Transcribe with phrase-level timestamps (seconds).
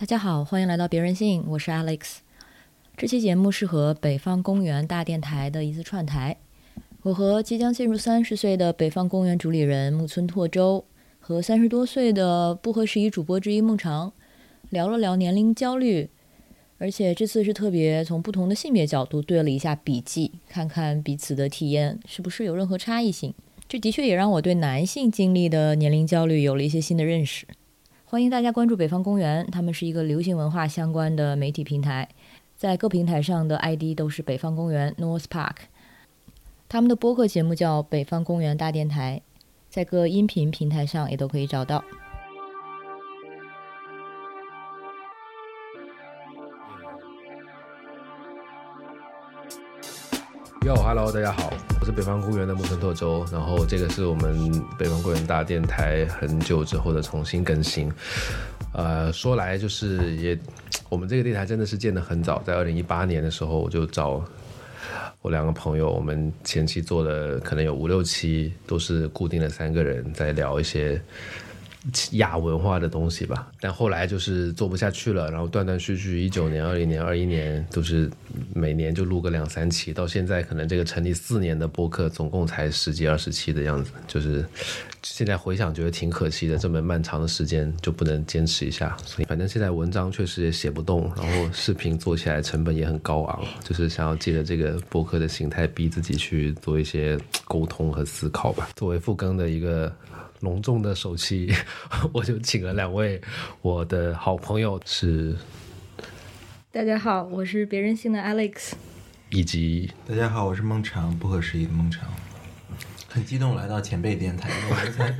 [0.00, 2.18] 大家好，欢迎来到别人性，我是 Alex。
[2.96, 6.36] 这期节目是和北方公园大电台的一次串台。
[7.02, 10.84] 我和即将进入三十岁的北方公园主理人木村拓周，
[11.18, 14.12] 和三十多岁的不合时宜主播之一孟长，
[14.70, 16.08] 聊了聊年龄焦虑，
[16.78, 23.34] 而且这次是特别从不同的性别角度对了一下笔记，看看彼此的体验是不是有任何差异性。
[23.68, 27.48] 这的确也让我对男性经历的年龄焦虑有了一些新的认识。
[28.10, 32.08] 欢迎大家关注北方公园，他们是一个流行文化相关的媒体平台，
[32.56, 35.56] 在各平台上的 ID 都是北方公园 North Park。
[36.70, 39.20] 他们的播客节目叫北方公园大电台，
[39.68, 41.84] 在各音频平台上也都可以找到。
[50.64, 57.90] 哟，Hello，大家好，我是北方公园的木村拓周，然后这个是我们北方公园大电台很久之后的重新更新。
[58.72, 60.36] 呃，说来就是也，
[60.88, 64.22] 我们这个电台真的是建得很早，在二零一八年的时候我就找
[65.22, 71.00] 我两个朋友，我们前期做了可能有五六期，都是固定的三个人在聊一些。
[72.12, 78.10] 亚文化的东西吧，但后来就是做不下去了，然后断断续续，一九年、二零年、二一年都是
[78.54, 84.44] 每年就录个两三期，到现在可能这个成立四年的播客总共才十几二十期的样子，就是
[85.02, 98.68] 现在回想觉得挺可惜的，这么漫长的时间就不能坚持一下，所以反正现在文章确实也写不动，然后视频做起来成本也很高昂，就是想要借着这个播客的形态逼自己去做一些沟通和思考吧。
[98.76, 99.90] 作为复更的一个。
[100.40, 101.52] 隆重的首期，
[102.12, 103.20] 我就请了两位
[103.62, 105.36] 我的好朋友，是
[106.70, 108.72] 大家好，我是别人性的 Alex，
[109.30, 112.08] 以及大家好，我是孟长，不合时宜的孟长。
[113.10, 115.10] 很激动来到前辈电台，我们才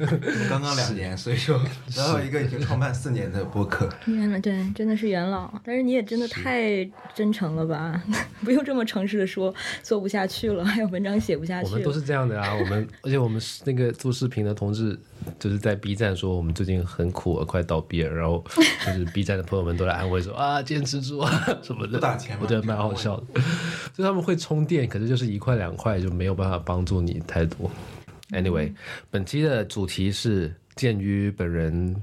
[0.47, 1.59] 刚刚两年，所以说
[1.97, 3.89] 然后一个已经创办四年的播客。
[4.05, 8.01] 天呐对，真的是元老，但是你也真的太真诚了吧？
[8.45, 9.53] 不用这么诚实的说，
[9.83, 11.71] 做不下去了，还有文章写不下去。
[11.71, 14.97] 我们都是这样的啊，我们而且我们那个做视频的同志，
[15.39, 18.45] 就是在 B 站说我们最近很苦，快倒闭了，然后
[18.87, 21.31] 就是 B 站的朋友们都来安慰说啊，坚持住啊
[21.63, 23.41] 什么的，打钱我觉得蛮好笑的。
[23.95, 27.71] 就他们会充电，可是就是一块两块就没有办法帮助你太多。
[28.31, 28.73] Anyway，
[29.11, 31.97] 本期的主题是鉴于本人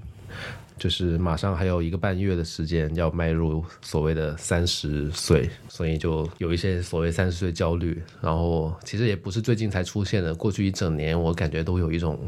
[0.78, 8.02] 就是马上还有一个半月的时间要迈入所谓的三十岁，所以就有一些所谓三十岁焦虑。
[8.22, 12.20] 然后其实也不是最近才出现的，过去一整年我感觉都有一种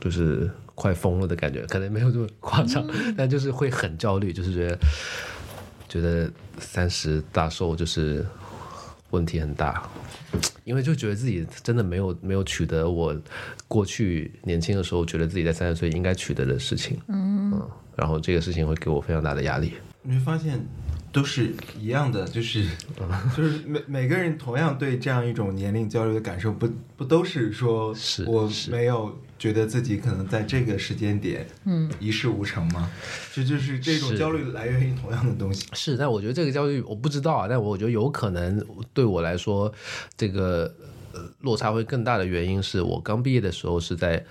[0.00, 2.86] 就是快疯了的感觉，可能没有这么夸张，
[3.16, 4.78] 但就是会很焦虑，就是觉得
[5.88, 8.24] 觉得三十大寿就是
[9.10, 9.88] 问题很大。
[10.64, 13.16] 因为就觉得自己真的没有没有取得我
[13.66, 17.60] 过去年轻的时候觉得自己在三十岁应该取得的事情，嗯，
[17.96, 19.72] 然后这个事情会给我非常大的压力。
[20.02, 20.60] 你会发现。
[21.10, 22.66] 都是一样的，就是
[23.34, 27.94] 就是每每个人同样对这样一种年龄焦虑的感受，不不都是说
[28.26, 32.90] 我没有觉得自己可能在这个时间点，嗯，一事无成吗？
[33.32, 35.66] 这就是这种焦虑来源于同样的东西。
[35.72, 38.62] 是，但我觉得这个焦虑我不知道啊，但我觉得有可能
[38.92, 39.72] 对我来说，
[40.16, 40.74] 这个。
[41.40, 44.24] 落差会更大的原因是我刚毕业的时候是在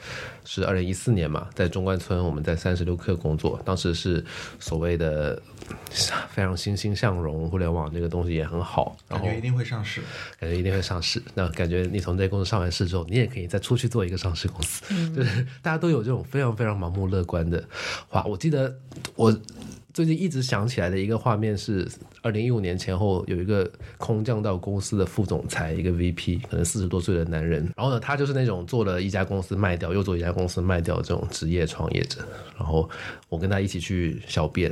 [0.45, 4.23] 是二零一四年嘛，在中关村我们在三十六氪工作，当时是
[4.59, 5.41] 所谓的
[6.29, 10.01] 非常欣欣向荣，互联网这个东西也很好，感觉一定会上市，
[10.39, 11.21] 感觉一定会上市。
[11.33, 14.83] 那感觉你从这公司上完市之后，你也可以再出去做一个上市公司，
[15.13, 17.63] 就是大家都有这种非常非常盲目乐观的
[18.07, 18.23] 话。
[18.25, 18.77] 我记得
[19.15, 19.35] 我。
[19.97, 21.89] 最近一直想起来的一个画面是，
[22.21, 27.67] 二零一五年前后有一个空降到公司的副总裁，一个 VP，可能四十多岁的男人。
[27.75, 32.19] 然后呢，他就是那种做了一家公司卖掉，又做一家公司卖掉这种职业创业者。
[32.59, 32.87] 然后
[33.27, 34.71] 我跟他一起去小便，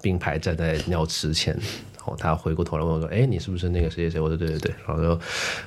[0.00, 1.54] 并排站在尿池前。
[1.98, 5.20] 然后他回过头来问我说：“哎，你是不是那个谁谁谁？”我说：“对对对。”然后说：“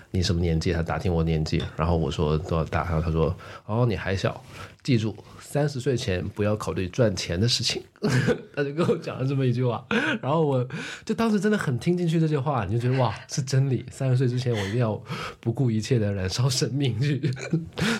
[0.10, 1.62] 你什么年纪？”他打听我年纪。
[1.78, 3.36] 然后我说：“多少大？”然后他说
[3.68, 4.44] ：“哦，你还小，
[4.82, 5.16] 记住。”
[5.54, 7.84] 三十岁前不要考虑赚钱的事情，
[8.56, 9.86] 他就跟我讲了这么一句话，
[10.20, 10.68] 然后我
[11.06, 13.86] 就当时真的很听进去这句话，你就觉得哇是真理。
[13.92, 15.00] 三十岁之前我一定要
[15.40, 17.22] 不顾一切的燃烧生命去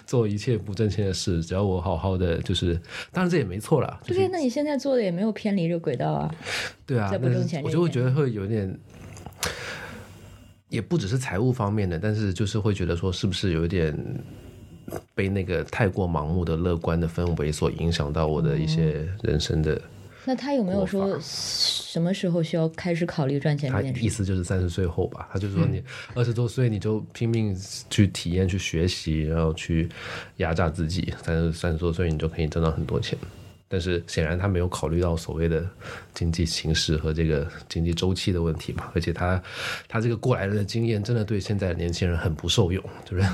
[0.08, 2.74] 做一切不挣钱的事，只要我好好的就是，
[3.12, 4.02] 当然这也没错了。
[4.04, 6.36] 对，那你现在做的也没有偏离这个轨道啊。
[6.88, 8.76] 对啊，不挣钱，我就会觉得会有点，
[10.70, 13.96] 也不只是财务方面的，但是就是会觉得说是不是有一点。
[15.16, 19.82] 被那个太过盲目的乐观的氛围所影响到我的一些人生的。
[20.26, 23.70] 那他有没有说什么时候需要开始考虑赚钱？
[23.70, 25.28] 他意思就是三十岁后吧。
[25.34, 25.84] 他就说你
[26.16, 27.54] 二十多岁你就拼命
[27.90, 29.90] 去体验、去学习，然后去
[30.38, 31.14] 压榨自己。
[31.22, 33.18] 三十三十多岁你就可以挣到很多钱。
[33.68, 35.68] 但是显然他没有考虑到所谓的
[36.14, 39.42] 经济形势和这个经济周期的问题嘛，而且他
[39.90, 43.28] 他这个过来人的经验真的对现在的年轻人很不受用，是不是？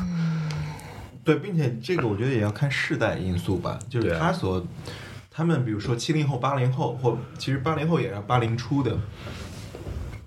[1.23, 4.65] 对，并且这个我觉得也要看世代因素吧，就是他所
[5.29, 8.97] 他们比如说七零后、八零后，或其实八零后也是八零初的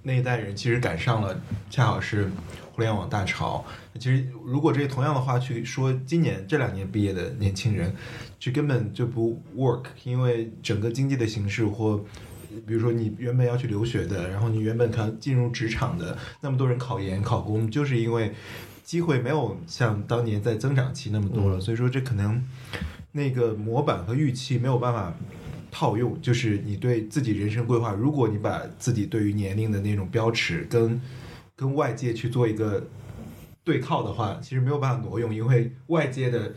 [0.03, 1.41] 那一代人，其实赶上了
[1.71, 2.31] 恰好是
[2.73, 3.65] 互联网大潮。
[3.99, 7.95] 其实如果这同样的话去说，今年这两年毕业的年轻人。
[8.43, 12.05] 就根本就不 work，因为整个经济的形势或，
[12.67, 18.33] 比如说你原本要去留学的，然后你原本可能进入职场的，那么多人考研考公，就是因为
[18.83, 22.43] 机会没有像当年在增长期那么多了，所以说这可能
[23.13, 25.15] 那个模板和预期没有办法
[25.71, 31.01] 套用，就是你对自己人生规划，如果你把自己对于年龄的那种标尺跟
[31.57, 32.87] 跟外界去做一个
[33.65, 36.53] 对靠的话，其实没有办法挪用，因为外界的。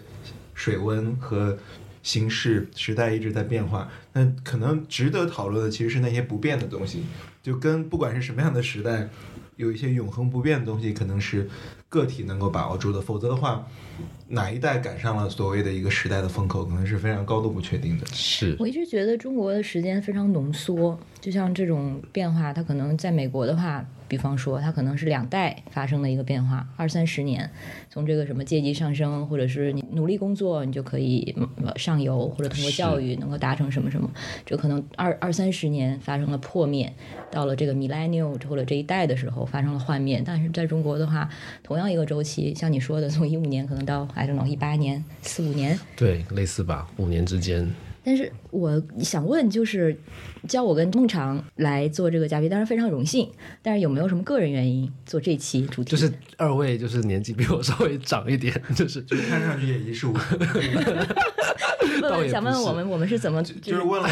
[0.58, 1.58] 水温和
[2.02, 7.04] 形势时代一直在变化，那可能值得讨论的其实是那些不变的东西，
[7.44, 9.10] 就跟不管是什么样的时代，
[9.58, 11.50] 有一些永恒不变的东西，可能是
[11.90, 13.66] 个体能够把握住的，否则的话，
[14.28, 18.06] 哪一代赶上了所谓的一个时代的风口，可能是非常高度不确定的。
[18.08, 23.86] 是我一直觉得中国的时间非常浓缩，就像这种变化，它可能在美国的话。
[24.08, 27.50] 比方说，它可能是两代发生的一个变化，二三十年，
[27.90, 31.36] 从这个什么阶级上升，或者是你努力工作，你就可以
[31.76, 34.08] 上游，或者通过教育能够达成什么什么，
[34.46, 36.94] 这可能二二三十年发生了破灭，
[37.32, 40.22] 到了这个 millennial 或者这一代的时候发生了幻灭。
[40.24, 41.28] 但是在中国的话，
[41.64, 47.72] 同样一个周期，像你说的，从一五年可能到 I don't know 一八年，四五年，对，类似吧，五年之间。
[48.04, 49.98] 但是我想问，就是
[50.48, 53.28] 叫我跟孟尝来做这个嘉宾，当然非常荣幸。
[53.64, 55.90] 但是有没有什么个人原因做这期主题？
[55.90, 60.40] 就是二位就是年纪比我稍微长一点，就是就看上去也一事无成。
[62.30, 64.08] 想问我们，我们是怎么就是问了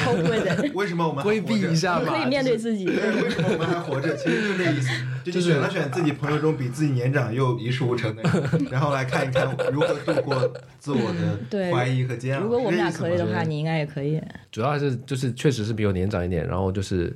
[0.74, 2.88] 为什么我们规避一下可以面对自己？
[2.88, 4.16] 为什么我们还活着？
[4.16, 4.90] 其实就这意思，
[5.26, 10.36] 就选了选自己朋友中比自己年长又一事无成的人，然后来看一看如何度过
[10.80, 11.14] 自我
[11.52, 12.44] 的怀疑和煎熬。
[12.44, 13.74] 如果我们俩可以的话，你应该。
[13.74, 14.22] 也可以，
[14.52, 17.12] 主要还是就是确实是比我年长一点，然后就是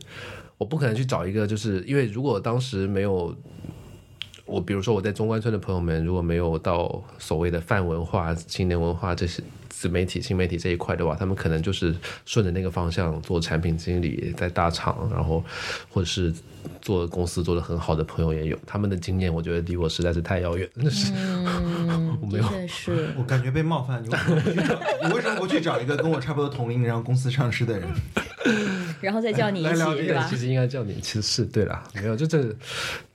[0.57, 3.33] 我不可能去找一个，就是因为如果当时没有
[4.45, 9.43] 我，比如说我在中关村的朋友们，如果没有到所谓的泛文化、青年文化这些
[9.79, 11.95] 自媒体、新媒体这一块的话，他们可能就是
[12.25, 15.43] 顺着那个方向做产品经理，在大厂，然后
[15.89, 16.33] 或者是。
[16.81, 21.13] 做公司做的很好的朋友也有，他们的经验我觉得离我实在是太遥远，真的是，
[22.21, 24.03] 我没有，是 我感觉被冒犯。
[24.03, 24.77] 你为什么不去找？
[25.07, 27.87] 你为什么不去找一个跟我差不多同龄，然后公司上市的人，
[28.99, 30.27] 然后再叫你一起是吧？
[30.29, 32.43] 其实应该叫你，其实是对了，没有，就这，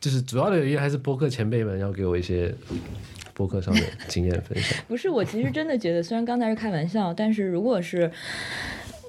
[0.01, 2.55] 就是主要的原因还是播客前辈们要给我一些
[3.35, 4.79] 播客上的经验分享。
[4.89, 8.11] 不是，我其实真的觉得，虽然刚才是开玩笑，但是如果是。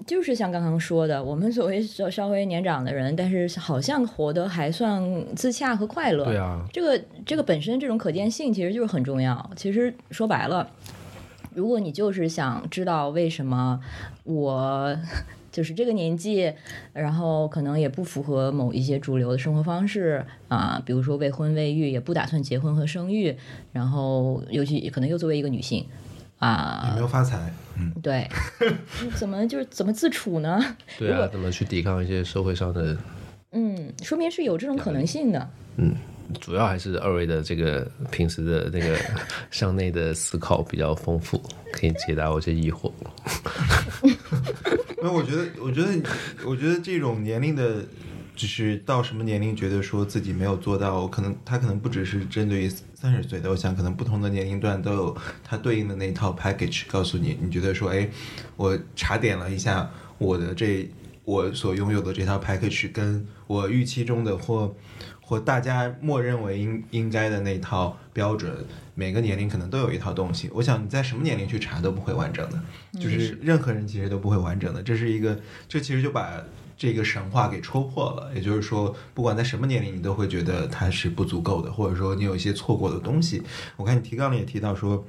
[0.05, 5.01] 就是像刚刚说的，我们所谓稍稍微年长的人，但是好像活得还算
[5.33, 6.25] 自洽和快乐。
[6.25, 9.49] 对啊，这个这个本身这种可见性其实就是很重要。
[9.55, 10.69] 其实说白了，
[11.53, 13.79] 如果你就是想知道为什么
[14.25, 14.93] 我
[15.53, 16.51] 就是这个年纪，
[16.91, 23.37] 然后可能也不符合某一些主流的生活方式啊，比如说未婚未育，也不打算结婚和生育，
[23.71, 25.85] 然后尤其可能又作为一个女性。
[26.39, 27.53] 啊，有没有发财？
[27.79, 28.27] 嗯，对，
[29.15, 30.59] 怎么就是怎么自处呢？
[30.97, 32.97] 对啊，怎么去抵抗一些社会上的？
[33.51, 35.49] 嗯，说明是有这种可能性的。
[35.77, 35.95] 嗯，
[36.39, 38.97] 主要还是二位的这个平时的那个
[39.51, 42.91] 向内的思考比较丰富，可以解答我一些疑惑。
[45.01, 46.01] 那我觉得，我觉得，
[46.45, 47.83] 我觉得这种年龄的。
[48.35, 58.09] 就是到什么年龄觉得说自己没有做到，可能他可能不只是针对于三十岁的，我想可能不同的年龄段都有他对应的那套 package 告诉你，你觉得说，哎，
[58.55, 59.87] 我查点了一下
[60.17, 60.89] 我的这
[61.25, 64.75] 我所拥有的这套 package，跟我预期中的或
[65.23, 68.53] 或大家默认为应应该的那套标准，
[68.93, 70.49] 每个年龄可能都有一套东西。
[70.53, 72.59] 我想你在什么年龄去查都不会完整的，
[72.99, 74.83] 就是任何人其实都不会完整的。
[74.83, 76.43] 这是一个，这其实就把。
[76.75, 83.41] 这个神话给戳破了，也就是说，不管在什么年龄，你都会觉得它是不足够的，或者说你有一些错过的东西。
[83.77, 85.05] 我看你提纲里也提到说，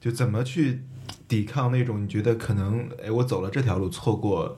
[0.00, 0.82] 就怎么去
[1.28, 4.56] 抵抗那种你觉得可能，哎，我走了这条路错过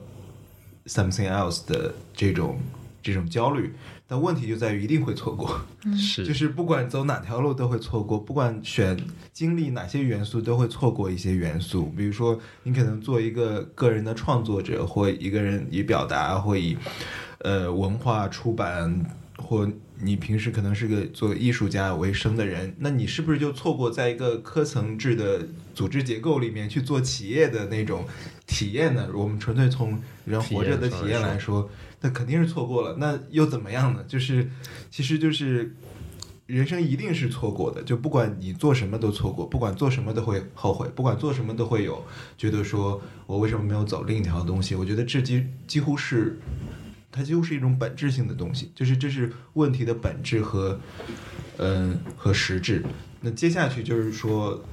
[0.85, 2.59] something else 的这种
[3.01, 3.73] 这种焦虑。
[4.13, 5.59] 但问题就在于一定会错过，
[5.97, 8.95] 是，就是不管走哪条路都会错过，不管选
[9.31, 11.91] 经历哪些元素都会错过一些元素。
[11.97, 16.77] 比如说，你可能做一个个人的创作者，或一个人以表达，或以
[17.39, 19.03] 呃文化出版。
[19.53, 28.03] 或你平时可能是个做艺术家为生的人，那你是不是就错过在一个科层制的组织结构里面去做企业的那种
[28.47, 29.07] 体验呢？
[29.13, 31.69] 我们纯粹从人活着的体验来说，
[32.01, 32.95] 那肯定是错过了。
[32.97, 34.03] 那又怎么样呢？
[34.07, 34.49] 就是，
[34.89, 35.75] 其实就是
[36.47, 42.03] 人生一定是错过的，就不管你做什么都错过，不管做什么都会后悔，不管做什么都会有
[42.39, 44.73] 觉得说我为什么没有走另一条东西？
[44.73, 46.39] 我觉得这几几乎是。
[47.15, 50.79] 它几乎是一种本质性的东西，就是这是问题的本质和，
[51.57, 52.83] 嗯和实质。
[53.21, 54.65] 那接下去就是说，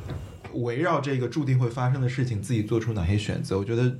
[0.55, 3.59] 围绕这个注定会发生的事情，自己做出哪些选择？
[3.59, 3.95] 我觉得，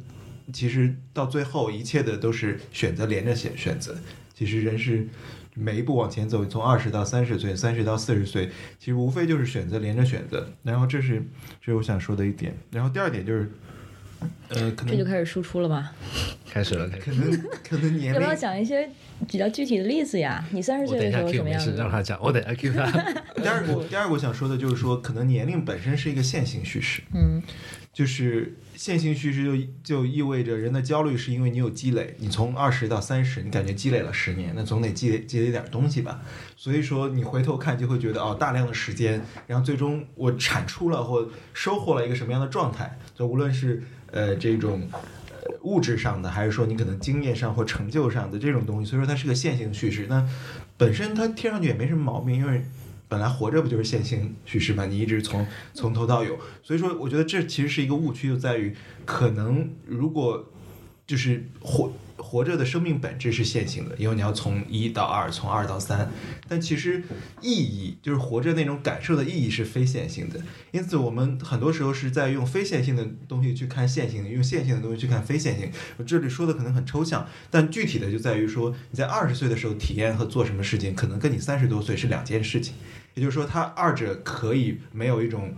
[0.55, 3.95] 其实到最后，一切的都是选择连着选选择。
[4.35, 5.07] 其实人是
[5.55, 10.51] 每一步往前走，从二十到三十岁，三十到四十岁，其实无非就是选择连着选择。
[10.63, 11.23] 然后这是
[11.61, 12.57] 这是我想说的一点。
[12.71, 13.53] 然后第二点就是。
[14.51, 15.91] 呃，这就开始输出了吗？
[16.51, 17.31] 开始了，可能
[17.69, 18.15] 可能年龄。
[18.15, 18.89] 要不要讲一些
[19.29, 20.45] 比较具体的例子呀？
[20.51, 21.75] 你三十岁的时候什么样子？
[21.77, 22.91] 让他讲，我等下 Q 他。
[23.41, 27.03] 第二个，第二个我想说的就是说，可能年龄本身是一个线性叙事。
[27.15, 27.43] 嗯。
[27.93, 36.23] 就是线性叙事就就意味着人的焦虑是因为你有积累，你从二十到三十，你感觉积累了十年，那总得积累积累点东西吧。
[36.57, 42.97] 所以说你回头看就会觉得哦，大量的时间，然后最终我产出了或收获了一个什么样的状态？
[43.13, 44.89] 就无论是呃这种
[45.63, 50.07] 物质上的，还是说你可能经验上或成就上的这种东西，所以说它是个线性叙事。
[50.09, 50.27] 那
[50.77, 52.65] 本身它听上去也没什么毛病，因为。
[53.11, 54.87] 本来活着不就是线性叙事吗？
[54.87, 55.45] 你一直从
[55.75, 58.73] 从头到有，所以说我觉得这其实是一个误区，就在于
[59.05, 60.49] 可能如果
[61.09, 61.93] 就是活
[62.23, 66.11] 活着的生命本质是线性的，因为你要从一到二，从二到三，
[66.49, 67.03] 但其实
[67.41, 75.71] 意义就是活着那种感受的意义是非线性的，因此我们很多时候是在用非线性的东西去看线性，用线性的东西去看非线性。
[75.97, 82.75] 我这里说的可能很抽象，但具体的就在于说你在二十岁的时候体验和做什么事情，可能跟你三十多岁是两件事情。
[83.15, 85.53] 也就是说，它二者可以没有一种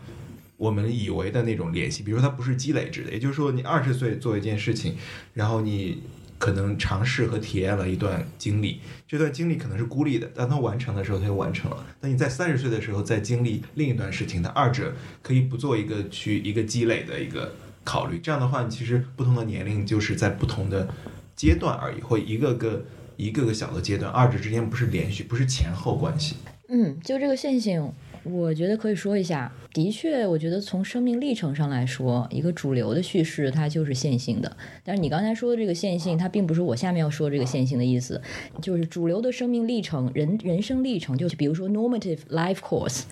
[0.56, 2.02] 我们以为的那种联系。
[2.02, 3.12] 比如说，它不是积累制的。
[3.12, 4.96] 也就是说，你二十岁做一件事情，
[5.34, 6.02] 然后你
[6.42, 11.86] 可能尝试和体验了一段经历，这段经历可能是孤立的，当他完成的时候，他就完成了。
[12.00, 18.18] 那你在三十岁的时候再经历另一段事情，它二者可以不做一个去一个积累的一个考虑。
[18.18, 20.88] 这样的话，其实不同的年龄就是在不同的
[21.36, 22.84] 阶段而已，或一个个
[23.16, 26.34] 一个个小的阶段，二者之间不是连续，不是前后关系。
[26.68, 27.92] 嗯，就这个线性，
[28.24, 29.52] 我觉得可以说一下。
[29.72, 34.56] 的确，我觉得从生命历程上来说，一个主流的叙事它就是线性的。
[34.84, 38.20] 但是你刚才说的这个线性，它并不是我下面要说这个线性的意思。
[38.60, 43.02] 就是主流的生命历程，人人生历程，就是比如说 normative life course，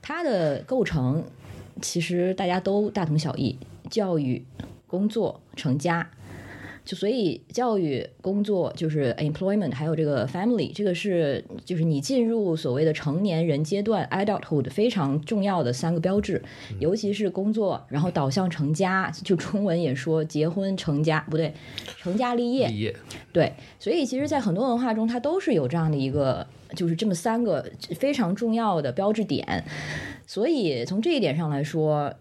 [0.00, 1.24] 它的构成
[1.80, 3.58] 其实大家都大同小异：
[3.90, 4.44] 教育、
[4.86, 6.08] 工作、成家。
[6.84, 16.42] 就所以教育工作就是 employment，还有这个 family，这个是就是你进入所谓的成年人阶段 adulthood 非常重要的三个标志，
[16.80, 21.54] 尤其是工作，然后导向成家，就中文也说结婚成家，不对，
[21.98, 22.66] 成家立业。
[22.66, 22.96] 立业。
[23.32, 29.64] 对，所以其实，在很多文化中，它都是有这样的一个，就是这么三个非常重要的标志点。
[30.26, 32.12] 所以从这一点上来说。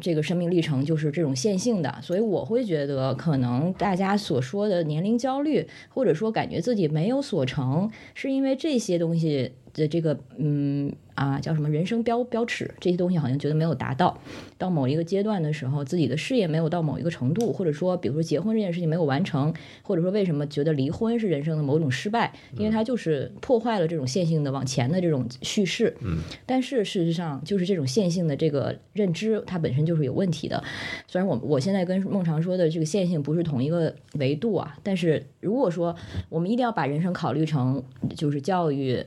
[0.00, 10.92] 这个生命历程就是这种线性的，所以我会觉得，可能大家所说的年龄焦虑，或者说感觉自己没有所成，是因为这些东西的这个，嗯。
[11.16, 14.18] 啊，叫什么人生标标尺这些东西，好像觉得没有达到。
[14.56, 22.32] 到某一个阶段的时候，自己的事业没有到某一个程度，或者说，比如说结婚这件事情没有完成，或者说为什么觉得离婚是人生的某种失败？
[22.56, 25.94] 因为它就是破坏了这种线性的往前的这种叙事。
[26.00, 26.20] 嗯。
[26.46, 30.64] 但是事实上，就是这种线性的这个认知，它本身就是有问题的。
[31.06, 35.94] 虽然我我现在跟孟常说的这个线性不是同一个维度啊，但是如果说
[36.30, 37.82] 我们一定要把人生考虑成
[38.16, 39.04] 就是教育。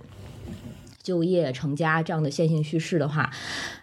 [1.03, 3.29] 就业、成家这样的线性叙事的话，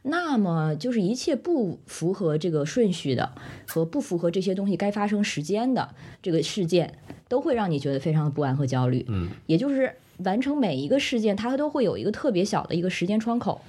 [0.02, 3.30] 那么就是一切不符合这个顺序的
[3.68, 6.94] 和不符合这些东西该发生时间的这个事件，
[7.28, 9.04] 都会让你觉得非常的不安和焦虑。
[9.08, 13.60] 嗯，也就是完成每一个事件，它都会有一个特别小的一个时间窗口，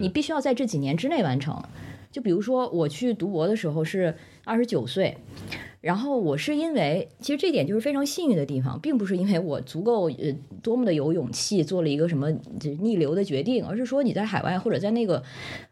[0.00, 1.60] 你必须要在这几年之内完成。
[2.12, 5.18] 就比如说我去读博的时候是二十九岁。
[5.84, 15.22] 然后我是因为，其实这点就是非常幸运的地方，并不是因为我足够呃多么的有勇气做了一个什么就逆流的决定，而是说你在海外或者在那个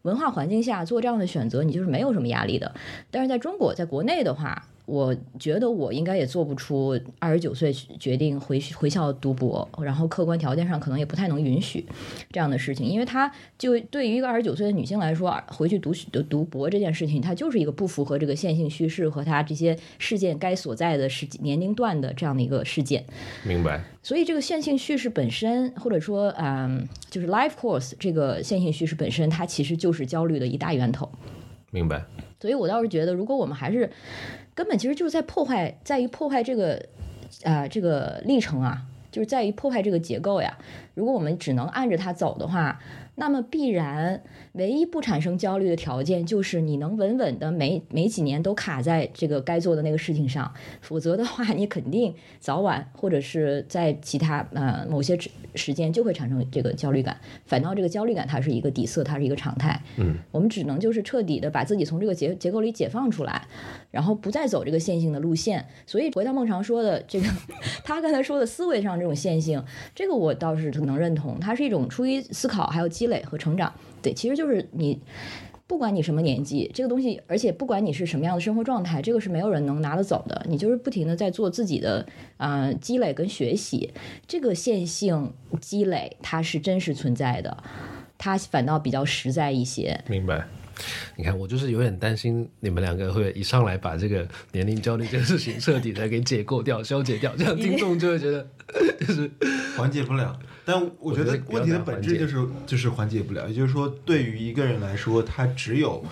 [0.03, 2.75] 文化环境下做这样的选择，你就是没有什么压力的。
[3.11, 11.87] 但是在中国，在国内的话，我觉得我应该也做不出二十九岁决定回回校读博，然后客观条件上可能也不太能允许
[12.31, 23.05] 这样的事情，因为他就对于一个二十九岁的女性来说，回去读读读博这件事情，它就是一个不符合这个线性叙事和他这些事件该所在的时年龄段的这样的一个事件。
[23.45, 23.83] 明白。
[24.03, 31.09] 所以这个线性叙事本身，或者说嗯，就是 life course 这个线性叙事本身，它其实就是焦虑的一大源头。
[31.71, 32.05] 明白。
[32.41, 33.89] 所以我倒是觉得，如果我们还是
[34.55, 36.85] 根本其实就是在破坏，在于破坏这个，
[37.45, 40.59] 啊，这个历程啊，就是在于破坏这个结构呀。
[40.95, 42.81] 如果我们只能按着它走的话，
[43.15, 55.19] 那么必然唯一不产生焦虑的条件就是你能稳稳的每每几年都卡在这个该做的那个事情上，否则的话，你肯定早晚或者是在其他呃某些
[55.55, 57.19] 时间就会产生这个焦虑感。
[57.45, 59.83] 反倒这个焦虑感它是一个底色，它是一个常态。
[59.97, 63.47] 嗯，我们只能就是彻底的把自己从这个结结构里解放出来，
[63.91, 65.67] 然后不再走这个线性的路线。
[65.87, 67.27] 所以回到孟尝说的这个，
[67.83, 69.63] 他刚才说的思维上这种线性，
[69.95, 72.89] 这个我倒是能认同，它是一种出于思考还有。
[72.93, 75.01] 积累和成长，对，其实就是你，
[75.67, 80.45] 不管你什么年纪，这个东西，而且不管你是什么样的生活状态，这个是没有人能拿得走的。
[80.49, 82.05] 你就是不停的在做自己的
[82.37, 83.91] 啊积累跟学习，
[84.27, 87.63] 这个线性积累它是真实存在的，
[88.19, 89.99] 它反倒比较实在一些。
[90.09, 90.45] 明白。
[91.17, 98.45] 你看，我就是有点担心你们两个会一上来把这个年龄焦虑这个事情彻底的给解构掉、消解掉，这样听众就会觉得
[98.99, 99.31] 就是
[99.77, 100.37] 缓解不了。
[100.65, 103.49] 但我觉得问题的本质就是就是缓解不了。
[103.49, 106.05] 也就是说，对于一个人来说，他只有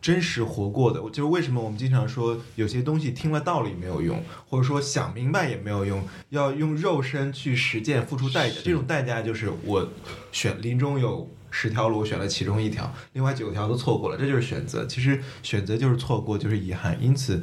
[0.00, 8.56] 真实活过的，就是为什么我们经常说有些东西听了道理没有用，或者说想明白也没有用，要用肉身去实践，付出代价。
[8.64, 9.88] 这种代价就是我
[10.32, 11.28] 选林中有。
[11.52, 14.86] 十条路我选了其中一条，另外九条都错过了，这就是选择。
[14.86, 16.96] 其实选择就是错过，就是遗憾。
[17.02, 17.42] 因此，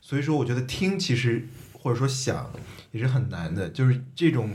[0.00, 2.50] 所以说我觉得听其实或者说想
[2.90, 3.68] 也是很难的。
[3.68, 4.50] 就是这种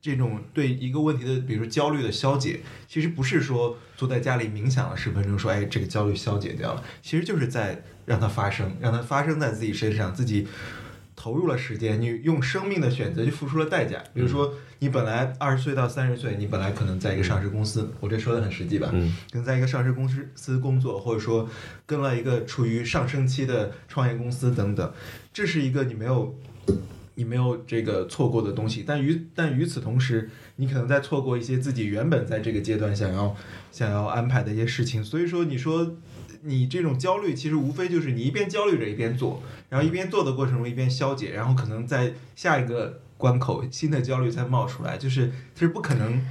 [0.00, 10.46] 这种对一个问题的，比如说焦虑的消解，其实不是说坐在家里冥想了十分钟，说哎这个焦虑消解掉了，其实就是在让它发生，让它发生在自己身上，自己。
[11.20, 14.00] 投入了时间，你用生命的选择去付出了代价。
[14.14, 18.88] 比如说，你本来二十岁到三十岁，你本来可能在一个上市公司，我这说的很实际吧？
[18.92, 21.50] 嗯，可能在一个上市公司工作，或者说
[21.86, 24.92] 跟了一个处于上升期的创业公司等等，
[25.32, 26.38] 这是一个你没有
[27.18, 28.82] 你没有这个错过的东西。
[28.86, 33.36] 但与但与此同时，你可能在错过一些自己原本在这个阶段想要
[33.70, 35.04] 想要安排的一些事情。
[35.04, 35.96] 所以说，你说。
[36.42, 46.24] 你这种焦虑其实无非就是你一边焦虑着一边做，然后一边做的过程中一边消解，然后可能在下一个关口新的焦虑再冒出来，就是它是不可能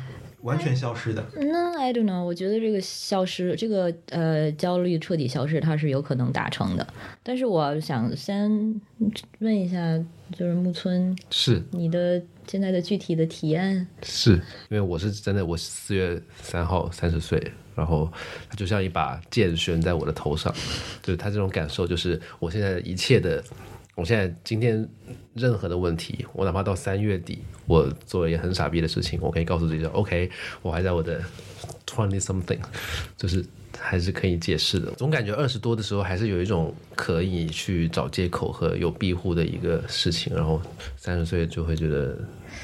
[0.44, 1.26] 完全消失的。
[1.36, 6.88] 那 I don't know，我觉得这个消失，这个呃焦虑彻底消失，它是有可能达成的。
[7.22, 8.80] 但是我想先
[9.40, 9.78] 问一下，
[10.34, 13.88] 就是木村，是你的现在的具体的体验？
[14.04, 17.52] 是因为我是真的，我四月三号三十岁。
[17.76, 18.12] 然后
[18.50, 20.52] 它就像一把剑悬在我的头上，
[21.04, 23.44] 就是他这种感受，就是我现在一切的，
[23.94, 24.90] 我现在今天
[25.36, 27.38] 任何的问题，我哪怕到三月底，
[27.68, 30.28] 我做了一个很傻逼的事情，我可以告诉自己说，OK，
[30.64, 31.22] 我还在我的
[31.86, 32.58] twenty something，
[33.16, 33.46] 就是
[33.80, 34.92] 还是可以解释的。
[34.92, 40.62] 总感觉二十多的时候还是有一种可以去找借口和有庇护的一个事情，然后
[40.96, 42.18] 三十岁就会觉得。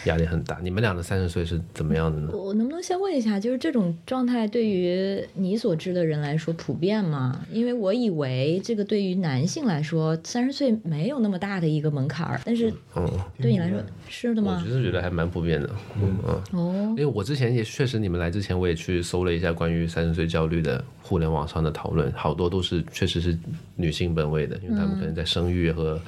[0.06, 0.58] 压力很大。
[0.62, 2.30] 你们俩的三十岁是怎么样的呢？
[2.34, 7.46] 我能不能先问一下，就是这种状态对于你所知的人来说普遍吗？
[7.52, 13.08] 因为我以为这个对于男性来说，三十岁没有那么大的一个门槛儿，但是，嗯，
[13.40, 14.62] 对你来说是的吗？
[14.62, 15.70] 我就是觉得还蛮普遍的，
[16.02, 16.42] 嗯嗯。
[16.52, 23.38] 哦，因为我之前也确实，你们来之前我也去搜了一下关于三十岁焦虑的互联网上的讨论，好多都是确实是
[23.76, 26.00] 女性本位的，因为他们可能在生育和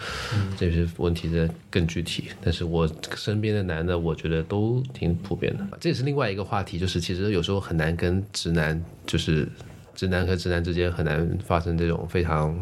[0.57, 2.25] 这些问题的更具体。
[2.41, 9.47] 但是我身边的男的我觉得都挺普遍的，这也是另外一个话题，就是其实有时候很难跟直男，就是
[9.95, 12.61] 直男和直男之间很难发生这种非常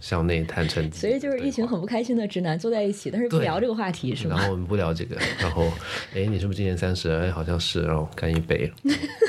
[0.00, 0.90] 向内坦诚。
[0.92, 4.36] 所以就是一群很不开心的直男坐在一起，但是不聊这个话题是吗？
[4.36, 5.70] 然后我们不聊这个，然后
[6.14, 7.10] 哎，你是不是今年三十？
[7.10, 8.70] 哎，好像是，然后干一杯，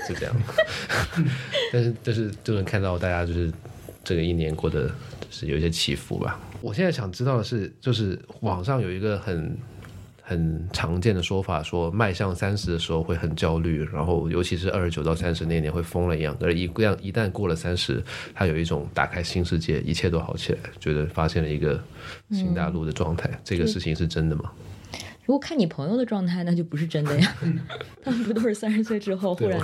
[0.08, 0.36] 就这样。
[1.72, 3.52] 但是但是就能看到大家就是
[4.04, 6.39] 这个一年过得就是有一些起伏吧。
[6.62, 9.58] 我现在想知道的是，就是网上有一个很。
[10.30, 16.36] 很常见的说法，说迈向三十的时候会很焦虑，然后尤其是二十九到三十那年会疯了一样。
[16.42, 18.04] 而一样一旦过了三十，
[18.36, 21.82] 他有一种打开新世界，一切都好起来，觉得发现了一个
[22.32, 23.30] 新大陆的状态。
[23.42, 24.52] 这个事情是真的吗？
[25.26, 27.36] 如果看你朋友的状态，那就不是真的呀。
[28.04, 29.58] 他们不都是三十岁之后忽然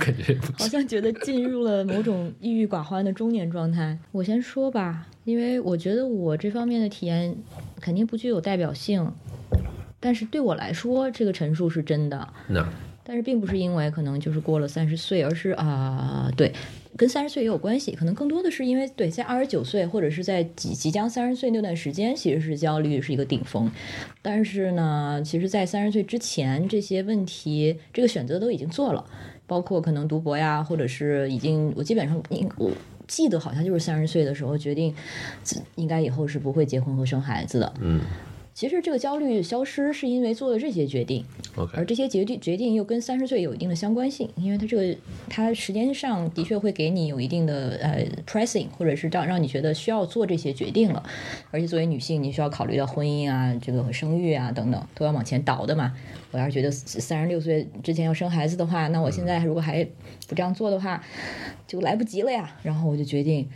[0.58, 3.98] 好像觉得进入了某种抑郁寡欢的中年状态？
[4.12, 7.36] 我先说吧，因为我觉得我这方面的体验。
[7.80, 9.12] 肯定不具有代表性。
[10.04, 12.28] 但是对我来说，这个陈述是真的。
[12.48, 12.62] 那，
[13.02, 16.52] 但是并不是因为可能就是过了三十岁，而是啊，对，
[16.94, 17.92] 跟三十岁也有关系。
[17.92, 23.70] 可能更多的是因为对，在二十九岁或者是在即即将三十岁那段时间，其实是焦虑是一个顶峰。
[24.20, 29.02] 但是呢，其实，在三十岁之前，这些问题这个选择都已经做了，
[29.46, 32.70] 包括可能读博呀，或者是已经我基本上应我
[33.08, 34.94] 记得好像就是三十岁的时候决定，
[35.76, 37.72] 应该以后是不会结婚和生孩子的。
[37.80, 38.02] 嗯。
[38.54, 41.24] 其实这个焦虑消失是因为做了这些决定，
[41.72, 44.96] 而这些决定决定又跟三十岁有一定的相关性，因为它这个
[45.28, 51.02] 它时间上的确会给你有一定的呃 pressing，或者是让让你觉得需要做这些决定了，
[51.50, 55.92] 而且作为女性，你需要考虑到婚姻啊、这个生育啊等等都要往前倒的嘛。
[56.30, 59.84] 我要是觉得三十六岁之前要生孩子的话，那我现在如果还
[60.28, 61.02] 不这样做的话，
[61.66, 62.56] 就来不及了呀。
[62.62, 63.48] 然后我就决定。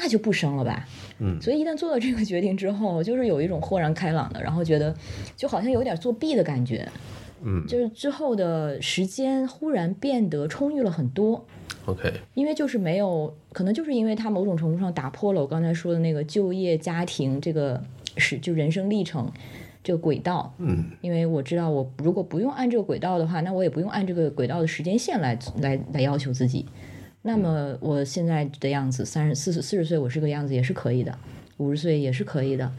[0.00, 0.86] 那就不生了吧，
[1.18, 4.94] 嗯，所以一旦做了这个决定之后，就是有一种豁然开朗的，然后觉得
[5.36, 6.88] 就好像有点作弊的感觉，
[7.42, 11.44] 嗯，就是之后的时间忽然变得充裕了很多
[11.86, 17.82] ，OK，因为就是没有，可能就是因为它某种程度上打破了我刚才说的那个就业、家庭这个
[18.16, 19.28] 是就人生历程
[19.82, 26.66] 这个轨道，嗯，因为我知道我如果不用按这个轨道的话，那我也不用按这个轨道的时间线来来来要求自己。
[27.22, 31.18] 那么我现在的样子，三十四十四十岁，我是个样子也是可以的，
[31.56, 32.72] 五十岁也是可以的。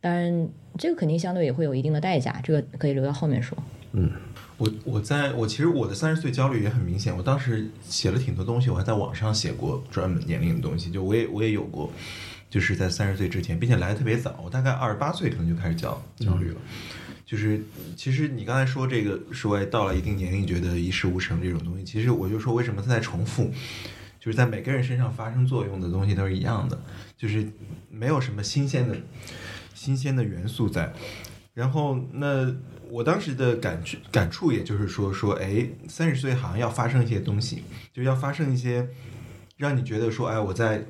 [0.00, 3.56] 当然，这个肯定相对也会有一定的代价，这个可以留到后面说。
[3.92, 4.10] 嗯，
[4.56, 11.90] 我我在我其实我的三十岁焦虑也很明显，我当时写了挺多东西，我还在网上写过专门年龄的东西，就我也我也有过，
[12.48, 16.60] 就是在三十岁之前，并且来的特别早，我大概二十八岁可能就开始焦焦虑了。
[17.30, 17.62] 就是，
[17.96, 23.48] 其实你刚才说这个说到了一定年龄觉得一事无成这种东西，其实我就说为什么它在重复，
[24.18, 26.76] 就是在每个人身上发生作用的东西都是一样的，
[27.16, 27.48] 就是
[27.88, 28.96] 没有什么新鲜的、
[29.76, 30.92] 新鲜的元素在。
[31.54, 32.52] 然后，那
[32.88, 37.62] 我当时的感觉感触也就是说，说哎，三十岁好像要发生一些东西，
[37.92, 38.88] 就要发生一些
[39.56, 40.84] 让你觉得说，哎，我在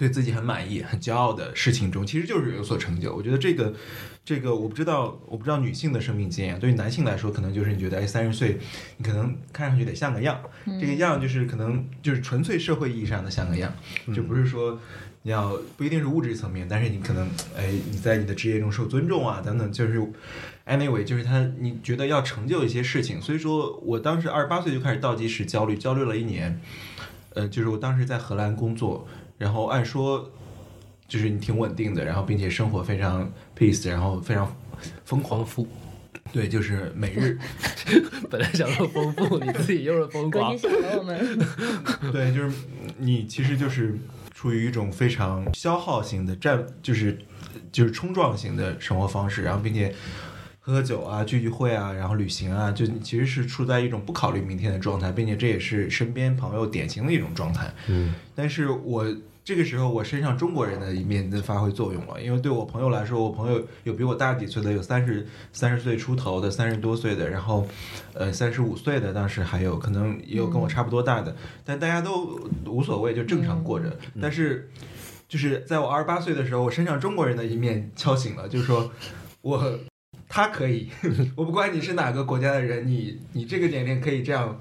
[0.00, 3.14] 对自己很满意、很骄傲的事情中，其实就是有所成就。
[3.14, 3.74] 我觉得这个。
[4.22, 6.56] 这个我不知道，我不知道女性的生命经验。
[6.60, 8.60] 对于男性来说，可能就是你觉得，哎，三十岁，
[8.98, 10.40] 你可能看上去得像个样。
[10.78, 13.72] 这个样就是可能就是纯粹社会意义上的像个样，
[14.14, 14.78] 就不是说
[15.22, 19.98] 你要不一定是物质层面，但是你可能，哎，你在你的职业中受尊重啊，等等，就是
[20.66, 23.20] anyway，就是他你觉得要成就一些事情。
[23.20, 26.60] 所以说我当时二十八岁就开始倒计时焦虑，焦虑了一年。
[27.32, 29.06] 呃，就是我当时在荷兰工作，
[29.40, 30.30] 然后按说。
[31.10, 34.48] 就是你挺稳定的，然后并且生活非常 peace，然后非常
[35.04, 35.66] 疯狂富，
[36.32, 37.36] 对，就是每日
[38.30, 41.36] 本来想说丰富，你自己又是疯狂，小了我们。
[42.12, 42.56] 对，就是
[42.96, 43.98] 你其实就是
[44.32, 47.18] 处于一种非常消耗型的战，就是
[47.72, 49.92] 就是冲撞型的生活方式，然后并且
[50.60, 57.68] 喝喝酒啊、聚聚会啊，然后旅行啊，就其实是处在一种不考虑明天的状态，并且这也是身边朋友典型的一种状态。
[57.88, 59.04] 嗯，但是我。
[59.42, 62.22] 这个时候，我身上中国人的一面就发挥作用了。
[62.22, 67.66] 因为对我朋友来说，我朋友有比我大几岁的，有三十三十岁出头的，三十多岁的，然后，
[68.14, 73.96] 呃，三十五岁的，当时还有可能也有跟我差不多大的，但大家都无所谓，就正常过着。
[74.20, 74.70] 但是，
[75.28, 78.90] 就是在我二十八岁的时候，我身上中国人的一面敲醒了，就是说
[79.40, 79.78] 我。
[80.32, 80.88] 他可以，
[81.34, 84.60] 我不管你是哪个国家的人，你你这个年龄可以这样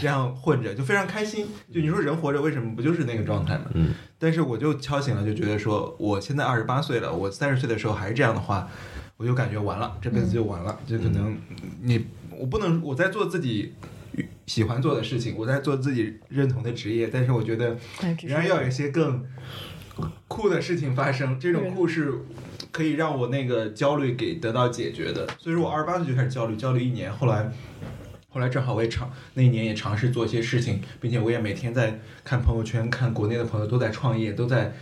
[0.00, 1.46] 这样混着，就非常开心。
[1.70, 3.66] 就你说人活着为什么不就是那个状态吗？
[3.74, 3.92] 嗯。
[4.18, 8.66] 但是我就敲醒了，就觉得说，我现在二十八岁了，我三十岁的时候还是这样的话，
[9.18, 10.80] 我就感觉完了，这辈子就完了。
[10.86, 11.36] 就可能
[11.82, 13.74] 你我不能我在做自己
[14.46, 17.76] 喜欢做的事情，我在做自己认同的职业，但是我觉得
[18.22, 19.22] 仍然要有一些更
[20.28, 21.38] 酷的事情发生。
[21.38, 22.24] 这种酷是。
[22.72, 27.50] 可以让我那个焦虑给得到解决的，所以说我二十八岁就开始焦虑，焦虑一年，后来，
[28.28, 34.72] 后来正好我也尝那一年也尝试做一些事情，并且我也每天在看朋友圈，看国内的朋友都在创业，都在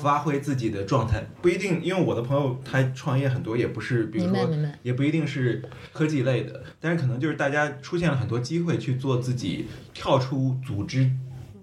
[0.00, 4.48] 发挥自己的状态，不一定，因为我的朋友他创业很多也不是，比如说
[4.82, 11.10] 也不一定是科技类的，但是可能就是大家出现了很多机会去做自己，跳出组织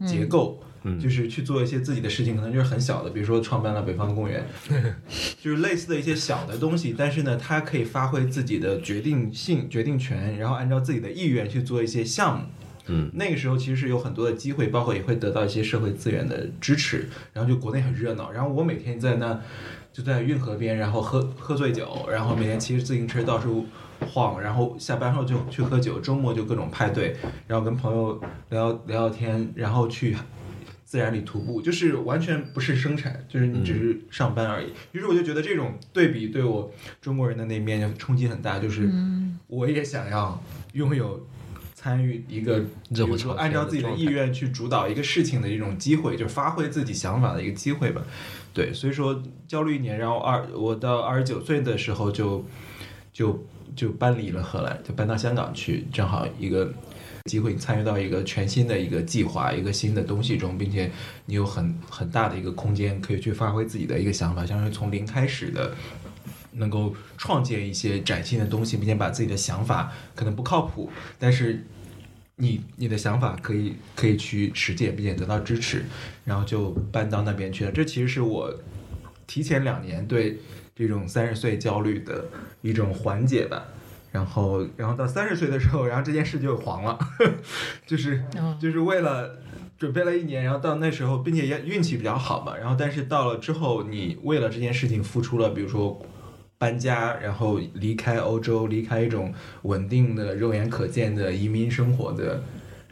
[0.06, 0.62] 结构。
[1.02, 4.46] 就是去做一些自己的事情，可能就是很小的，比如说创办了北方公园，
[5.42, 6.96] 就是类似的一些小的东西。
[6.98, 12.46] 但是呢，他可以发挥自己的决定性、决定权，然后按照自己的意愿去做一些项目。
[12.88, 17.10] 嗯，那个时候其实是有很多的机会，包括也会得到一些社会资源的支持。
[17.34, 19.42] 然后就国内很热闹，然后我每天在那
[19.92, 23.66] 就在运河边，然后喝喝醉酒，然后每天骑着自行车到处
[24.02, 27.16] 晃，然后下班后就去喝酒，周末就各种派对，
[27.48, 30.16] 然后跟朋友聊聊聊天，然后去。
[30.86, 34.68] 自然里徒步，就是完全不是生产，就是你只是上班而已。
[34.92, 36.72] 于是我就觉得这种对比对我
[37.02, 38.88] 中国人的那面冲击很大，就是
[39.48, 40.40] 我也想要
[40.74, 41.28] 拥有
[41.74, 48.04] 参与一个，比如说按照自己的意愿去主导一个事情的一种机会，就是发挥自己想法的一个机会吧。
[48.54, 52.46] 对，所以说焦虑一年，然后二我到二十九岁的时候就
[53.12, 53.44] 就
[53.76, 56.72] 就搬离了荷兰，就搬到香港去，正好一个。
[57.26, 60.92] 机会你参与到一个全新的一个计划、一个新的东西中，并且
[61.26, 65.74] 你有很很大的一个空间可以去发挥自己的一个想法，相当于从零开始的，
[66.52, 71.66] 能够创建一些崭新的东西，并且把自己的想法可能不靠谱，但是
[72.36, 75.84] 你你的想法可以可以去实践，并且得到支持，
[76.26, 77.72] 然后就搬到那边去了。
[77.72, 78.54] 这其实是我
[79.26, 80.38] 提前两年对
[80.76, 82.26] 这种三十岁焦虑的
[82.62, 83.66] 一种缓解吧。
[84.16, 86.98] 然后，然后到三十岁的时候，然后这件事就黄了，
[87.86, 88.24] 就是
[88.58, 89.40] 就是为了
[89.78, 92.56] 准备了一年，然后到那时候，并且也运气比较好嘛。
[92.56, 96.02] 然后，但是到了之后，你为了这件事情付出了，比如说
[96.58, 102.42] 搬家，然后离开欧洲，离开一种稳定的、肉眼可见的移民生活的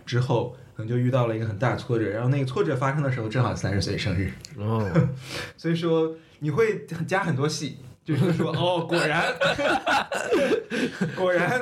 [0.05, 2.09] 之后，可能就遇到了一个很大挫折。
[2.09, 4.91] 然后那个挫折发生的时候，正好三十岁生日，哦，
[5.55, 7.77] 所以说你会加很多戏。
[8.05, 9.23] 就是说， 哦，果然，
[11.15, 11.61] 果然，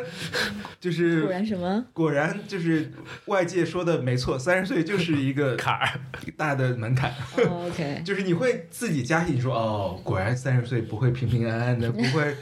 [0.80, 1.86] 就是果然什么？
[1.94, 2.92] 果然就是
[3.26, 6.00] 外界说的没错，三十岁就是一个坎儿，
[6.36, 7.14] 大的门槛。
[7.38, 12.36] OK， 就是你会自己加戏，你说哦，果然三十岁不会平平安安的，不会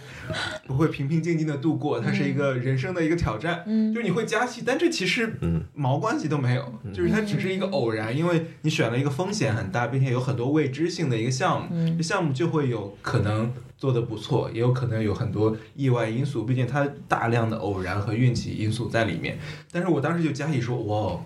[0.65, 3.63] 不会平平静静的度过，它是一个人生的一个挑战。
[3.65, 5.33] 嗯，就是你会加戏，但这其实
[5.73, 13.51] 毛关系都没有，就是它只是一个偶然，因为你选了一个风险很大，并且有很多未知性的一个项目，这项目就会有可能。
[13.79, 19.39] 做的不错，也有可能有很多意外因素，毕竟它大量的偶然和运气因素在里面。
[19.71, 21.17] 但是我当时就加以说，哇，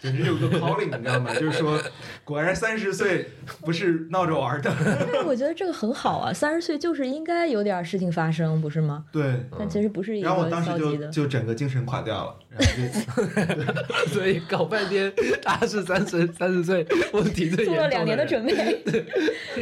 [0.00, 1.34] 简直有个 calling，你知道吗？
[1.34, 1.78] 就是说，
[2.24, 3.28] 果然三十岁
[3.60, 4.72] 不是闹着玩的。
[5.12, 9.04] 但我觉得这个很好啊，三十岁就是应该有点事情发生，不是吗？
[9.12, 9.46] 对。
[9.58, 12.36] 但其实不是一个然后我当时就就整个精神垮掉了。
[14.08, 17.74] 所以搞半天，他是三十三十岁，问题最严重。
[17.74, 18.82] 做了两年的准备。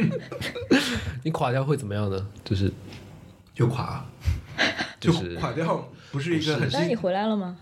[1.23, 2.27] 你垮掉会怎么样呢？
[2.43, 2.71] 就是
[3.53, 4.03] 就垮，
[4.99, 6.69] 就是垮掉，不是一个很。
[6.71, 7.57] 那你回来了吗？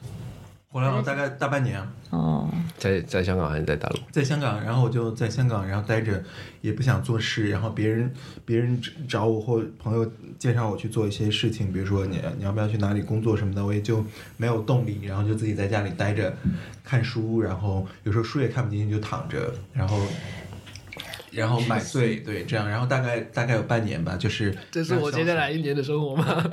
[0.70, 1.82] 回来了，大概大半年。
[2.10, 2.50] 哦。
[2.78, 3.98] 在在香港还是在大陆？
[4.12, 6.24] 在香港，然后我就在香港，然后待着，
[6.62, 7.50] 也不想做事。
[7.50, 8.14] 然后别人
[8.46, 15.06] 别人找我或朋友介绍我去做一些事情，比如说你你要不要去哪里工作什么的，我也就没有动力。
[15.06, 16.32] 然后就自己在家里待着，
[16.84, 20.00] 看书，然后有时候书也看不进去，就躺着，然后。
[21.38, 24.56] 然后买醉，对，这样，然后大概大概有半年吧，就是。
[24.72, 26.44] 这是我接下来一年的生活吗？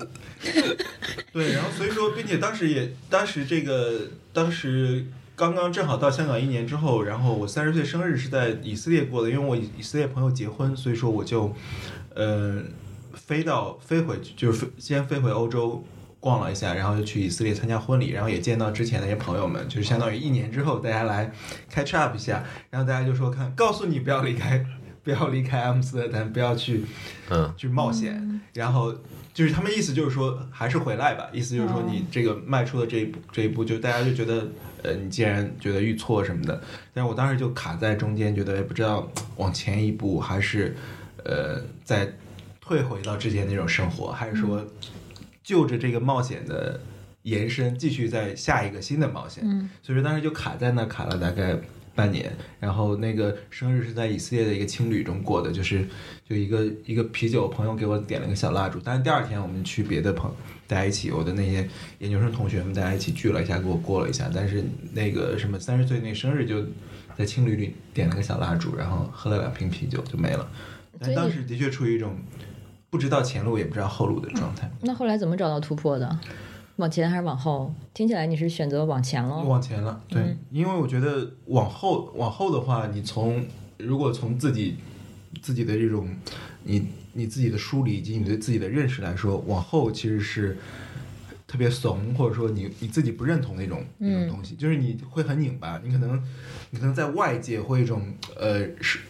[1.32, 4.00] 对，然后所以说，并且当时也，当时这个，
[4.34, 11.54] 当时刚刚正好到香港一年之后，然后我三十岁生日是在以色列过的，因为我以色列朋友结婚，所以说我就，
[12.14, 12.62] 呃，
[13.14, 15.82] 飞到飞回去，就是飞先飞回欧洲。
[16.20, 21.32] 逛了一下，然后就去以色列参加婚礼，然后也见到之前那些朋友们，就是相当于一年之后大家来
[21.70, 24.62] catch up 一下，然后大家就说看，告诉你不要离开，
[25.02, 26.84] 不要离开阿姆斯特丹，不要去，
[27.30, 28.94] 嗯，去冒险，然后
[29.32, 34.46] 就是他们意思就是说还是回来吧，意思就是说你这个迈出的这一步，这一步就大家就觉得，
[34.82, 36.60] 呃，你既然觉得遇错什么的，
[36.92, 40.76] 但是我当时就卡在中间，觉得不知道往前一步还是，
[41.24, 42.12] 呃，再
[42.60, 44.62] 退回到之前那种生活，还是说。
[45.42, 46.80] 就着这个冒险的
[47.22, 49.42] 延伸，继续在下一个新的冒险。
[49.46, 51.58] 嗯，所以说当时就卡在那，卡了大概
[51.94, 52.32] 半年。
[52.58, 55.86] 然后那个生日是在以色列的一个青旅中过的，就是
[56.28, 58.78] 就一个一个啤酒，朋友给我点了个小蜡烛。
[58.82, 60.34] 但是第二天我们去别的朋
[60.66, 64.30] 大家一起，我的那些研究生同学们大家一起聚了一下，给我过了一下。
[64.32, 66.64] 但是那个什么三十岁那生日就
[67.16, 70.48] 在青旅里点了个小蜡烛，然后喝了两瓶啤酒就没了。
[70.98, 72.16] 但当时的确处于一种。
[72.90, 74.70] 不知道前路也不知道后路的状态。
[74.82, 76.18] 那后来怎么找到突破的？
[76.76, 77.74] 往前还是往后？
[77.92, 79.36] 听起来你是选择往前了。
[79.42, 84.76] 往前了，对，因为我觉得往后往后的话，你从如果从自己
[85.42, 86.08] 自己的这种
[86.64, 90.56] 你你自己的梳理以及你对自己的认识来说，往后其实是
[91.46, 96.20] 特别怂，或者说你你自己不认同那种那种东西，就是你会很拧巴，你可能
[96.70, 99.00] 你可能在外界或一种呃是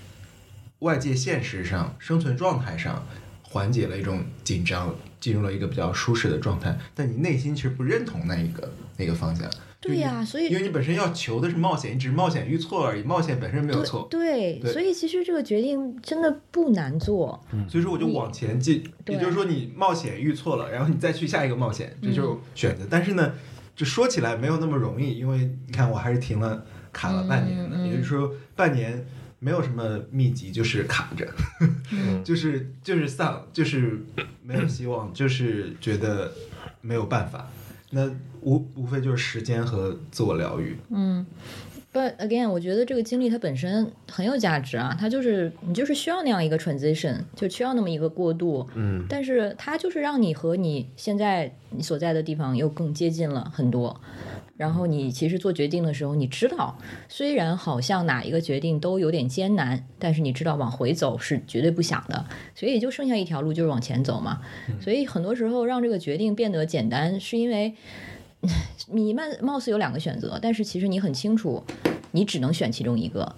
[0.80, 3.04] 外界现实上生存状态上。
[3.50, 6.78] 缓解了一种紧张，进入了一个比较舒适的状态。
[6.94, 9.50] 但你内心其实不认同那一个那个方向。
[9.80, 13.02] 对呀，所以因为你本身要求的是冒险，你只是冒险遇错而已。
[13.02, 14.06] 冒险本身没有错。
[14.10, 17.42] 对，所以其实这个决定真的不难做。
[17.66, 22.84] 所以说我就往前进，也就是说你冒险遇错了，然后你再去下一个冒险，这就是选择。
[22.90, 23.32] 但是呢，
[23.74, 29.06] 就说起来没有那么容易，因为你看我还是停了卡了半年的，也就是说半年
[29.40, 31.28] 没有什么秘籍，就是卡着，
[32.22, 34.00] 就是就是丧，就是
[34.44, 36.32] 没有希望，就是觉得
[36.80, 37.50] 没有办法。
[37.90, 38.08] 那
[38.42, 40.76] 无无非就是时间和自我疗愈。
[40.90, 41.26] 嗯。
[41.92, 48.64] But again，我觉得这个经历它本身很有价值啊，它就是你就是需要那样一个 transition，就需要那么一个过渡。
[48.76, 54.00] 嗯，但是它就是让你和你现在你所在的地方又更接近了很多。
[54.56, 62.24] 然后你其实做决定的时候，你知道，虽然好像哪一个决定都有点艰难，但是你知道往回走是绝对不想的，
[62.54, 64.42] 所以就剩下一条路就是往前走嘛。
[64.80, 67.74] 所以很多时候让这个决定变得简单，是因为。
[68.92, 71.64] 你貌貌似有两个选择，但是其实你很清楚，
[72.12, 73.36] 你只能选其中一个。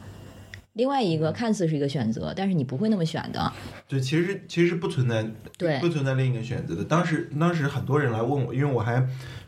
[0.74, 3.52] 另外一个看似是一个选择，但是你不会那么选的。
[3.86, 6.82] 对，其实其实不存在，对，不存在另一个选择的。
[6.82, 9.06] 当时当时很多人来问我，因为我还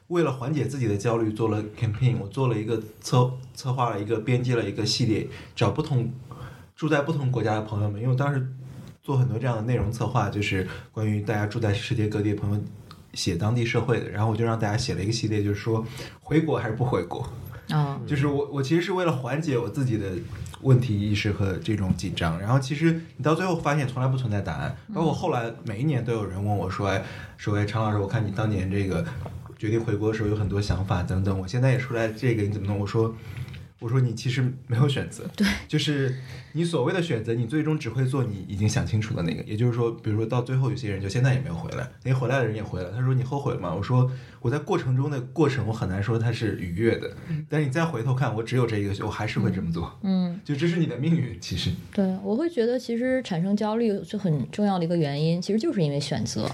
[0.09, 6.13] 为了缓解自己的焦虑做了 campaign，我做了一个策策划了一个编辑了一个系列，找不同
[6.77, 8.47] 住在不同国家的朋友们，因为当时
[9.03, 12.61] 做很多这样的内容策划，就是关于大家住在世界各地的朋友。
[13.15, 15.85] 写当地社会的，然后我就让大家写了一个系列，就是说
[16.21, 17.27] 回国还是不回国
[17.71, 18.01] 啊？
[18.07, 20.07] 就是我我其实是为了缓解我自己的
[20.63, 22.39] 问题意识和这种紧张。
[22.41, 27.03] 然后其实你到最后发现从来不存在答案，包括后来每一年都有人问我说：“哎，
[27.37, 29.05] 说哎，常老师，我看你当年这个
[29.59, 33.15] 决定回国的时候有很多想法等等，我现在也出来这个你怎么弄？”我说。
[33.81, 36.15] 我说你其实没有选择，对，就是
[36.53, 39.43] 你所谓的选择，你最终只会做你已经想清楚的那个。
[39.43, 42.91] 也就是说，比如说到最后，有些人就现在也没有回来，连回来的人也回来。
[42.93, 43.75] 他说你后悔了吗？
[43.75, 44.11] 我说
[44.41, 47.15] 我在过程中的过程，我很难说它是愉悦的。
[47.49, 49.99] 但是你再回头看，我只有这一个，我还是会这么做。
[50.03, 51.71] 嗯，就这是你的命运，其实。
[51.93, 56.51] 对，我会觉得其实产生焦虑就很重要的一个原因，其实就是因为选择。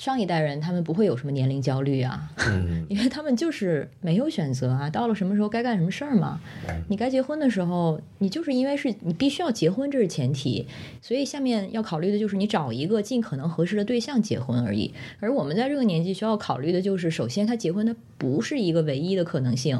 [0.00, 2.26] 上一代人他们不会有什么年龄焦虑啊，
[2.88, 6.40] 因为他们就是没有选择啊，到了什么时候该干什么事儿嘛。
[6.88, 10.66] 你该结婚的时候，你就是因为是你必须要结婚，这是前提，
[11.02, 14.90] 所以下面要考虑的就是你找一个尽可能合适的对象结婚而已。
[15.18, 19.78] 而我们在这个年纪需要考虑的就是，首先他结婚他不是一个唯一的可能性，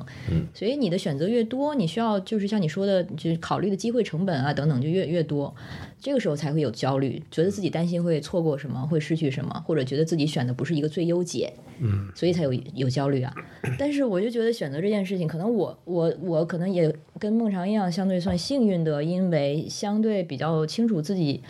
[0.53, 5.55] 所以你的选择越多，你需要就是像你说的，就是考虑的机会成本啊等等就越越多。
[6.01, 13.33] 这个时候才会有焦虑，觉得自己担心会错过什么，会失去什么，或者觉得自己选的不是一个最优解，嗯，所以才有有焦虑啊。
[13.79, 21.43] 但是我就觉得选择这件事情，可能我我我可能也跟孟尝一样，相对算幸运的，因为相对比较清楚自己。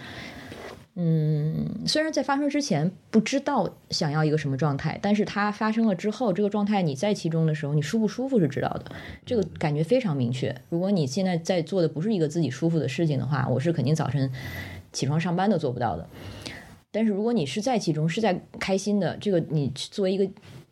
[0.97, 8.87] 嗯，虽然在发生之前不知道想要一个什么状态，但是它发生了之后，这个状态你在其中的时候，你舒不舒服是知道的，
[9.25, 10.55] 这个感觉非常明确。
[10.69, 14.31] 如果你现在在做的不是一个自己舒服的事情的话，我是肯定早晨
[14.93, 16.07] 起床上班都做不到的。
[16.91, 20.29] 但是如果你是在其中，是在开心的，这个你作为一个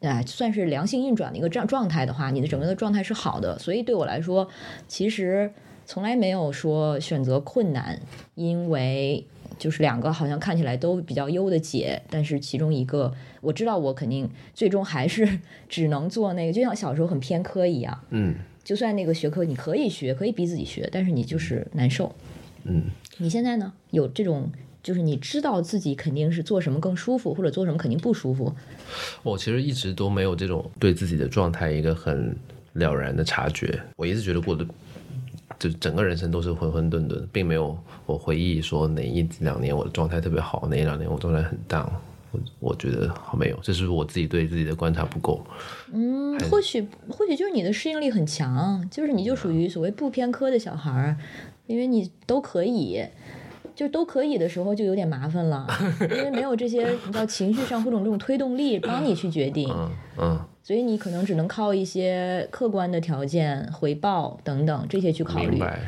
[0.07, 3.57] 啊算是良性运转的一个状状态的话，你的整个的状态是好的。
[3.59, 4.49] 所以对我来说，
[4.89, 5.51] 其实
[5.87, 7.99] 从来没有说选择困难，
[8.35, 9.25] 因为。
[9.59, 15.29] 就是两个好像看起来都比较优的解，但是其中一个我知道我肯定最终还是
[15.69, 18.01] 只能做那个，就像小时候很偏科一样。
[18.11, 22.15] 嗯，就算那个学科你可以学，可以逼自己学，但是你就是难受。
[22.65, 22.85] 嗯，
[23.19, 23.73] 你现在呢？
[23.91, 24.51] 有这种
[24.83, 28.55] 就是你知道自己肯定是做什么更舒服，或者做什么肯定不舒服。
[29.23, 32.37] 我其实一直都没有这种对自己的状态一个很
[32.75, 34.67] 了然的察觉，我一直觉得过得。
[35.59, 41.89] 就整个人生都是混混沌沌，并没有我回忆说哪一两年我的状态特别好，哪一两年我状态很 down。
[42.31, 45.43] 我我觉得好没有，这是我自己对自己的观察不够。
[45.93, 51.17] 嗯，或许或许就是你的适应力很强，就是你就属于所谓不偏科的小孩儿，
[51.67, 53.03] 因为你都可以，
[53.75, 55.67] 就都可以的时候就有点麻烦了，
[56.03, 59.67] 因为没有这些你知道情绪上或者这种推动力帮你去决定。
[59.71, 60.41] 嗯嗯。
[60.69, 65.49] 所以你可能只能靠一些客观的条件、回报等等这些去考虑。
[65.49, 65.81] 明白，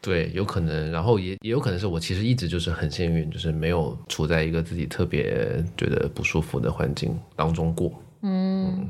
[0.00, 7.92] 对，有可能，然后也也有可能是我其实一直就是很幸运，就是没有处在一个自己特别觉得不舒服的环境当中过。
[8.22, 8.88] 嗯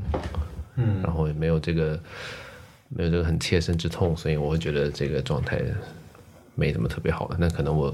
[0.77, 1.99] 嗯，然后也没有这个
[2.89, 5.61] 没有这个很切身之痛，所以我会觉得这个状态
[6.55, 7.37] 没什么特别好的。
[7.41, 7.93] 那可能我。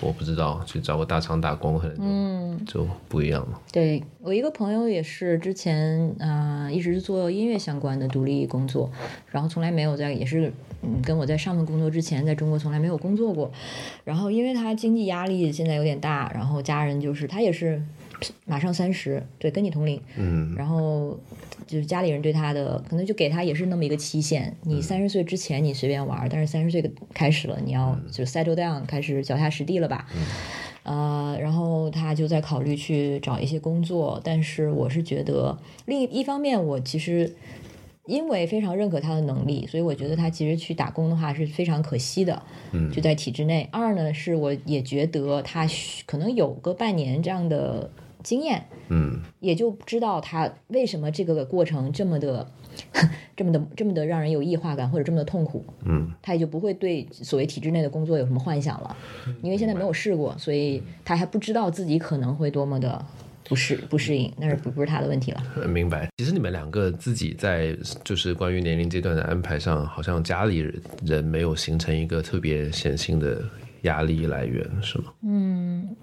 [0.00, 3.60] 我不知道，去找个大厂打工可能嗯就不一样了。
[3.72, 8.90] 对我一个朋友也是之前啊一直是做音乐相关的独立工作，
[9.30, 10.52] 然后从来没有在也是
[10.82, 13.50] 嗯跟我在上份工作之前在中国从来没有工作过，
[14.04, 17.82] 然后因为他经济压力现在有点大，然后家人就是他也是
[18.44, 21.18] 马上三十，对，跟你同龄，嗯，然后。
[21.66, 30.06] 就是家里人对他的可能就给他也是那么一个期限，你三十岁之前你随便玩，但是三十岁开始了，你要就 settle down，开始脚踏实地了吧？
[30.82, 37.34] 呃，然后他就在考虑去找一些工作，但是我是觉得另一方面，我其实
[38.04, 42.42] 因为非常认可他的能力，所以我觉得他其实去打工的话是非常可惜的。
[42.72, 43.66] 嗯，就在体制内。
[43.72, 45.66] 二呢，是我也觉得他
[46.04, 47.90] 可能有个半年这样的
[48.24, 52.44] 经验，嗯，也就知道他为什么这个过程这么的、
[53.36, 55.64] 这么的、这么的让人有异化感，或者这么的痛苦。
[55.84, 58.96] 嗯，他也就不会对所谓体制内的工作有什么幻想了，
[59.42, 63.06] 因为现在没有试过，所以他还不知道自己可能会多么的。
[63.46, 65.42] 不适不适应，那是不不是他的问题了。
[65.68, 66.08] 明白。
[66.16, 70.66] 其实你们两个自己在就是关于年龄阶段的安排上，好像家里
[71.04, 73.42] 人没有形成一个特别显性的
[73.82, 75.12] 压力来源，是吗？
[75.24, 75.94] 嗯，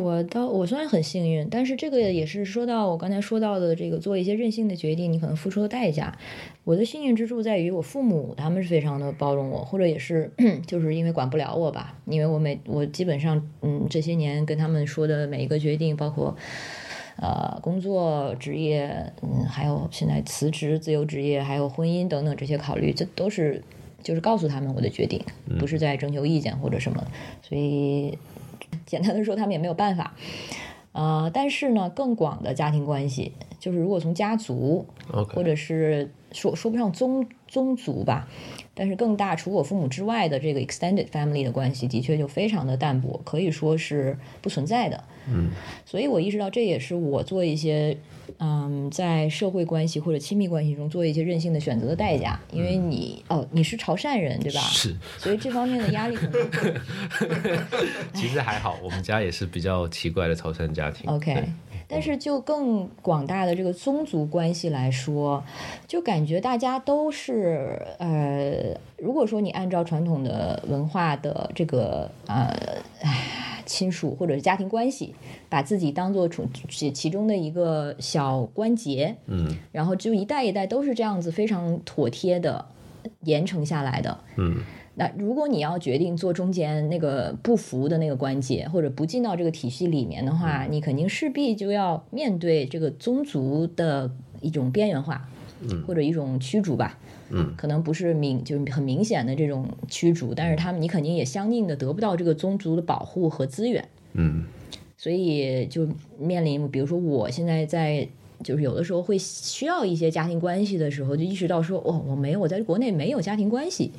[0.00, 6.16] 我倒我算很幸运，但是这个也是说到我刚才说到的这个做一些任性的决定，你可能付出的代价。
[6.64, 10.30] 我的幸运之处在于我父母他们是非常的包容我，或者也是
[10.66, 16.36] 就是因为管不了我吧，因为我每我基本上嗯这些年跟他们说的每一个决定，包括。
[17.20, 23.60] 呃，工作、职业，嗯，还有现在辞职、自由职业，还有婚姻等等这些考虑，这都是
[24.04, 25.20] 就是告诉他们我的决定，
[25.58, 27.04] 不是在征求意见或者什么。
[27.42, 28.16] 所以
[28.86, 30.14] 简单的说，他们也没有办法。
[30.92, 34.86] 呃，但是呢，更广的家庭关系，就是如果从家族，
[35.32, 38.28] 或者是说说不上宗宗族吧。
[38.74, 45.04] 但是更大，除我父母之外的这个 extended family 的关系，的确就非常的淡薄，可以说是不存在的。
[45.32, 45.50] 嗯，
[45.84, 47.96] 所以我意识到，这也是我做一些，
[48.38, 52.38] 嗯，在社会关系或者亲密关系中做一些任性的选择的代价。
[52.52, 54.60] 因为你，哦，你是潮汕人，对吧？
[54.60, 54.96] 是。
[55.18, 56.38] 所以这方面的压力可能。
[58.14, 61.10] 其实还好，我们家也是比较奇怪的潮汕家庭。
[61.10, 61.44] OK。
[61.88, 65.42] 但是就更广大的这个宗族关系来说，
[65.86, 72.54] 就感觉大家都是呃，如果说你按照传统的文化的这个呃
[73.64, 75.14] 亲属或者是家庭关系，
[75.48, 76.28] 把自己当做
[76.68, 82.64] 其其中的一个小关节，嗯，然后就一代一代都是这样子非常妥帖的
[83.22, 84.62] 严惩下来的，嗯。
[84.98, 95.28] 那如果你要决定做中间那个不服的那个关节，或者不进到这个体系里面的话，你肯定势必就要面对这个宗族的一种边缘化，
[95.60, 96.98] 嗯，或者一种驱逐吧，
[97.30, 104.46] 嗯，可能不是明就是很明显的这种驱逐，但是他们你肯定也相应的得不到这个宗族的保护和资源，嗯，
[104.96, 105.86] 所以就
[106.18, 108.08] 面临，比如说我现在在
[108.42, 113.92] 就是有的时候会需要一些家庭关系的时候，就意识到说，哦，我没有我在国内没有家庭关系。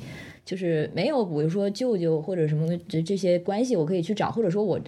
[0.50, 4.80] 就是没有，比如说舅舅或者什么这这些关系，我可以去找，或者说我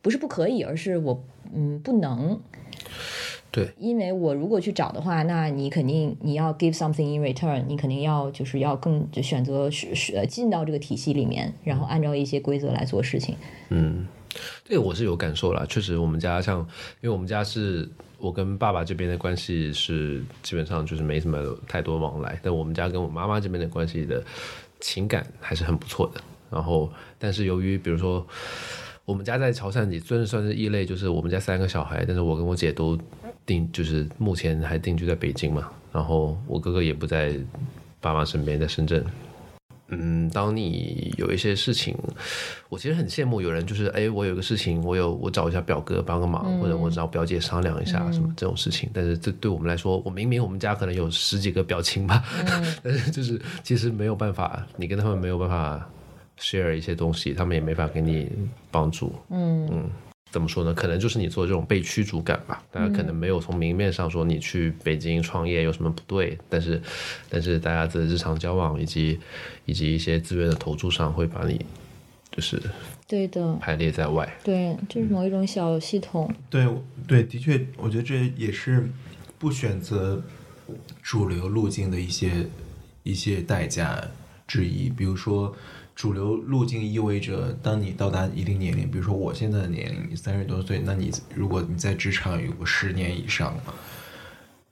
[0.00, 1.22] 不是不可以，而是我
[1.54, 2.40] 嗯不能。
[3.50, 13.36] 对，因为我如果去找的话，那你肯定你要 give something in return，你肯定要就是要更就选择是是进到这个体系里面，然后按照一些规则来做事情。
[13.68, 14.08] 嗯，
[14.64, 16.60] 这个我是有感受了，确实我们家像，
[17.02, 17.86] 因为我们家是
[18.18, 21.38] 我跟爸爸这边的关系是基本上就是没什么
[21.68, 24.24] 太多往来，但我们家跟我妈妈这边的关系的。
[24.84, 26.20] 情感还是很不错的，
[26.50, 28.26] 然后，但是由于比如说，
[29.06, 32.98] 我们家在潮汕也算算是异类，就是我们家三个小孩，但是我跟我姐都
[33.46, 37.34] 定，就是目前还定居在北京嘛，然后我哥哥也不在
[37.98, 39.02] 爸妈身边，在深圳。
[40.00, 41.96] 嗯，当你有一些事情，
[42.68, 48.90] 我其实很羡慕有人，就是哎，我有个事情，我有我找一下表哥帮个忙，或者我找表姐商量一下什么这种事情。
[48.92, 52.24] 但是这对我们来说，我明明我们家可能有十几个表亲吧，
[52.82, 55.88] 但是就是其实没有办法，你跟他们没有办法
[56.38, 58.30] share 一些东西，他们也没法给你
[58.70, 59.14] 帮助。
[59.30, 59.90] 嗯嗯。
[60.34, 60.74] 怎么说呢？
[60.74, 62.60] 可能就是你做这种被驱逐感吧。
[62.72, 66.82] 大家可能没有从明面上说你去北京创业有什么不对，但是，
[67.30, 69.20] 但是大家的日常交往以及
[69.64, 71.64] 以及一些资源的投注上，会把你
[72.32, 72.60] 就是
[73.06, 74.28] 对的排列在外。
[74.42, 76.28] 对，就是某一种小系统。
[76.50, 76.66] 对
[77.06, 78.90] 对，的确，我觉得这也是
[79.38, 80.20] 不选择
[81.00, 82.32] 主流路径的一些
[83.04, 84.02] 一些代价
[84.48, 84.90] 之一。
[84.90, 85.54] 比如说。
[85.94, 93.56] 主流路径意味着，当你到达一定年龄，比如说我现在的年龄，你三十多岁，那你如果你在职场有个十年以上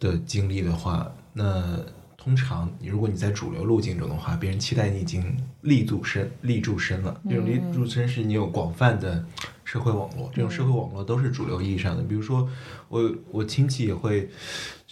[0.00, 1.78] 的经历的话，那
[2.16, 7.20] 通常你如果你在主流路径中的话，别人期待你已经立足身立住身了。
[7.28, 9.24] 这种立住身是你有广泛的
[9.72, 12.02] 社会网络，这种社会网络都是主流意义上的。
[12.02, 12.46] 比如说
[12.88, 14.28] 我我亲戚也会。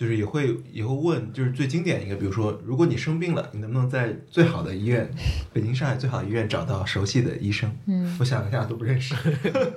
[0.01, 5.11] 就是也会也会问，就是最经典一个，比如说，如果你生病了，你能不能在最好的医院，
[5.53, 7.71] 北京、上海最好的医院找到熟悉的医生？
[7.85, 9.15] 嗯，我想一下都不认识。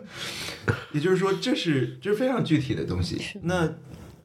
[0.95, 3.21] 也就是说，这是这是非常具体的东西。
[3.41, 3.69] 那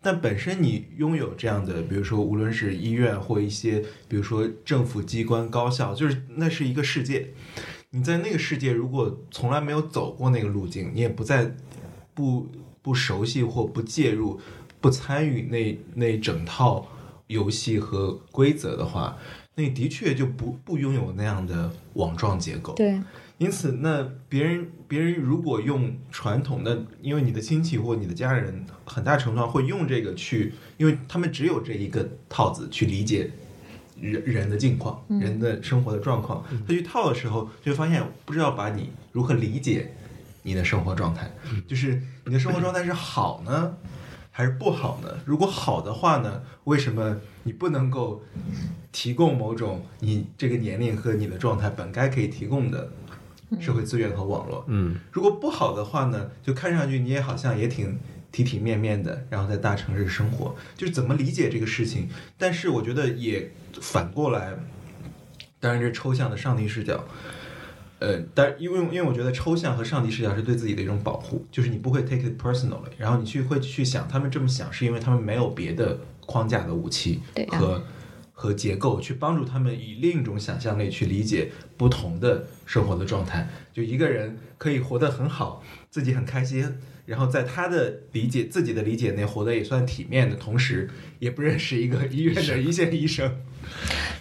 [0.01, 7.31] 但本身你拥有这样的，比如说，无论是医院或一些，比如说政府机关、高校，就是那是一个世界。
[7.91, 11.55] 你在那个世界，如果从来没有走过那个路径，你也不在
[12.15, 12.47] 不
[12.83, 14.41] 不熟悉或不介入。
[14.81, 16.87] 不参与那那整套
[17.27, 19.19] 游戏和规则的话，
[19.57, 22.75] 那的确就不不拥有那样的网状结构。
[22.75, 23.01] 对，
[23.39, 33.33] 因此，那别人别人如果用传统的，因为你的亲戚或你的家人很大程度上会用这个去，因为他们只有这一个套子去理解
[34.01, 39.95] 人人的境况、人的生活的状况，他去套的时候，就会发现不知道把你如何理解
[40.43, 41.31] 你的生活状态，
[41.67, 43.77] 就是你的生活状态是好呢？
[44.31, 45.09] 还是不好呢？
[45.25, 48.23] 如果好的话呢，为什么你不能够
[48.93, 52.93] 提供某种你这个年龄和你的状态本该可以提供的
[53.59, 54.65] 社会资源和网络？
[54.69, 57.99] 嗯，如果不好的话呢，就看上去你也好像也挺
[58.31, 62.09] 体体面面的，然后在大城市生活，就是怎么理解这个事情？
[62.37, 63.51] 但是我觉得也
[63.81, 64.55] 反过来，
[65.59, 67.05] 当然这抽象的上帝视角。
[68.01, 77.83] 呃，但因为因为我觉得抽象和上帝视角是对自己的一种保护，就是你不会 take it personally，然后你去会去想他们这么想是因为他们没有别的框架的武器和
[78.33, 83.49] 和结构去帮助他们以另一种想象力去理解不同的生活的状态。
[83.73, 86.73] 就一个人可以活得很好，自己很开心，
[87.09, 93.35] 然后在他的理解自己的理解内活得也算体面的同时，也不认识一个医院的一线医生。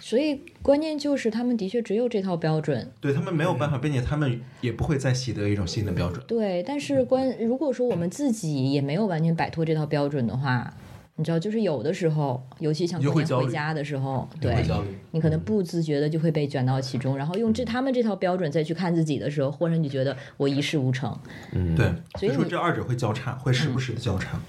[0.00, 6.24] 所以关键就是他们的确只有这套标准，对他们没有办法，并且他们也不会再习得一种新的标准。
[6.26, 10.74] 对，但是关如果说我们自己也没有完全摆脱这套标准的话，
[11.18, 14.64] 你知道，就是有的时候，尤其像过年回家的时候，对，
[15.10, 21.18] 你可能不自觉的就会被卷到其中，然后用这他们这套标准再去看自己的时候，忽然就觉得我一事无成。
[21.52, 24.40] 嗯，对，所以说这二者会交叉，会时不时的交叉。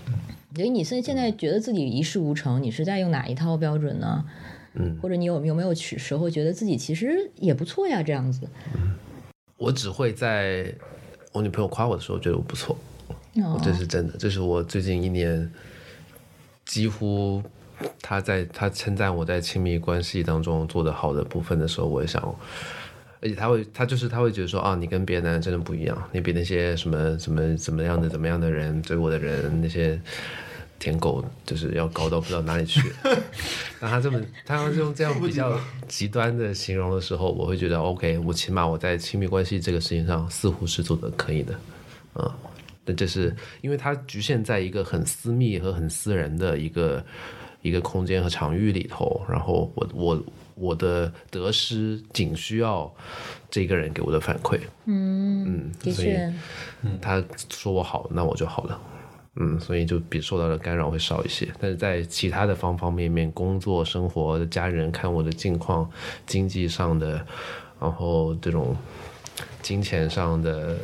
[0.55, 4.23] 所以你现现在觉得自己一事无成，你是在用哪一套标准呢？
[4.75, 8.03] 嗯，或者你有有没有去时候觉得自己其实也不错呀？
[8.03, 8.47] 这样子，
[9.57, 10.71] 我只会在
[11.31, 12.77] 我女朋友夸我的时候觉得我不错，
[13.63, 14.13] 这是真的。
[14.19, 15.51] 这是我最近一年
[16.69, 17.41] 几乎
[17.99, 22.21] 他在他称赞我在亲密关系当中做的好的部分的时候，我也想，
[23.21, 29.99] 而且他会，他就是他会觉得说啊，你跟别的男人真的不一样，你比那些什么什么怎么样的怎么样的人追我的人那些。
[30.79, 32.81] 舔狗就是要高到不知道哪里去，
[33.81, 35.59] 那他这么他要用这样比较
[35.89, 41.53] 极端的形容的时候，我会觉得 OK，我起码我在亲密关系这个事情上似乎是做的可以的，
[42.15, 42.31] 嗯，
[42.89, 47.05] 但这是因为它局限在一个很私密和很私人的一个
[47.61, 50.23] 一个空间和场域里头，然后我我
[50.55, 52.91] 我的得失仅需要
[53.51, 56.33] 这个人给我的反馈，嗯嗯，的确，
[56.81, 57.23] 嗯，他
[57.53, 58.81] 说我好，那我就好了。
[59.35, 65.87] 嗯，所以就比受到的干扰会少一些，但是在其他的方方面面，工作、生活、家人看我的近况、
[66.25, 67.23] 经济上的，
[67.79, 68.75] 然后这种
[69.61, 70.75] 金钱上的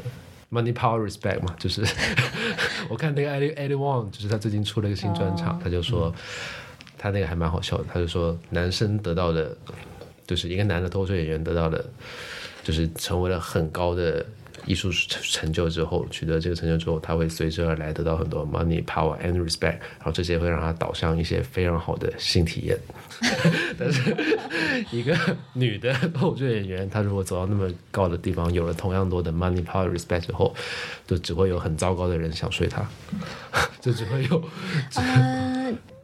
[0.51, 1.85] money power respect 嘛，就是
[2.89, 6.13] 我看那个 Eddie Eddie Wong，就是他最近出了一个新专场，他就说
[6.97, 9.55] 他那个还蛮好笑的，他就说男生得到的，
[10.27, 11.85] 就是一个男的脱口秀演员得到的，
[12.63, 14.25] 就是成为了很高的。
[14.65, 22.77] 艺术成就之后，取得这个成就之后，他会随之而来得到很多 money, power and respect，然后这些会让他导向一些非常好的性体验。
[23.77, 24.15] 但是，
[24.91, 25.15] 一个
[25.53, 30.53] 女的脱口秀演员，她如果走到那么高的地方，有了同样多的 money, power, respect 之后，
[31.07, 32.85] 就只会有很糟糕的人想睡她，
[33.79, 34.43] 就只会有。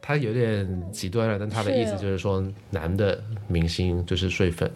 [0.04, 4.68] 他有点极端了，但他的意思就是说，男的明星就是睡粉。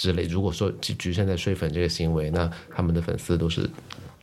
[0.00, 3.68] 之类，如果说局局限在睡粉这个行为，那他们的粉丝都是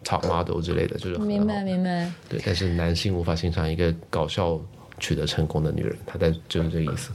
[0.04, 2.12] top model 之类的，就是明白明白。
[2.28, 4.60] 对，但是男性无法欣赏一个搞笑
[4.98, 7.12] 取得成功的女人，他在就是这个意思。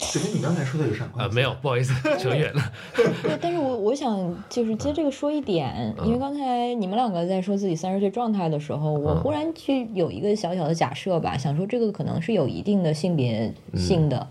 [0.00, 1.32] 这跟你刚才说的有啥关系啊？
[1.32, 2.72] 没有，不好意思，扯远了。
[3.22, 14.28] 对，但是我我想就是接这个说一点，因为刚才你们两个在说自己三十岁状态的时候，我忽然去有一个小小的假设吧，想说这个可能是有一定的性别性的，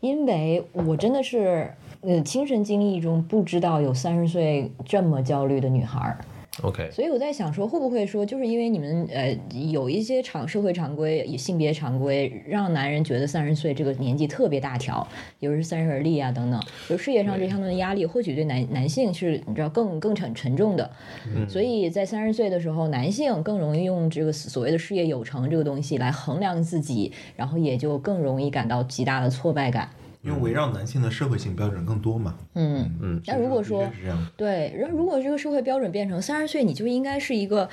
[0.00, 1.70] 因为我真的是。
[2.02, 6.18] 呃，亲身经历中不知道有三十岁这么焦虑的女孩儿。
[6.62, 9.34] OK，所以我在想说，会不会说，就是因为你们呃
[9.70, 15.06] 有一些常社会常规、性别常规，让男人觉得三十岁这个年纪特别大条，
[15.40, 20.90] 比如是三十而立啊等等，就事业上这方面的压力，或许对男男性是你知道更更沉沉重的。
[21.34, 29.88] 嗯，所以在三十岁的时候，男性更容易用这个所谓的事业有成这个东西来衡量自己，然后也就更容易感到极大的挫败感。
[30.22, 33.90] 因为围绕男性的社会性标准更多嘛，嗯嗯，那如果说
[34.36, 37.68] 对，然后如果这个社会标准变成三十岁你就应该是一个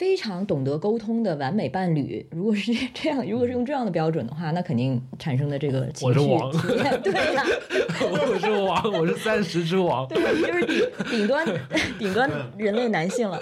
[0.00, 6.50] 非常懂得沟通的完美伴侣，如果是这样，如果是用这样的标准的话，那肯定产生的这个情绪我是王，
[7.04, 7.44] 对呀，
[8.00, 11.46] 我是王，我是三十之王，对，就是顶顶端
[11.98, 13.38] 顶端人类男性了。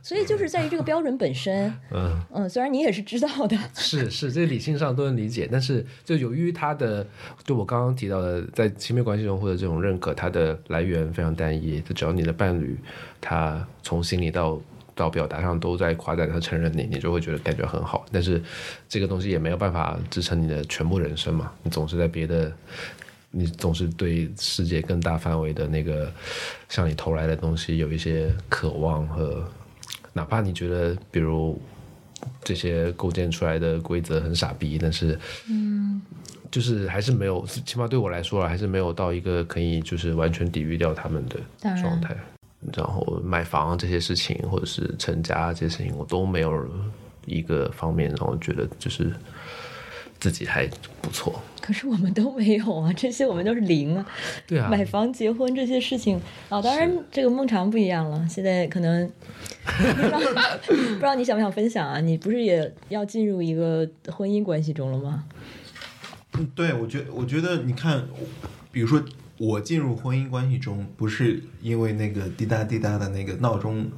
[0.00, 2.16] 所以就是在于这个标准本身，嗯。
[2.32, 7.04] 嗯，虽然你也是知道的，是是，这理性上都能理解，但是就由于他的，
[7.44, 12.78] 就我刚刚提到的，在亲密关系中获得这种认可，它的来源非常单一，就只要你的伴侣
[13.20, 14.60] 他从心里到
[14.94, 18.04] 到表达上都在夸赞和承认你，你就会觉得感觉很好。
[18.10, 18.42] 但是
[18.88, 22.52] 这个东西也没有办法支撑你的全部人生嘛，你总是在别的，
[23.30, 26.12] 你总是对世界更大范围的那个
[26.68, 29.44] 向你投来的东西有一些渴望和。
[30.14, 31.58] 哪怕你觉得，比如
[32.44, 35.18] 这些构建出来的规则很傻逼，但是，
[35.48, 36.02] 嗯，
[36.50, 41.40] 就是还是没有，起码对我来说，还是没有到一个可以就是完全抵御掉他们的
[41.80, 42.14] 状态。
[42.74, 46.68] 然后买房这些事情，或者是成家这些事情，我都没有
[47.26, 49.12] 一个方面让我觉得就是。
[50.20, 50.68] 自己还
[51.00, 54.06] 不错，可是我们都没有啊，这些我们都是零啊。
[54.46, 56.16] 对啊，买房、结婚这些事情
[56.48, 58.24] 啊，当然这个孟尝不一样了。
[58.28, 59.10] 现在可能
[59.66, 60.20] 不知道
[60.70, 62.00] 不知道你想不想分享啊？
[62.00, 65.24] 你不是也要进入一个婚姻关系中了吗？
[66.34, 68.04] 嗯，对，我觉我觉得你看，
[68.70, 69.02] 比如说
[69.42, 73.90] 我进入婚姻关系中，不是因为那个滴答滴答的那个闹钟。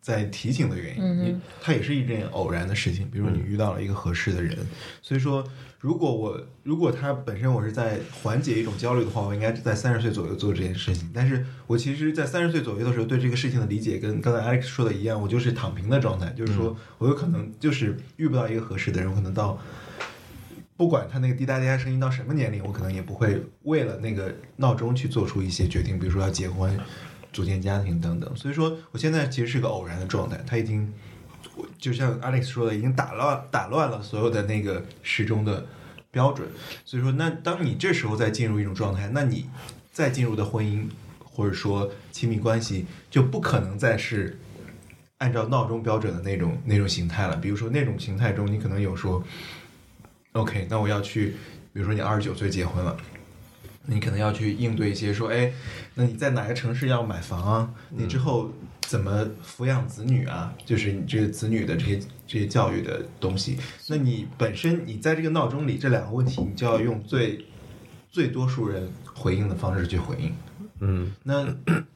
[0.00, 3.08] 在提醒的原因，它也是一件偶然的事情。
[3.08, 4.58] 比如你遇到了一个合适的人，
[5.00, 5.44] 所以说，
[5.78, 11.08] 如果我如果他本身我是在缓解一种焦虑的话，我应该在三十岁左右做这件事情。
[11.14, 19.56] 但是我其实，在三十岁左右的时候，对这个事情的理解跟刚才 Alex 说的一样，我就是躺平的状态，就是说我有可能就是遇不到一个合适的人，我可能到
[20.82, 26.76] 不管他那个滴答滴答声音到什么年龄，我可能也不会为了那个闹钟去做出一些决定，比如说要结婚。
[27.32, 30.92] 组建家庭等等，所以说我现在其实是个偶然的状态，他已经，
[31.78, 35.64] 就像 Alex 说的，已经打乱打乱了所有的那个时钟的
[36.10, 36.46] 标准。
[36.84, 39.48] 所以说，那当你这时候再进入一种状态，那你
[39.92, 40.82] 再进入的婚姻
[41.24, 44.38] 或者说亲密关系就不可能再是
[45.16, 47.36] 按照闹钟标准的那种那种形态了。
[47.36, 49.24] 比如说那种形态中，你可能有说
[50.32, 51.34] ，OK，那我要去，
[51.72, 52.96] 比如说你二十九岁结婚了。
[53.84, 55.52] 你可能要去应对一些说，哎，
[55.96, 57.74] 那你在哪个城市要买房啊？
[57.90, 58.48] 你之后
[58.82, 60.54] 怎么抚养子女啊？
[60.64, 63.58] 就是你这个子女的这些这些教育的东西。
[63.88, 67.44] 那你本身你在这个闹钟里这两个问题，你就要用最
[68.08, 70.32] 最多数人回应的方式去回应。
[70.78, 71.44] 嗯，那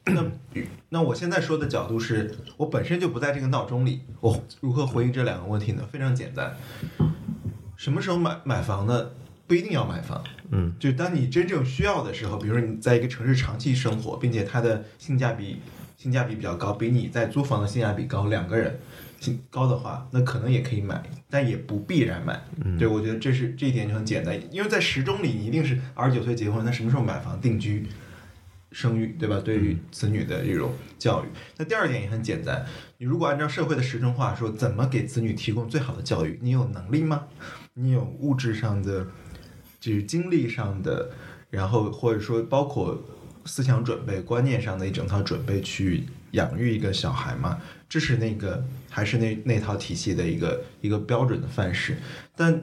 [0.03, 0.25] 那
[0.89, 5.87] 那我现在说的角度是我本身就不在这个闹钟里，我如何回应这两个问题呢？
[5.89, 6.53] 非常简单，
[7.77, 9.11] 什么时候买买房呢？
[9.45, 15.61] 不一定要买房，嗯，就当你真正需要的时候，比如说你在一个城市长期生活，并且它的性价比
[15.95, 18.77] 性价比比较高，比你在租房的性价比高，两个人
[19.21, 22.43] 性高的话，那可能也可以买，但也不必然买。
[22.61, 27.87] 嗯对，我觉得这是这一点就很简单，因为在时钟里，你一定是二十九岁结婚，那什么时候买房定居、
[28.73, 29.39] 生育，对吧？
[29.39, 32.65] 对于子女的这种教育，那第二点也很简单，
[32.97, 36.37] 你如果按照社会的时钟话说，怎么给子女提供最好的教育？
[36.41, 37.27] 你有能力吗？
[37.77, 39.07] 你有物质上的？
[39.79, 41.11] 就是精力上的，
[41.51, 42.99] 然后或者说包括
[43.45, 51.95] 思想准备、观念上的一整套准备去养育一个小孩嘛，这是那个还是那那套体系的一个一个标准的范式。
[52.35, 52.59] 但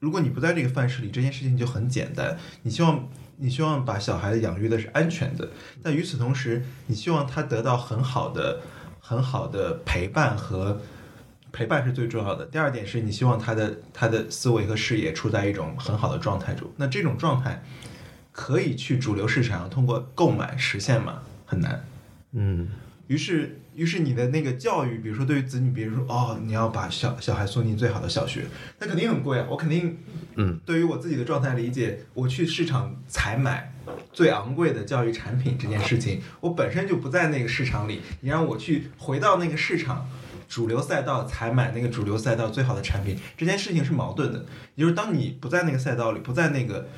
[0.00, 2.38] 如果你不在这个范式里，这件事情就很简单。
[2.62, 5.50] 你希望你希望把小孩养育的是安全的，
[5.82, 8.62] 但与此同时，你希望他得到很好的
[8.98, 10.80] 很好的陪伴和。
[11.56, 12.44] 陪伴是最重要的。
[12.44, 16.70] 第二点是你希望他的他的思维和视野处在一种很好的状态中。
[16.76, 17.62] 那这种状态
[18.30, 21.22] 可以去主流市场上通过购买实现吗？
[21.46, 21.82] 很难。
[22.32, 22.68] 嗯。
[23.06, 28.44] 于是，于是你的那个教育，比如说对于子女，比如说哦，你要把小小孩送进最好的小学，
[28.80, 29.46] 那肯定很贵啊。
[29.48, 29.96] 我肯定，
[30.34, 33.72] 嗯，对于我自己的状态理解，我去市场采买
[34.12, 38.02] 最昂贵的教育产品这件事情，我本身就不在那个市场里。
[38.20, 40.06] 你让我去回到那个市场。
[40.48, 44.44] 主流赛道采买那个主流赛道最好的产品，这件事情是矛盾的。
[44.74, 46.88] 也就是当你不在那个赛道里，不在那个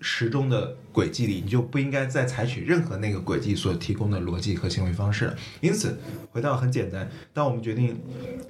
[0.00, 5.36] 时钟的轨迹里，你就不应该再采取任何那个轨迹所提供的逻辑和行为方式了。
[5.60, 5.98] 因此，
[6.30, 7.98] 回到很简单，当我们决定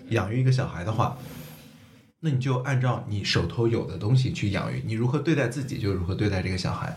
[0.08, 1.16] 养育一个小孩的话，
[2.20, 4.82] 那你就按照你手头有的东西去养育。
[4.84, 6.96] 你如何对待自己，就如何对待这个小孩。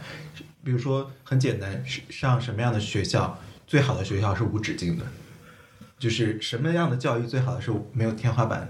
[0.64, 5.06] 比如说，很简单，上什么样的学校，最好的学校是无止境的。
[6.00, 8.68] 就是什么样的教育最好的是没有天花板，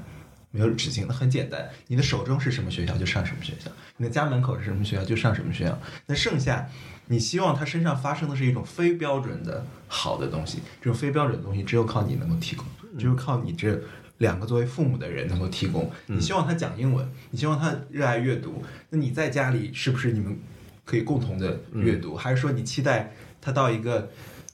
[0.52, 1.06] 没有止境。
[1.08, 5.80] 那很简单，你的手中是什么学校就上什么学校，你的家门口是什么学校就上什么学校。
[6.08, 6.68] 那剩下，
[7.06, 12.66] 你希望他身上发生的是一种非标准的好的东西，这种非标准的东西只有靠你能够提供，
[12.98, 13.80] 只有靠你这
[14.18, 15.90] 两个作为父母的人能够提供。
[16.08, 20.38] 你希望他讲英文，你希望他热爱阅读，那你在家里是不是你们
[20.84, 22.18] 可以共同的阅读？
[22.18, 24.10] 还是说你期待他到一个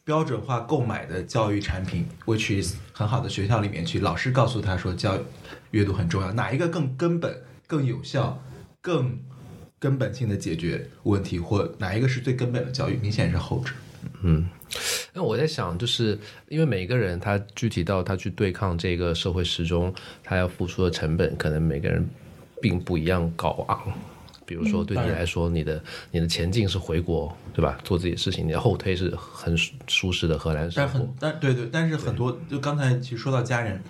[0.06, 5.18] 标准化购买的教育产品，which is 很好的学校里面去，老师告诉他说教
[5.72, 7.36] 阅读很重要，哪一个更根本、
[7.66, 8.40] 更有效、
[8.82, 9.20] 更
[9.80, 12.98] 根本性的解决问题，或哪一个是最根本的教育？
[12.98, 13.72] 明显是后者。
[14.22, 14.48] 嗯，
[15.12, 19.92] 那我在想，就是因为每一个人他具体到他去对抗这个社会时钟，
[20.24, 22.08] 他要付出的成本，可能每个人
[22.62, 23.92] 并不一样高昂。
[24.46, 27.78] 比如说，对你来说，你的你的前进是回国，对吧？
[27.84, 30.94] 做自己的事情，你的后推是很舒适的荷兰生活。
[30.94, 33.82] 但很但对对，但是很多就刚才其实说到家人，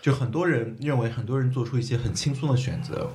[0.00, 3.10] 就很多人认为很多人做出一些很轻松的选择。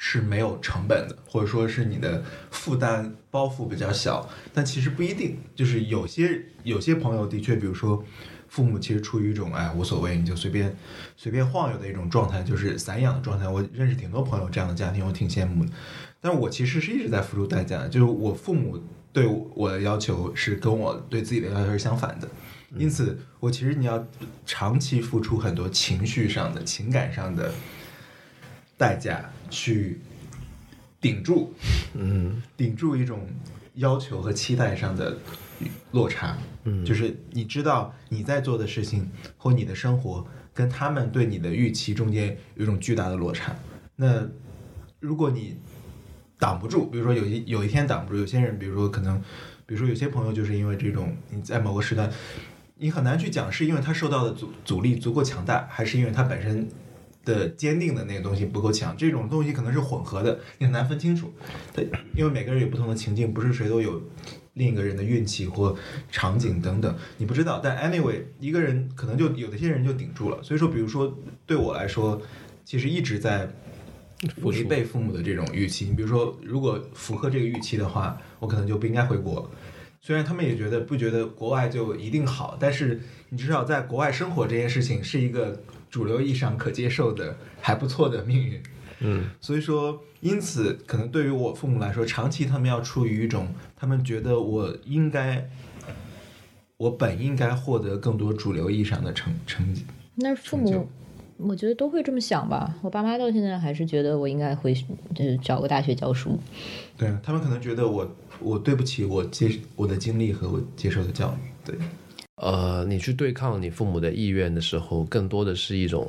[0.00, 2.22] 是没有成本的，或者说是你的
[2.52, 5.36] 负担包袱比较小，但其实不一定。
[5.56, 8.04] 就是有些有些朋友的确，比如说
[8.48, 10.74] 父母其实处于一种哎无所谓，你就随便
[11.16, 13.48] 随便晃悠的一种状态，就是散养的状态。
[13.48, 15.70] 我认识挺多朋友这样的家庭，我挺羡慕的。
[16.20, 18.82] 但我其实是一直在付出代价，就是我父母
[19.12, 22.28] 对我的要求是跟我对自己的要求是相反的，
[22.76, 24.04] 因此我其实你要
[24.44, 27.52] 长期付出很多情绪上的情感上的。
[28.80, 30.00] 代价去
[31.00, 31.52] 顶住，
[31.94, 33.28] 嗯，顶住一种
[33.74, 35.18] 要求和期待上的
[35.90, 36.38] 落差，
[36.84, 43.54] 就是你知道你在做的事情或你的生活跟他们对你的预期中间有一种巨大的落差。
[43.96, 44.28] 那
[45.00, 45.56] 如果你
[46.38, 49.20] 挡不住，比如说有一有一天挡不住，有些人，比如说可能，
[49.66, 52.10] 比如说有些朋友就是因为这种你在某个时段，
[52.76, 56.68] 你很难去讲是因为他受到的阻阻力足够强大，还是因为他本身。
[57.24, 61.30] 的坚定的那个东西不够强，这种东西可能是混合的，你很难分清楚。
[61.74, 64.02] 对，因为每个人有不同的情境，不是谁都有
[64.58, 65.74] 另一个人的运气或
[66.10, 67.60] 场景等等，你不知道。
[67.62, 70.42] 但 anyway，一个人可能就有的些人就顶住了。
[70.42, 72.20] 所以说，比如说对我来说，
[72.64, 73.48] 其实一直在
[74.42, 75.86] 违背父母的这种预期。
[75.86, 79.50] 你比如说，如果符合这个预期的话，我可能就不应该回国。
[80.02, 83.00] 虽然他们也觉得不觉得国外就一定好，但是
[83.30, 85.62] 你至少在国外生活这件事情是一个。
[85.90, 88.62] 主流意义上可接受的还不错的命运，
[89.00, 93.48] 嗯，所以说，因此可能对于我父母来说，长期他们要处于一种，
[93.78, 95.48] 他们觉得我应该，
[96.76, 99.84] 我本应该获得更多主流意义上的成成绩。
[100.16, 100.88] 那父母，
[101.36, 102.74] 我觉得都会这么想吧。
[102.82, 104.74] 我爸妈到现在还是觉得我应该回，
[105.14, 106.36] 就是找个大学教书。
[106.96, 108.10] 对他们可能觉得我，
[108.40, 111.76] 我对不起我接我的经历和我接受的教育，对。
[112.40, 116.06] 呃，你去对抗你父母的意愿的时候，更多的是一种，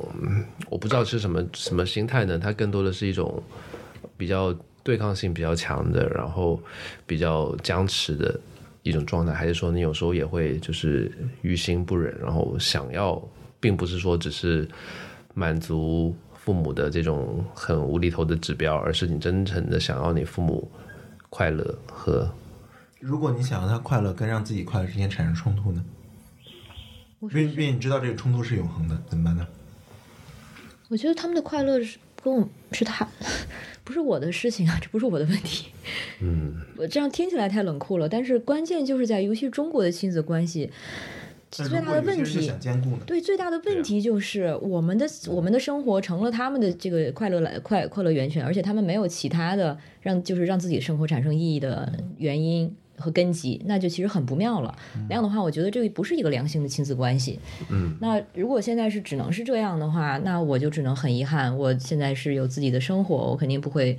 [0.68, 2.38] 我不知道是什么什么心态呢？
[2.38, 3.42] 他更多的是一种
[4.16, 6.60] 比较对抗性比较强的，然后
[7.06, 8.40] 比较僵持的
[8.82, 11.10] 一种状态，还是说你有时候也会就是
[11.42, 13.22] 于心不忍，然后想要，
[13.60, 14.68] 并不是说只是
[15.34, 20.70] 满足父母的这种很无厘头的指标，而是你真诚的想要你父母
[21.28, 22.32] 快乐和。
[22.98, 25.84] 如果你想要他快乐，跟让自己快乐之间产生冲突呢？
[27.20, 29.46] 因为因为你知道这个冲突是永恒的，怎么办呢？
[30.88, 33.06] 我觉得他们的快乐是跟我是他，
[33.84, 35.66] 不是我的事情啊，这不是我的问题。
[36.20, 40.70] 嗯， 我这样听起来太冷酷了，但是关键就是在，尤其中国的亲子关系，
[41.50, 42.52] 最大的问题，
[43.06, 52.74] 对最大的问题就是我们的我们的生活成了他们的这个快乐来快快乐源泉，而且他们没有其他的让就是让自己生活产生意义的原因。
[53.00, 54.76] 和根基，那就其实很不妙了。
[55.08, 57.38] 那样的话，我觉得这个不是一个良性的亲子关系。
[57.70, 61.56] 嗯，那如果现在是只能是这样的话，那我就只能很遗憾。
[61.56, 63.98] 我现在是有自己的生活，我肯定不会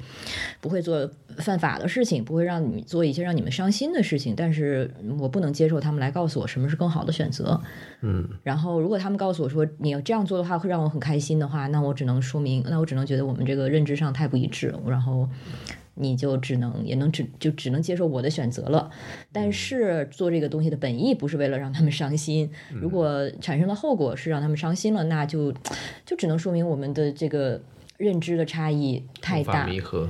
[0.60, 4.36] 不会做犯法的事情，不会让你做一些让你们伤心的事情。
[4.38, 4.90] 但是
[5.20, 7.60] 我不能接受他们来告诉我什么是更好的选择。
[8.02, 14.74] 嗯，然后如果他们告诉我说你要这样做的话会让我很开心的话，那我只能说明，那我只能觉得我们这个认知上太不一致。
[14.88, 15.28] 然后。
[15.96, 18.90] 你就只能也能只就只能接受我的选择了，
[19.32, 22.50] 但是做这个东西的本意不是为了让他们伤心。
[22.72, 25.54] 如果产生的后果是让他们伤心了，那就
[26.06, 27.62] 就只能说明我们的这个
[27.98, 29.66] 认知的差异太大。
[29.68, 30.10] 弥合。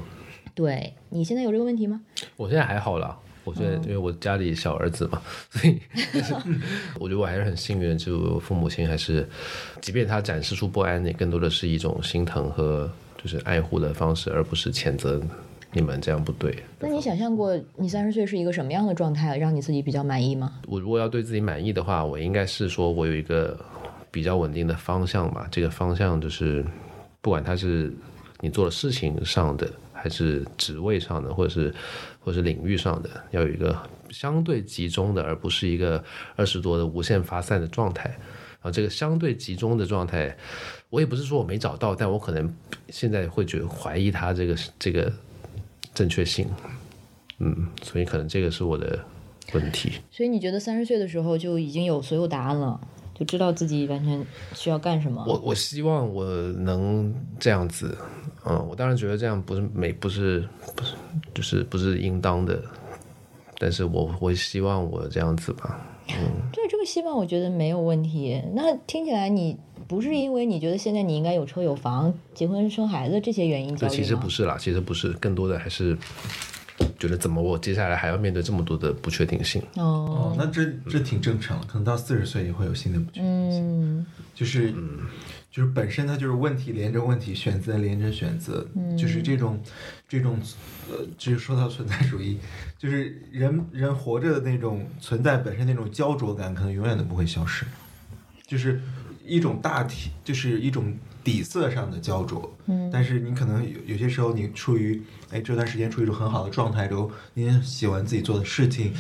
[0.54, 2.02] 对你现在有这个问题吗？
[2.36, 5.80] 我现在还好了，我现在因为我家里小儿子嘛，所以
[7.00, 9.28] 我觉得我还是很幸运，就父母亲还是，
[9.82, 15.22] 即便他展示出不安，也更多的是一种心疼和就是爱护的方式，而不是谴责。
[15.74, 16.64] 你们这样不对。
[16.80, 20.60] 那你想象过你三十岁是一个什么样的状态，让你自己比较满意吗？
[20.68, 23.58] 我如果要对自己满意的话，我应该是说我有一个
[24.10, 25.48] 比较稳定的方向吧。
[25.52, 26.66] 这个方向就是，
[27.22, 27.94] 不管它是
[28.40, 31.74] 你做的事情上的，还是职位上的，或者是
[32.20, 33.78] 或者是领域上的，要有一个
[34.10, 36.04] 相对集中的，而不是一个
[36.36, 38.10] 二十多的无限发散的状态。
[38.64, 40.36] 然后这个相对集中的状态，
[40.92, 42.54] 我也不是说我没找到，但我可能
[42.90, 45.12] 现在会觉得怀疑他这个这个
[45.94, 46.48] 正确性，
[47.40, 49.00] 嗯，所以可能这个是我的
[49.54, 49.94] 问题。
[50.12, 52.80] 所以你觉得三十岁的时候就已经有所有答案了？
[53.14, 54.26] 就知道自己完全
[54.56, 55.24] 需要干什么。
[55.28, 57.96] 我我希望我能这样子，
[58.46, 60.96] 嗯，我当然觉得这样不是没，不是不是，
[61.36, 62.60] 就是不是应当的，
[63.60, 66.50] 但是我我希望我这样子吧，嗯。
[66.52, 68.42] 对这个希望，我觉得没有问题。
[68.56, 69.56] 那听起来你
[69.92, 75.98] 不是因为你觉得现在你应该有车有房、结婚生孩子这些原因焦虑其实不是啦，其实不是，更多的还是。
[76.98, 79.62] 觉得怎么我接下来还要面对这么多的不确定性？
[79.76, 84.06] 哦，那这这挺正常，可能到四十岁也会有新的不确定性。
[84.34, 84.74] 就是，
[85.52, 88.66] 就是本身它就是问题连着问题，选择连着选择，
[88.98, 89.62] 就是这种
[90.08, 90.40] 这种
[90.90, 92.40] 呃，就是说到存在主义，
[92.80, 97.66] 就是人人活着的那种存在本身那种焦灼感，可能永远都不会消失，
[98.48, 98.82] 就是
[99.26, 100.94] 一种大体，就是一种。
[101.24, 105.00] 底色上的焦灼，嗯，但是你可能有有些时候，你处于
[105.30, 108.92] 哎这段时间处于一种很好的状态中，你喜欢自己做的事情，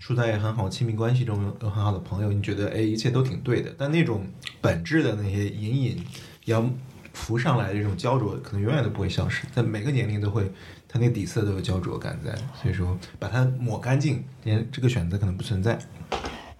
[0.00, 3.72] 处在很好亲密关系中，有很好的朋友，你觉得哎一切都挺对的。
[3.78, 4.26] 但那种
[4.60, 6.04] 本质的那些隐隐
[6.46, 6.68] 要
[7.12, 10.50] 浮上来的这种焦灼，可能永远都不会消失，在每个年龄都会，
[10.88, 15.78] 它那个底色都有焦灼感在，所以说把它抹干净，连这个选择可能不存在。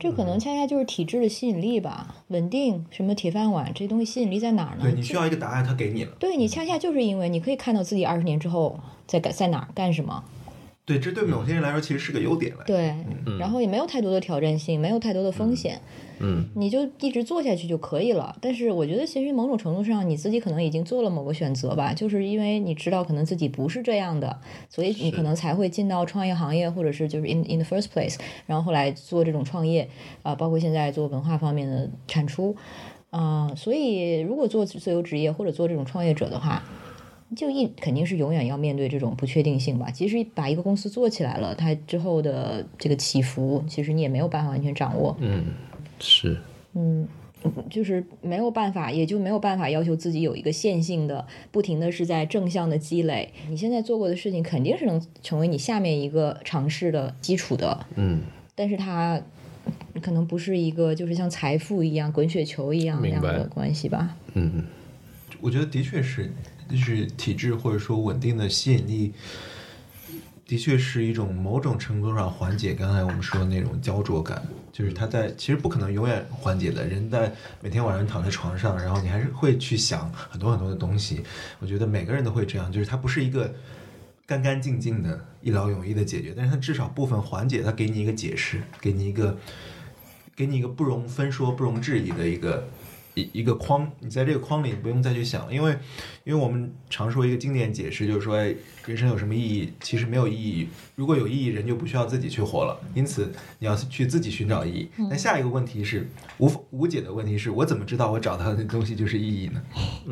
[0.02, 4.82] 这可能恰恰就是体制的吸引力吧，稳定什么铁饭碗这些东西吸引力在哪儿呢？
[4.82, 6.10] 对你需要一个答案，他给你了。
[6.18, 10.24] 对你恰恰就是因为你可以看到自己二十年之后在干在哪儿干什么。
[10.84, 12.64] 对，这对某些人来说其实是个优点了。
[12.66, 12.92] 对，
[13.38, 15.80] 然后也没有太多的挑战性，没有太多的风险。
[16.18, 18.36] 嗯，你就一直做下去就可以了。
[18.40, 28.16] 但是我觉得，其实某种程度上，你自己可能已经做了某个选择吧，就是因为你知道可能自己不是这样的，所以你可能才会进到创业行业，或者是就是 in in the first place，
[28.46, 29.88] 然后后来做这种创业
[30.22, 32.56] 啊，包括现在做文化方面的产出
[33.10, 33.52] 啊。
[33.56, 36.62] 所以，如果做自由职业或者做这种创业者的话，
[37.34, 39.90] 就一肯定是永远要面对这种不确定性吧。
[39.90, 45.16] 其实把一个公司做起来了，它之后的这个起伏，其实你也没有办法完全掌握。
[45.20, 45.44] 嗯，
[45.98, 46.36] 是。
[46.74, 47.06] 嗯，
[47.68, 53.32] 就是没有办法，也就没有办法要求自己有一个线性的，不停的是在正向的积累。
[53.48, 57.86] 你现在做过的事情，肯定是能成为你下面一个尝试的基础的。
[57.96, 58.22] 嗯，
[58.54, 59.20] 但是它
[60.00, 64.16] 可能不是一个，就是像财富一样滚雪球一样那样的关系吧。
[64.34, 64.64] 嗯，
[65.40, 66.30] 我觉得的确是。
[66.72, 69.12] 就是体制或者说稳定的吸引力，
[70.46, 74.42] 的确是一种某种程度上缓解刚才我们说的那种焦灼感。
[74.72, 76.86] 就是他在其实不可能永远缓解的。
[76.86, 81.22] 人在每天晚上躺在床上，然后你还是会去想很多很多的东西。
[81.60, 83.54] 我觉得每个人都会这样，就是它不是一个
[84.26, 89.36] 干干净净的一劳永逸的解决，但是它至少部分缓解，它给你一个解释，给你一个
[90.34, 92.66] 给你一个不容分说、不容置疑的一个。
[93.14, 95.76] 一一个框，你在这个框里不用再去想，因为，
[96.24, 98.54] 因为我们常说一个经典解释，就是说，哎，
[98.86, 99.72] 人生有什么意义？
[99.80, 100.68] 其实没有意义。
[100.94, 102.80] 如果有意义，人就不需要自己去活了。
[102.94, 104.88] 因此，你要去自己寻找意义。
[105.10, 106.08] 那下一个问题是
[106.38, 109.62] 无无解的问题是，我怎么知道我找到的东西就是意义呢？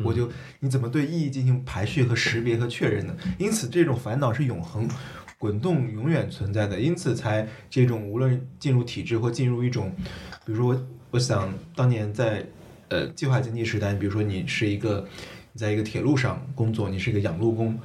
[0.03, 0.29] 我就
[0.59, 3.15] 你怎么对意义进行排序和识别和确认呢？
[3.39, 4.87] 因此，这种烦恼是永恒、
[5.39, 6.79] 滚动、永远存在的。
[6.79, 9.91] 因此，才这种无论进入体制或进入一种，
[10.45, 12.45] 比如说，我我想当年在。
[12.91, 15.07] 呃，计划经济时代，比如说你是一个，
[15.53, 17.79] 你在一个铁路上工作，你是一个养路工，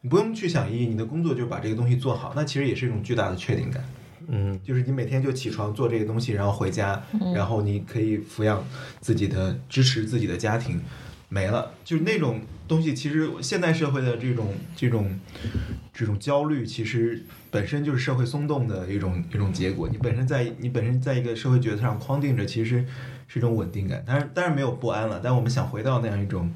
[0.00, 3.82] 你不用去想意义，你的工作就是把这个东西做好，那其实也是一种巨大的确定感。
[4.28, 7.02] 嗯，就是你每天就起床做这个东西，然后回家，
[7.34, 8.64] 然后你可以抚养
[9.00, 10.80] 自己的、支持自己的家庭，
[11.28, 12.94] 没了，就是那种东西。
[12.94, 15.18] 其实现代社会的这种、这种、
[15.92, 19.88] 这种焦虑，其实本身就是社会松动的一种一种结果。
[19.90, 22.86] 你本身在你本身在一个社会角色上框定着，其实。
[23.32, 26.52] 是一种稳定感，但是但是没有不安了，但我们想回到那样一种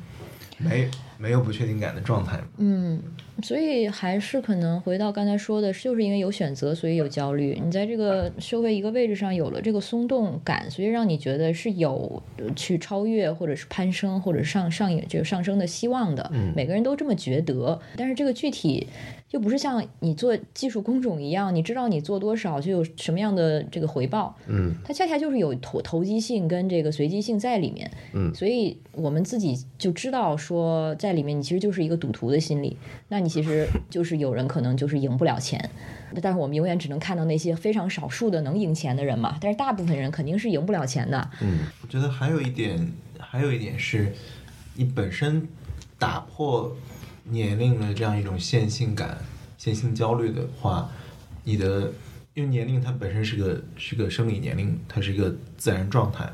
[0.59, 2.39] 没没有不确定感的状态。
[2.59, 3.01] 嗯，
[3.43, 7.61] 所以还是可能回到刚才说的，就是因为有选择，所以有焦虑。
[7.65, 12.23] 你在这个社会一个位置上有了这个松动感，所以让你觉得是有
[12.55, 16.31] 去超越，或者是攀升，或者上上就上升的希望的。
[16.33, 18.87] 嗯，每个人都这么觉得，但是这个具体。
[19.33, 24.35] 又不是像你做技术工种一样，你知道你做多少就有什么样的这个回报。
[24.47, 27.91] 嗯，它恰恰就是有投投机性跟这个随机性在里面。
[28.15, 32.77] 嗯，所以我们自己就知道说，在在里面你其实就是一个赌徒的心理。
[33.09, 35.71] 那你其实就是有人可能就是赢不了钱，
[36.21, 39.39] 但是我们永远只能看到那些非常少数的能赢钱的人嘛。
[39.41, 41.31] 但是大部分人肯定是赢不了钱的。
[41.41, 44.13] 嗯，我觉得还有一点，还有一点是，
[44.75, 45.47] 你本身
[45.99, 46.77] 打破。
[47.29, 49.19] 年龄的这样一种线性感、
[49.59, 50.89] 线性焦虑的话，
[51.43, 51.91] 你的
[52.35, 56.25] 因为年龄它本身是个是个生理年龄，它是一个自然状态。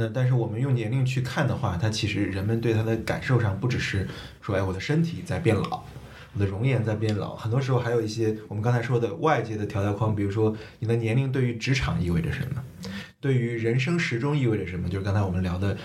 [0.00, 4.06] 那但是我们用年龄去看的话，它其实人们对它的感受上不只是
[4.40, 5.82] 说，哎，我的身体在变老，
[6.34, 12.62] 我的容颜在变老，很多时候还有一些我们刚才说的外界的条条框，比如说你的年龄对于职场意味着什么，
[13.20, 15.76] 对于人生时钟意味着什么，就是刚才我们聊的。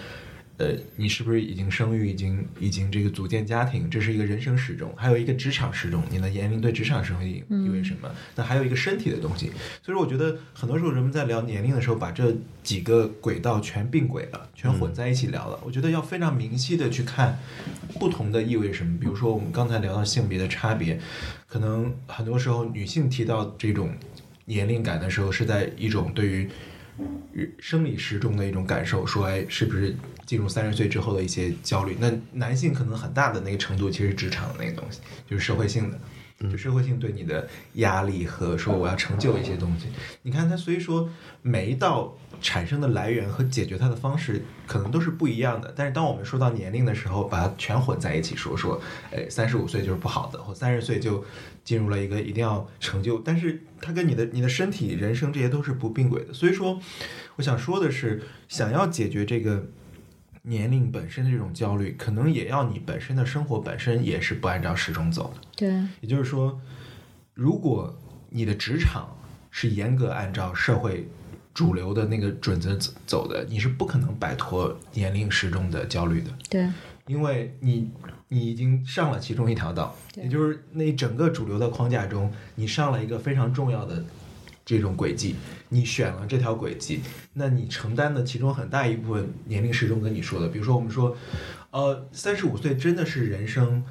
[0.57, 8.09] 呃，你是不是已经生育，已经已经这个组建家庭，这是一个人生时钟，还有一个职场时钟，你的年龄对职场时钟意意味什么？
[8.35, 9.47] 那还有一个身体的东西。
[9.81, 15.59] 所以说，我觉得很多时候人们在聊年龄的时候，把这几个轨道全并轨了，全混在一起聊了。
[15.65, 17.39] 我觉得要非常明晰的去看
[17.99, 18.97] 不同的意味什么。
[18.99, 20.99] 比如说，我们刚才聊到性别的差别，
[21.47, 23.91] 可能很多时候女性提到这种
[24.45, 26.47] 年龄感的时候，是在一种对于。
[27.57, 29.95] 生理时钟的一种感受，说哎，是不是
[30.25, 31.97] 进入三十岁之后的一些焦虑？
[31.99, 34.99] 那男性可能很大的那个程度，其实职场的那个东西，
[35.29, 35.99] 就是社会性的，
[36.49, 39.87] 就社会性对你的压力和说我要成就一些东西。
[40.23, 41.09] 你看他，所以说
[41.41, 42.17] 每一道。
[42.41, 48.81] 产生的来源和解决它的方式可能都是不一样的，但是当我们说到年龄的时候，把它全混在一起说说，
[49.13, 51.23] 哎，三十五岁就是不好的，或三十岁就
[51.63, 56.33] 进入了一个一定要成就，但是它跟你的你的身体、人生这些都是不并轨的。
[56.33, 56.77] 所以说，
[57.37, 59.65] 我想说的是，想要解决这个
[60.43, 65.41] 年龄本身的这种焦虑，可能也要你本身的生活本身也是不按照时钟走的。
[65.57, 65.69] 对，
[65.99, 66.61] 也就是说，
[67.33, 67.93] 如果
[68.29, 69.17] 你的职场
[69.51, 71.09] 是严格按照社会。
[71.53, 76.31] 主流的那个准则走走的，你是不可能摆脱年龄时钟的焦虑的。
[76.49, 76.67] 对，
[77.05, 77.91] 因为你
[78.27, 84.03] 你已经上了其中一条道，也就是那整个主流的框架中，你上了一个非常重要的
[84.65, 85.35] 这种轨迹，
[85.69, 87.01] 你选了这条轨迹，
[87.33, 91.15] 那你承担的其中很大一部分年龄时钟跟你说的，比如说我们说，
[91.71, 93.83] 呃，三十五岁真的是人生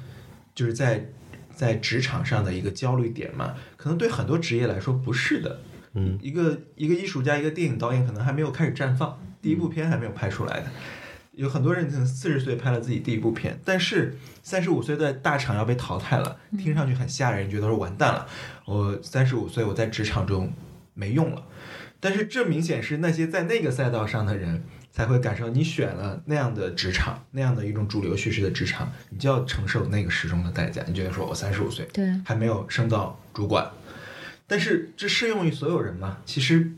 [0.55, 1.09] 就是在
[1.53, 3.55] 在职场上的一个焦虑点嘛？
[3.77, 5.59] 可能对很多职业来说不是的。
[5.93, 10.65] 嗯，一个一个艺术家，一个电影导演，可能还没有开始绽放，第一部片还没有拍出来的。
[11.33, 18.27] 有很多人可能四十岁拍了自己第一部片，但是三十五岁在大厂要被淘汰了，听上去很吓人，觉得说完蛋了，
[18.65, 20.51] 我三十五岁我在职场中
[20.93, 21.45] 没用了。
[21.99, 30.83] 但是这明显是那些在那个赛道上的人才会感受，你选了那样的职场，那样的一种主流叙事的职场，你就要承受那个时钟的代价。
[30.85, 33.71] 你觉得说我三十五岁，对，还没有升到主管。
[34.45, 36.17] 但是这适用于所有人吗？
[36.25, 36.69] 其实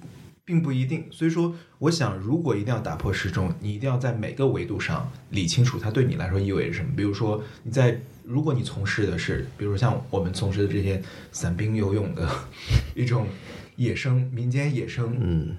[0.46, 1.08] 并不一定。
[1.12, 6.92] 所以说，我想，如果一定要打破时钟，你一定要在每个维度上理清楚它对你来说意味着什么。
[6.96, 11.02] 比如说，你在如果你从事的是，比如像我们从事的这些
[11.32, 12.28] 散兵游泳的
[12.96, 13.28] 一种
[13.76, 15.56] 野生民间野生嗯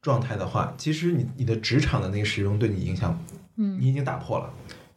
[0.00, 3.18] 状态的话，其实你你的职场的那个时钟对你影响，
[3.56, 4.52] 嗯，你已经打破了，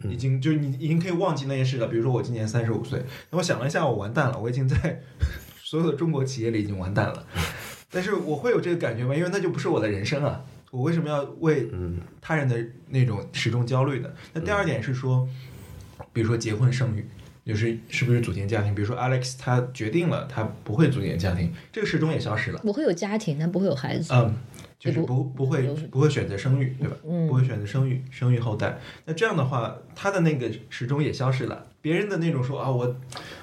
[0.09, 1.87] 已经就是你已经可以忘记那些事了。
[1.87, 5.01] 比如说我今年三十五岁，那我想了一下，我完蛋了，我已经在。
[5.67, 7.25] 所有的中国企业里已经完蛋了，
[7.89, 9.15] 但是我会有这个感觉吗？
[9.15, 10.45] 因为那就不是我的人生啊！
[10.69, 11.67] 我为什么要为
[12.21, 14.09] 他人的那种时钟焦虑呢？
[14.33, 15.27] 那第二点是说，
[16.15, 17.05] 比如说结婚生育，
[17.45, 18.73] 就是是不是组建家庭？
[18.73, 22.61] 比如说 Alex 他决定了他不会组建家庭，这个时钟也消失了。
[22.63, 24.13] 我会有家庭，但不会有孩子。
[24.13, 24.33] 嗯，
[24.79, 26.95] 就是不不会不会选择生育，对吧？
[27.05, 28.79] 嗯，不会选择生育生育后代。
[29.03, 31.67] 那这样的话，他的那个时钟也消失了。
[31.81, 32.95] 别人的那种说啊我。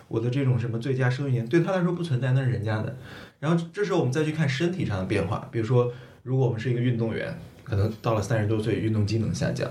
[0.08, 2.94] 我的这种什么最佳生育年对他来说不存在，那是人家的。
[3.40, 5.90] 然后这时候我们再去看身体上的变化，比如说，
[6.22, 9.70] 如果我们是一个运动员，可能到了三十多岁，运动机能下降，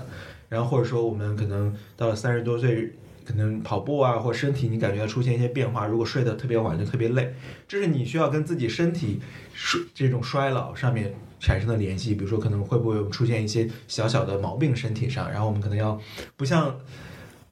[0.52, 2.92] 然后或者说我们可能到了三十多岁，
[3.24, 7.32] 可能跑步啊或身体你感觉到出现一些变化，如果睡得特别晚就特别累，
[7.66, 9.18] 这是你需要跟自己身体
[9.54, 12.14] 衰这种衰老上面产生的联系。
[12.14, 15.98] 比如说可能会不会出现一些小小的毛病身体上，然后我们可能要
[16.36, 16.78] 不像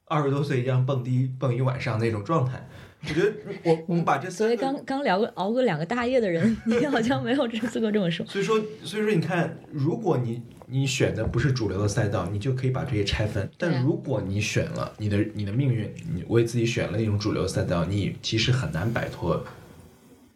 [0.05, 2.69] 二十多岁一样蹦迪蹦一晚上那种状态。
[3.03, 3.33] 我觉得
[3.63, 8.23] 我我们把这所以刚刚聊过熬过两个大夜的人，你好像没有这资格这么说。
[8.27, 19.45] 所以说，所以说，你看，如果你你选的不是主流的赛道，你就可以把这些拆分；但如果你选了你的你的命运，你为自己选了一种主流赛道，你其实很难摆脱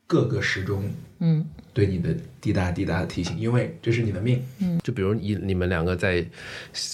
[0.05, 0.83] 各个时钟
[1.19, 4.43] 嗯对你的滴答滴答的提醒，因为这是你的命。
[4.59, 6.25] 嗯，就比如你你们两个在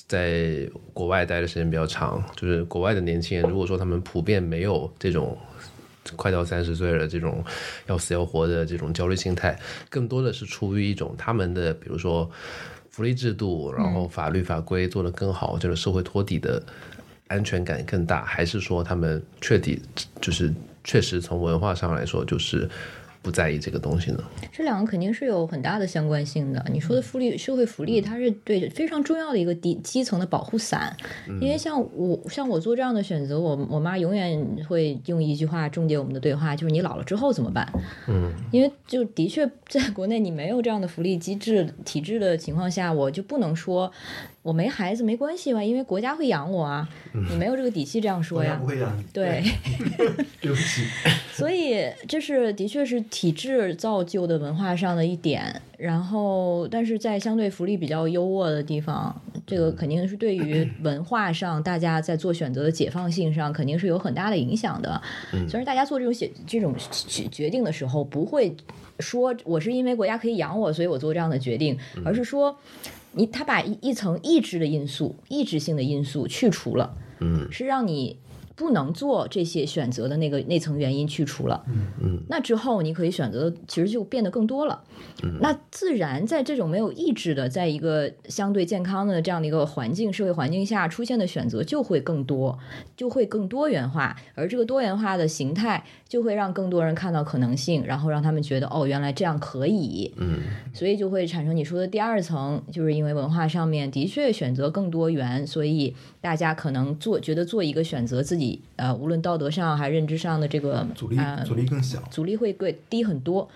[0.08, 5.38] 在国外待的时间比较长，就是国外的年轻人，如果说他们普遍没有这种。
[6.16, 7.44] 快到三十岁了，这种
[7.86, 12.30] 要死要活的这种焦虑心态，更多的是出于一种他们的，比如说
[12.92, 16.62] 福利制度，然后法律法规做得更好，就是社会托底的
[17.28, 19.82] 安全感更大，还是说他们确底
[20.20, 22.70] 就是确实从文化上来说，就是
[23.22, 24.24] 不在意这个东西呢？
[24.52, 26.66] 这两个肯定是有很大的相关性的。
[26.72, 30.96] 你说的福利，社会福利，它是对非常重要的一个底基层的保护伞。
[31.40, 37.72] 因为像我，像我做这样的选择，我我妈永远会用一句话终结我们的对话，就是你老了之后怎么办？
[38.08, 43.92] 嗯，因为就的确在国内你没有这样的福利机制体制的情况下，我就不能说。
[44.44, 46.88] 我没孩子没关系吧，因为国家会养我啊。
[47.30, 48.58] 你没有这个底气这样说呀？
[48.60, 49.04] 不会养。
[49.14, 49.44] 对，
[50.42, 50.84] 对不起。
[51.32, 55.62] 所以这是的确是体制造就的文化上的一点。
[55.78, 59.16] 然后，但是在相对福利比较优渥的地方，
[59.46, 65.00] 这个肯定是对于 文化上大家在做选择的解放性上肯定是有很大的影响的。
[65.48, 66.76] 虽然大家做这种选这种
[67.32, 68.56] 决定的时候，不会
[69.00, 72.58] 说我是因为国家可以养我，所以我做这样的决定，而是说。
[73.14, 78.18] 你他把一一层抑制的因素、抑制性的因素去除了，嗯，是让你。
[78.56, 84.84] 不能做这些选择的那个那层原因去除了，嗯嗯，那之后你可以选择的其实就变得更多了，
[85.24, 92.60] 嗯，那自然在这种没有意志的，在一个相对健康的这样的一个环境社会环境下出现的选择就会更多，
[92.96, 100.40] 就会更多元化，而这个多元化的形态就会让更多人看到可能性，然后让他们觉得哦，原来这样可以，嗯，
[100.74, 108.41] 所以就会产生你说的第二层，就是因为文化上面的确选择更多元，所以大家可能做觉得做一个选择自己。
[108.76, 113.48] 呃，无论道德上还认知上的这个阻力，阻力更小，阻力会更低很多。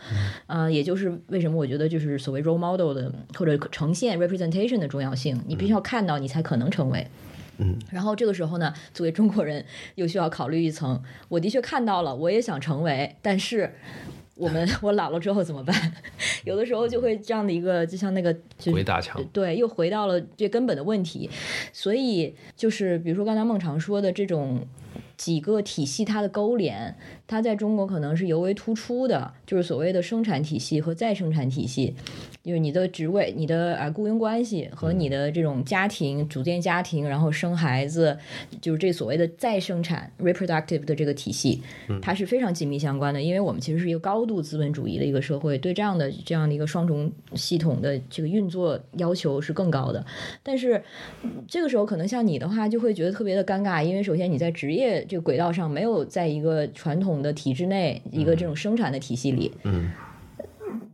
[0.48, 7.08] 嗯，也就是为什么我觉得就是所谓 role model 的或者呈现 representation 的重要性，你必须要看到，你才可能成为。
[7.58, 9.64] 嗯，然后这个时候呢，作为中国人
[9.96, 13.74] 又需要考虑一层，我的确看到了，我也想成为，但是。
[14.36, 15.76] 我们 我老了之后怎么办？
[16.46, 18.36] 有的时候就会这样的一个，就像那个
[18.72, 21.30] 回大墙，对，又回到了最根本的问题。
[21.74, 24.66] 所以就是比如说刚才孟常说的这种。
[25.18, 26.96] 几个体系它的勾连，
[27.28, 31.96] 它在中国可能是尤为突出的，就是所谓的生产体系和再生产体系，
[32.44, 38.18] 就是你的职位、你的啊雇佣关系和你的这种家庭组建家庭，然后生孩子，
[38.62, 41.62] 就是这所谓的再生产 （reproductive） 的这个体系，
[42.02, 43.22] 它是非常紧密相关的。
[43.22, 50.06] 因为我们其实是一个高度资本主义的一个社会，对这样的这样的一个双重系统的这个运作要求是更高的。
[50.44, 50.84] 但是
[51.48, 54.85] 这个时候，可能像你的话，就会觉得特别的尴尬，因为首先你在职业。
[55.08, 59.92] 这个轨道上没有在一个传统的体制内，一个这种生产的体系里，嗯，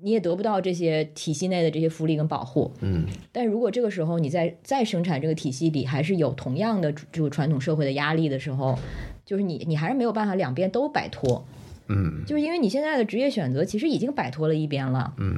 [0.02, 3.06] 你也得不到这些体系内的这些福利跟保护，嗯。
[3.32, 8.78] 但如果这个时候你在再生产这个体系里还是有同样的这个传统社会的压力的时候，
[9.26, 11.46] 就是你你还是没有办法两边都摆脱，
[11.88, 15.38] 嗯，就是因为你现在的职业选择其实已经摆脱了一边了，嗯。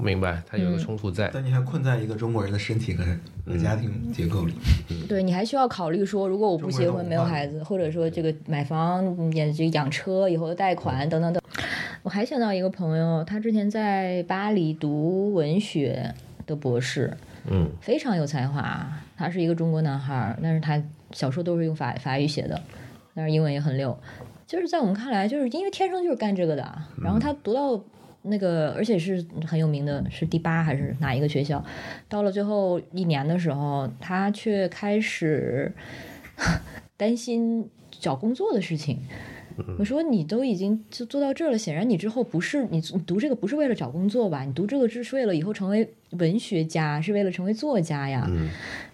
[0.00, 3.04] 明白，它有个冲突在，但你还困在一个中国人的身体和
[3.44, 4.54] 和家庭结构里。
[5.08, 11.42] 对你还需要考虑说，如果我不结婚没有孩子，或者说这个买房、也这养车以后的贷款等等等。
[12.04, 16.14] 我还想到一个朋友，他之前在巴黎读文学
[16.46, 17.16] 的博士，
[17.50, 18.88] 嗯，非常有才华。
[19.16, 22.62] 他是一个中国男孩，但是他小说都是用法法语写的，
[23.16, 23.98] 但是英文也很溜。
[24.46, 26.82] 就是在我们看来，就是因为天生就是干这个的。
[27.02, 27.82] 然后他读到。
[28.22, 31.64] 那个，而且是很有名的，是第八还是哪一个学校？
[32.08, 35.72] 到了最后一年的时候，他却开始
[36.96, 38.98] 担心找工作的事情。
[39.76, 44.44] 我说：“你都已经就做到这儿了，显然你之后不是你读这个不是为了找工作吧？
[44.44, 48.30] 你读这个是为了以后成为文学家，是为了成为作家呀？”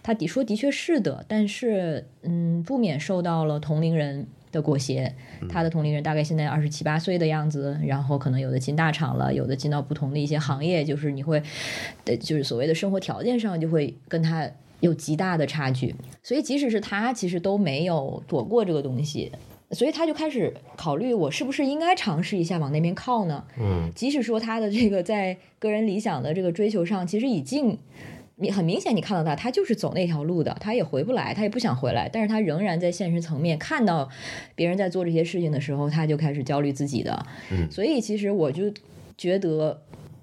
[0.03, 4.27] 他的说的确是的，但是嗯，不免受到了同龄人。
[4.55, 5.12] 的裹挟，
[5.50, 11.42] 他的同龄人大概现在二十七八岁的样子，然后可能有的进大厂了，有的进到不同的一些行业，就是你会，
[12.07, 14.48] 呃，就是所谓的生活条件上就会跟他
[14.80, 15.94] 有极大的差距。
[16.22, 19.30] 所以即使是他，其实都没有躲过这个东西，
[19.72, 23.44] 所以他就开始考虑，我是不是应该尝试一下往那边靠呢？
[23.59, 27.78] 嗯，即使说他的这个在个人理想的这个追求上，其实已经。
[28.37, 34.09] 你很明显，你看到他，他就是走那条路的，他也回不来，他也不想回来，但是他仍然在现实层面看到
[34.55, 37.26] 别人在做这些事情的时候，他就开始焦虑自己的。
[37.51, 38.72] 嗯，所以其实我就
[39.16, 39.82] 觉得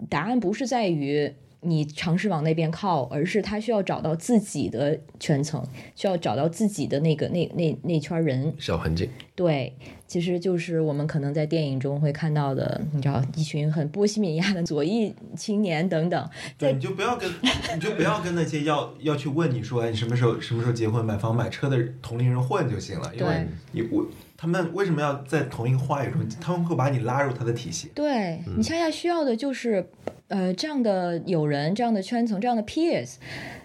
[0.10, 1.34] 答案不是在于。
[1.62, 5.64] 你尝试往那边靠，而是他需要找到自己的圈层，
[5.96, 9.08] 需要找到自己的那个那那那圈人小环境。
[9.36, 9.76] 对，
[10.08, 16.30] 其实就是我们可能在电影中会看到的，你知道，一群很波西米亚的左翼青年等等。
[16.58, 17.30] 对，你就不要跟
[17.74, 24.06] 你就不要跟那些要要去问你说，哎，你什么时候什么时候结婚、买房、买车的同龄人混就行了，因为你我。
[24.38, 26.28] 他们为什么要在同一个话语中？
[26.42, 27.92] 他们会把你拉入他的体系。
[27.94, 29.88] 对你恰恰需要的就是，
[30.32, 33.16] 呃，这样的友人、这样的圈层、这样的 peers，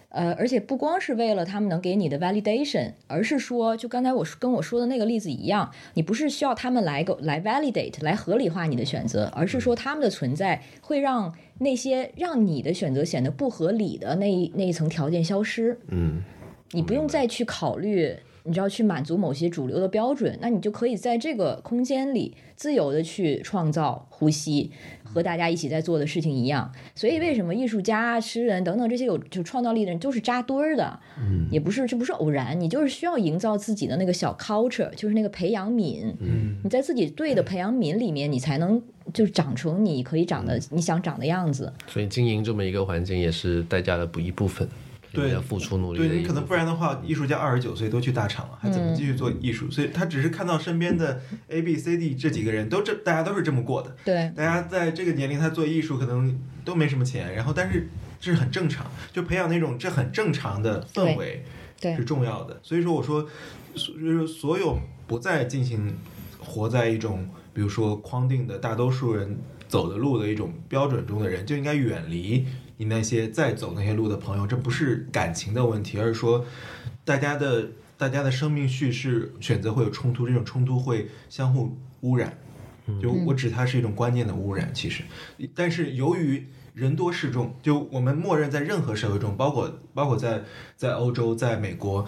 [0.08, 15.78] 呃，而且不光是为了他们能给你的 validation，而是说，就刚才我跟我说的那个例子一样，你不是需要他们来个来 validate 来合理化你的选择，而是说他们的存在会让那些让你的选择显得不合理的那一那一层条件消失。
[15.86, 16.24] 嗯，
[16.72, 18.16] 你不用再去考虑。
[18.46, 24.70] 你知道去满足某些主流的标准，那你就可以在这个空间里自由的去创造、呼吸，
[25.02, 26.72] 和大家一起在做的事情一样。
[26.94, 30.98] 所以，为什么艺术家、诗人等等这些有就创造力的人都是扎堆儿的？
[31.18, 36.14] 嗯，也不是，这不是偶然，你就是需要营造自己的那个小 culture，就是那个培养皿。
[36.20, 38.80] 嗯，你在自己对的培养皿里面，你才能
[39.12, 41.72] 就是长成你可以长的你想长的样子。
[41.88, 44.68] 所以，经营这么一个环境也是代价的不一部分。
[45.16, 45.98] 对，要付出努力。
[45.98, 49.70] 对你可能不然的话，艺术家二十九岁都去大厂了，还怎么继续做艺术？
[49.70, 53.96] 所以他只是看到身边的 A、B、C、D 这几个人都这，大家都是这么过的。
[54.04, 57.88] 对，大家在这个年龄他做艺术可能都没什么钱，然后但是
[58.20, 61.42] 这是很正常，就培养那种这很正常的氛围，
[61.80, 62.60] 对，是重要的。
[62.62, 63.26] 所以说我说，
[63.74, 65.96] 所以说所有不再进行
[66.38, 69.38] 活在一种比如说框定的大多数人
[69.68, 72.46] 走的路的一种标准中的人，就应该远离。
[72.78, 76.44] 你那些在走那些路的朋友，这不是感情的问题，而是说，
[77.04, 82.36] 大家的大家的生命叙事选择会有冲突，这种冲突会相互污染。
[83.02, 85.02] 就我指它是一种观念的污染，其实，
[85.54, 90.44] 但是由于人多势众，就我们默认在任何社会中，包括包括在
[90.76, 92.06] 在欧洲、在美国，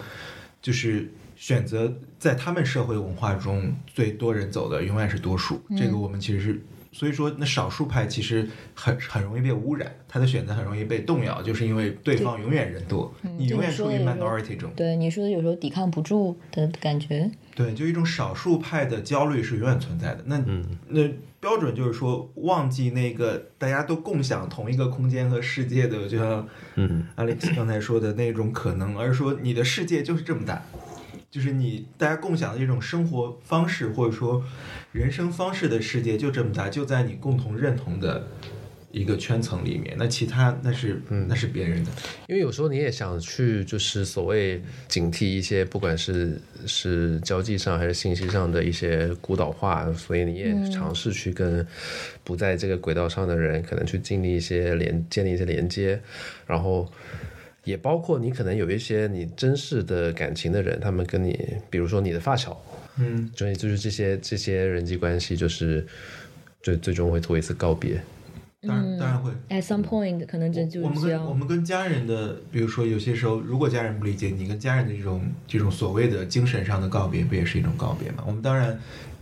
[0.61, 5.61] 就是选择在他们社会文化中最多人走的永远是多数。
[5.77, 6.61] 这个我们其实是。
[6.91, 14.71] 所以说，那少数派其实很很容易被污染，他的选择很容易被动摇，就是因为对方永远人多，你永远处于 minority 中。
[14.75, 17.29] 对你说的有时候抵抗不住的感觉。
[17.55, 20.23] 对，就一种少数派的焦虑是永远存在的。
[20.25, 20.41] 那
[20.87, 21.07] 那
[21.39, 30.63] 标准就是说，忘记那个大家都共享同一个空间和世界的，就像嗯，Alex 刚才说的那种可能，而是说你的世界就是这么大。
[31.31, 34.43] 就是你大家共享的一种生活方式，或者说
[34.91, 38.27] 人生方式的世界就这么大，就在你共同认同的
[38.91, 39.95] 一个圈层里面。
[39.99, 41.91] 那其他那是嗯那是别人的。
[42.27, 51.63] 因为有时候你也想去，就是所谓警惕一些，不管是是交际上还是信息上的一些孤岛化，所以你也尝试去跟
[52.23, 56.01] 不在这个轨道上的人，可能去建立一些连建立一些连接，
[56.47, 56.91] 然后。
[57.69, 61.37] 也包括你可能有一些你真实的感情的人，他们跟你，
[61.69, 62.59] 比如说你的发小，
[62.97, 65.85] 嗯，所以就是这些这些人际关系，就是
[66.63, 68.01] 最最终会做一次告别。
[68.61, 69.31] 当然当然会。
[69.49, 78.23] At some point，可能这就我们跟我们跟家人的，比如说有些时候，如果家人不理解你跟家人的这种这种所谓的精神上的告别，不也是一种告别吗？
[78.25, 78.77] 我们当然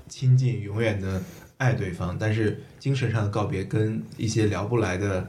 [0.07, 1.21] 亲近，永远的
[1.57, 5.27] 爱对方，但是精神上的告别跟一些聊不来的。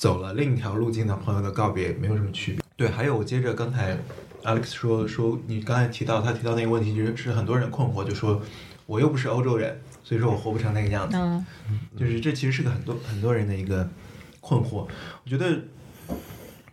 [0.00, 2.62] 走了另一条路径的朋友的告别没有什么区别。
[2.74, 3.98] 对，还有我接着刚才
[4.42, 8.40] Alex 说说，你刚才提到他提到那个问题，就是是很多人困惑，就说
[8.86, 11.18] 我又不是欧洲人，所以说我活不成那个样子。
[11.18, 11.44] 嗯，
[11.98, 13.86] 就是这其实是个很多很多人的一个
[14.40, 14.88] 困惑。
[15.22, 15.64] 我觉得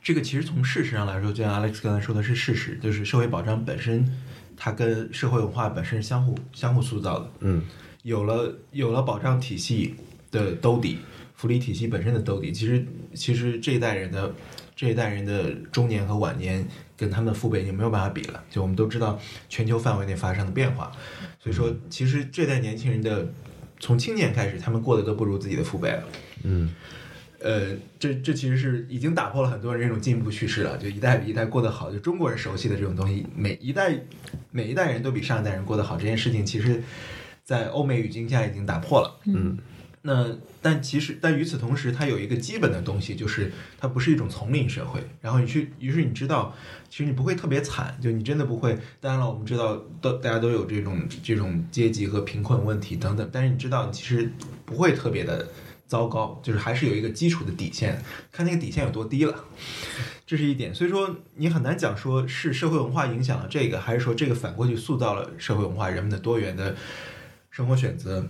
[0.01, 4.09] 这个其实从事实上来说，就像 Alex 刚才说的是事实，就是社会保障本身
[4.55, 7.31] 它跟社会文化本身相互相互塑造的。
[7.41, 7.61] 嗯，
[8.03, 9.95] 有了有了保障体系
[10.31, 10.99] 的兜底。
[11.37, 12.83] 福利体系本身的兜底，其实
[13.17, 14.33] 其实这一代人的
[14.75, 16.65] 这一代人的中年和晚年
[16.95, 18.43] 跟他们的父辈已经没有办法比了。
[18.49, 19.19] 就我们都知道
[19.49, 20.91] 全球范围内发生的变化，
[21.39, 23.27] 所以说其实这代年轻人的
[23.79, 26.03] 从青年开始，他们过得都不如自己的父辈了。
[26.43, 26.73] 嗯，
[27.39, 30.77] 呃，这这其实是已经打破了很多人这种进步趋势了。
[30.77, 33.93] 就一代比一代过得好，就中国人熟悉的这种东西，每一代
[34.51, 36.81] 每一代人都比上一代人过得好，这件事情其实，
[37.43, 39.19] 在欧美语境下已经打破了。
[39.25, 39.57] 嗯。
[40.07, 40.25] 那
[40.61, 45.01] 但其实，但与此同时，它有一个基本的东西，就是它不是一种丛林社会。
[45.19, 46.55] 然后你去，于是你知道，
[46.89, 48.79] 其实你不会特别惨，就你真的不会。
[49.01, 53.29] 当然了，我们知道，都大家都有这种这种阶级和贫困问题等等。
[53.33, 54.31] 但是你知道，其实
[54.65, 55.49] 不会特别的
[55.87, 58.01] 糟糕，就是还是有一个基础的底线，
[58.31, 59.43] 看那个底线有多低了，
[60.25, 60.73] 这是一点。
[60.73, 66.77] 所以说，你很难讲说是社会文化影响了这个，还是说这个反过去塑造了社会文化，人们的多元的
[67.51, 68.25] 生活选择。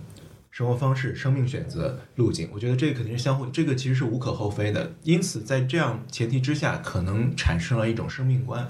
[0.58, 4.92] 生活方式、生命选择路径，我觉得这个肯定是相互，这个其实是无可厚非的。
[5.04, 8.68] 因此，在这样前提之下，可能产生了一种生命观，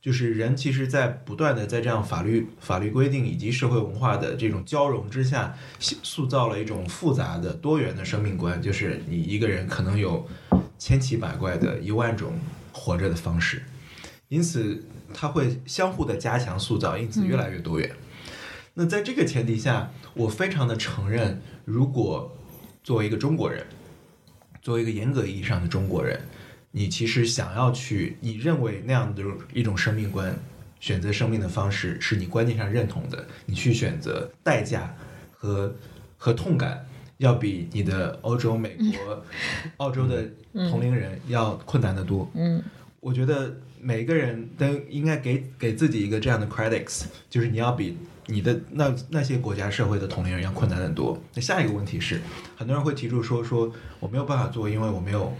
[0.00, 8.62] 就是人其实，在不断的在这样法律、法律规定以及社会文化的这种交融之下，塑造了一种复杂的、多元的生命观。
[8.62, 10.24] 就是你一个人可能有
[10.78, 12.34] 千奇百怪的一万种
[12.70, 13.64] 活着的方式，
[14.28, 17.90] 因此它会相互的加强塑造，因此越来越多元。
[18.74, 22.30] 那在这个前提下，我非常的承认，如果
[22.82, 23.64] 作为一个中国人，
[24.60, 26.20] 作为一个严格意义上的中国人，
[26.70, 29.22] 你其实想要去，你认为那样的
[29.52, 30.34] 一种生命观，
[30.80, 34.94] 选择生命的方式是你观念上认同的，你去选择代价
[35.32, 35.74] 和
[36.16, 36.84] 和痛感，
[37.18, 39.24] 要比你的欧洲、美国、
[39.76, 40.28] 澳洲的
[40.68, 42.30] 同龄人要困难得多。
[42.34, 42.62] 嗯，
[43.00, 47.96] 我觉得每个人都应该给给自己一个这样的 credits，就是你要比
[48.30, 51.22] 你的那那些国家社会的同龄人要困难很多。
[51.34, 52.20] 那下一个问题是，
[52.56, 55.30] 很多人会提出说说我没有办法做，因为我没有。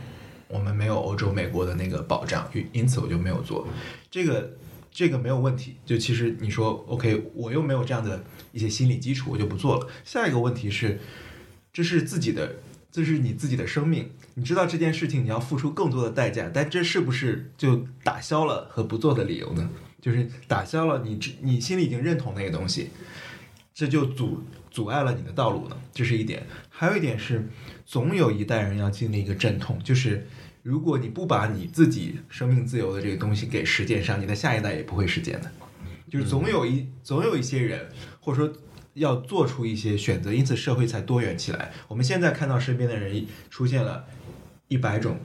[0.53, 3.65] 我们没有欧洲、美国的那个保障，因此我就没有做
[4.11, 4.51] 这个，
[4.91, 5.77] 这个没有问题。
[5.87, 9.87] 就其实你说 OK，我又没有这样的一些心理基础，我就不做了。
[10.03, 10.99] 下一个问题是，
[11.73, 12.57] 这是自己的，
[12.91, 19.71] 这是你自己的生命，你知道这件事情你要付出更多的代价，但这是不是就打消了和不做的理由呢？
[20.01, 22.91] 就是打消了你你心里已经认同那个东西，
[23.75, 25.77] 这就阻阻碍了你的道路呢？
[25.93, 26.47] 这是一点。
[26.69, 27.49] 还有一点是，
[27.85, 30.27] 总有一代人要经历一个阵痛，就是。
[30.63, 35.51] 如果你不把你自己生命自由的这个东西给实践上，你的下一代也不会实践的。
[36.11, 37.89] 就是总有一总有一些人，
[38.21, 38.55] 或者说
[38.93, 41.73] 要做出一些选择，因此社会才多元起来。
[41.89, 44.05] 我们现在看到身边的人出现了
[44.69, 45.19] 一百种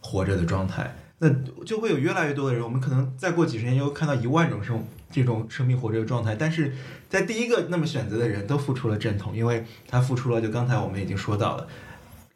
[0.00, 1.30] 活着的状态，那
[1.64, 2.62] 就会有越来越多的人。
[2.62, 6.34] 我们可能再过几十年又看到一万种生这种生命活着的状态。
[6.34, 6.74] 但是
[7.08, 11.66] 在第一个那么选择的人都付出了阵痛，因为他付出了，就刚才我们已经说到了，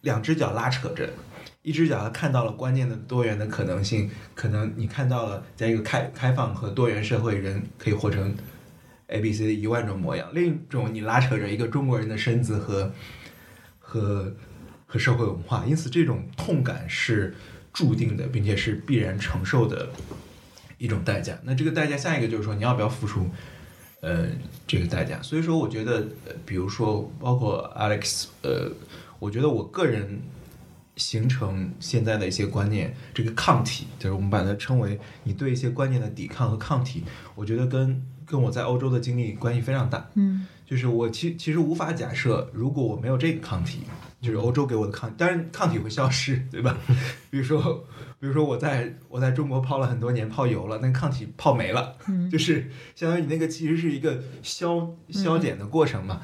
[0.02, 1.09] 两只脚拉扯着。
[1.62, 8.35] 一只脚他看到了关键的多元的可能性，可能你看到了，在一个开开放和多元社会，人可以活成
[9.09, 10.27] A、B、C 一万种模样。
[10.32, 12.90] 另一种，你拉扯着一个中国人的身子和
[13.78, 14.35] 和
[14.86, 17.35] 和社会文化，因此这种痛感是
[17.81, 19.89] 注定的，并且是必然承受的
[20.77, 21.39] 一种代价。
[21.44, 23.27] 那这个代价，下一个就是说，你要不要付出
[24.02, 24.27] 呃
[24.66, 25.23] 这个代价？
[25.23, 26.07] 所以说，我觉得，
[26.44, 28.70] 比如说，包括 Alex，呃，
[29.19, 30.20] 我觉得我个人。
[30.97, 37.05] 形成现在的一些观念，这个抗体就是我们把它称为你对一些观念的抵抗和抗体。
[37.35, 40.11] 我觉得跟跟我在欧洲的经历关系非常大。
[40.16, 43.85] 嗯，就是我其其实无法假设，如果我没有这个抗体，
[44.20, 46.76] 就是欧洲给我的抗，当然抗体会消失，对吧？
[47.30, 47.86] 比如说，
[48.18, 51.97] 比如说我在我在中国泡了很多年，泡油了，那抗体泡没了，
[52.30, 56.20] 就是相当于你那个其实是一个消消减的过程嘛。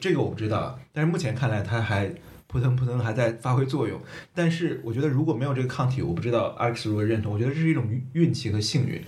[0.00, 2.14] 这个我不知道，但是目前看来它还。
[2.50, 4.00] 扑腾扑腾还在发挥作用，
[4.34, 7.34] 但是我觉得如果没有这个抗体，我不知道 Alex 如何认同。
[7.34, 8.98] 我觉得这是一种运气和幸运。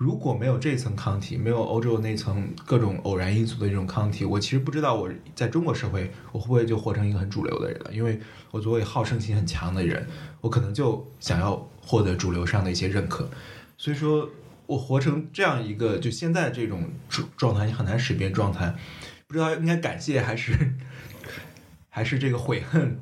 [0.00, 7.92] 如果没有这层抗体，没有欧洲那层各种偶然因素的这种抗体，我其实不知道我在中国社会我会不会就活成一个很主流的人了。
[7.92, 8.18] 因为
[8.50, 10.08] 我作为好胜心很强的人，
[10.40, 13.28] 我可能就想要获得主流上的一些认可。
[13.76, 14.26] 所以说
[14.64, 16.88] 我活成这样一个就现在这种
[17.36, 18.74] 状态，你很难识别状态，
[19.26, 20.56] 不知道应该感谢还是。
[21.92, 22.98] 还是这个悔恨，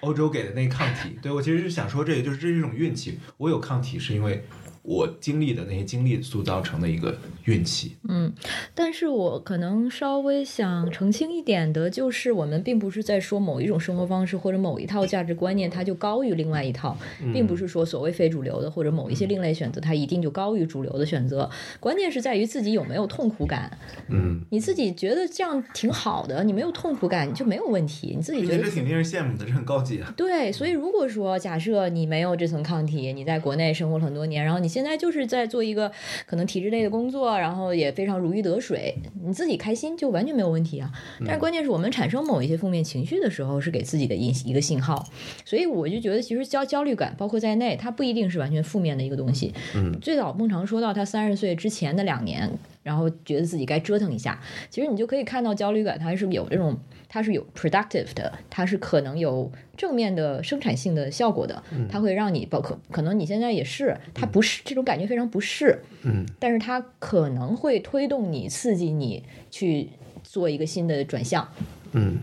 [0.00, 3.18] 欧洲给的那抗体，对我其实是想说，这个就是这是一种运气。
[3.36, 4.46] 我有抗体是因为。
[4.88, 8.32] 我经历的那些经历塑造成的一个运气，嗯，
[8.74, 16.96] 但是我可能稍微想澄清一点的，就是我们并不是在说某一种生活方式或者某一套价值观念它就高于另外一套，
[17.34, 23.76] 并不是说所谓非主流的或者某一些另类选择它一定就高于主流的选择，关键是在于自己有没有痛苦感，
[24.08, 30.14] 嗯，你自己觉得这样挺好的，你没有痛苦感你就没有问题，你自己觉得这挺令人羡慕的，这很高级啊。
[30.16, 34.77] 对，所以如果说假设你没有这层抗体，你在国内生活了很多年，然后你。
[34.77, 35.90] 现在就是在做一个
[36.26, 38.94] 可能体制内的工作，然后也非常如鱼得水，
[39.24, 40.90] 你自己开心就完全没有问题啊。
[41.24, 45.06] 但是关键是我们产生某一些负面情绪的时候，是给自己的一一个信号。
[45.44, 49.52] 所以我就觉得，其实焦焦虑感包括在内，它不一定是完全负面的一个东西。
[49.74, 52.50] 嗯，最早孟尝说到他三十岁之前的两年，
[52.82, 54.40] 然后觉得自己该折腾一下，
[54.70, 56.78] 其实你就可以看到焦虑感，它是有这种。
[57.08, 69.88] 它是有 productive 的，它是可能有正面的生产性的效果的，它会让你包括可能你现在也是，它不是这种感觉非常不适，嗯，但是它可能会推动你刺激你去
[70.22, 71.48] 做一个新的转向，
[71.92, 72.18] 嗯，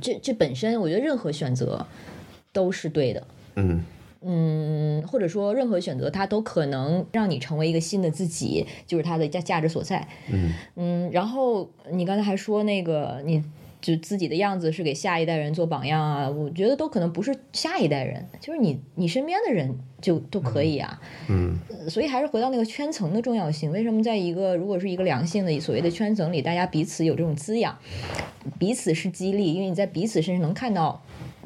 [0.00, 1.86] 这这本身我觉得任何选择
[2.52, 3.26] 都是对的，
[3.56, 3.82] 嗯。
[4.20, 10.52] 嗯，或者说任何选择它都可能让你成为一个新的自己，就是它的价价值所在，嗯。
[10.74, 13.42] 嗯，然后你刚才还说那个你。
[13.80, 21.00] 就自己的样子是给下一代人做榜样啊，我觉得都可能不是下一代人，就是你你身边的人就都可以啊。
[21.28, 21.56] 嗯，
[21.88, 23.70] 所以还是回到那个圈层的重要性。
[23.70, 27.78] 为什么在一个如果是一个良性的所谓的圈层里，大家彼此有这种滋养，
[28.58, 31.02] 彼此是激励，因为你在彼此身上能看到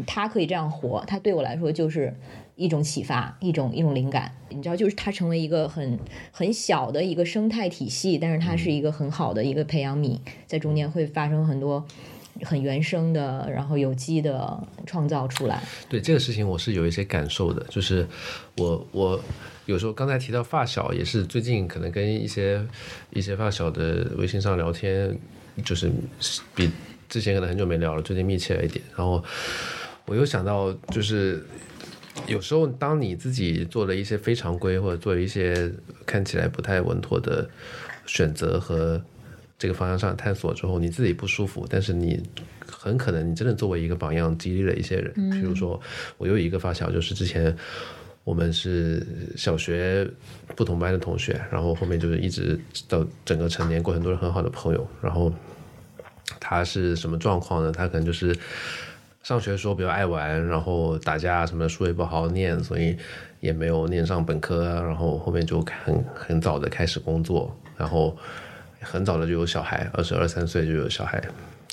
[0.06, 2.14] 他可以这样活，他对我来说就是
[2.56, 4.32] 一种启发，一种一种灵感。
[4.48, 5.98] 你知道，就是它成为一个很
[6.30, 11.86] 很小的一个生态体系，但是它是一个很好的一个培养皿，在中间会发生很多。
[12.40, 15.62] 很原生的，然后有机的创造出来。
[15.88, 18.06] 对这个事情，我是有一些感受的，就是
[18.56, 19.22] 我我
[19.66, 22.64] 有时候刚才提到发小，也是最近可能跟一些
[23.10, 25.16] 一些发小的微信上聊天，
[25.64, 25.92] 就是
[26.54, 26.70] 比
[27.09, 28.84] 之前可能很久没聊了，最近密切了一点。
[28.96, 29.22] 然后
[30.06, 31.46] 我又想到，就是
[32.26, 35.70] 有时候当你自己做了一些非常规，或者做一些
[36.06, 37.48] 看起来不太稳妥的
[38.06, 39.00] 选择和。
[39.62, 42.20] 这个方向上探索之后，你自己不舒服，但是你
[42.66, 45.14] 很可能你真的作为一个榜样激励了一些人。
[45.30, 45.80] 比如说，
[46.18, 47.56] 我有一个发小，就是之前
[48.24, 49.06] 我们是
[49.36, 50.05] 小学
[50.56, 52.59] 不同班的同学，然后后面就是一直
[52.89, 54.84] 到整个成年过程都是很好的朋友。
[55.01, 55.32] 然后
[56.40, 57.70] 他是什么状况呢？
[57.70, 58.36] 他可能就是
[59.22, 62.97] 上学的时候比较爱玩，然后打架什么，书也不好好念，所以
[63.39, 64.64] 也没有念上本科。
[64.64, 68.18] 然后后面就很很早的开始工作，然后。
[68.82, 71.22] 很早的就有小孩，二十二三岁就有小孩，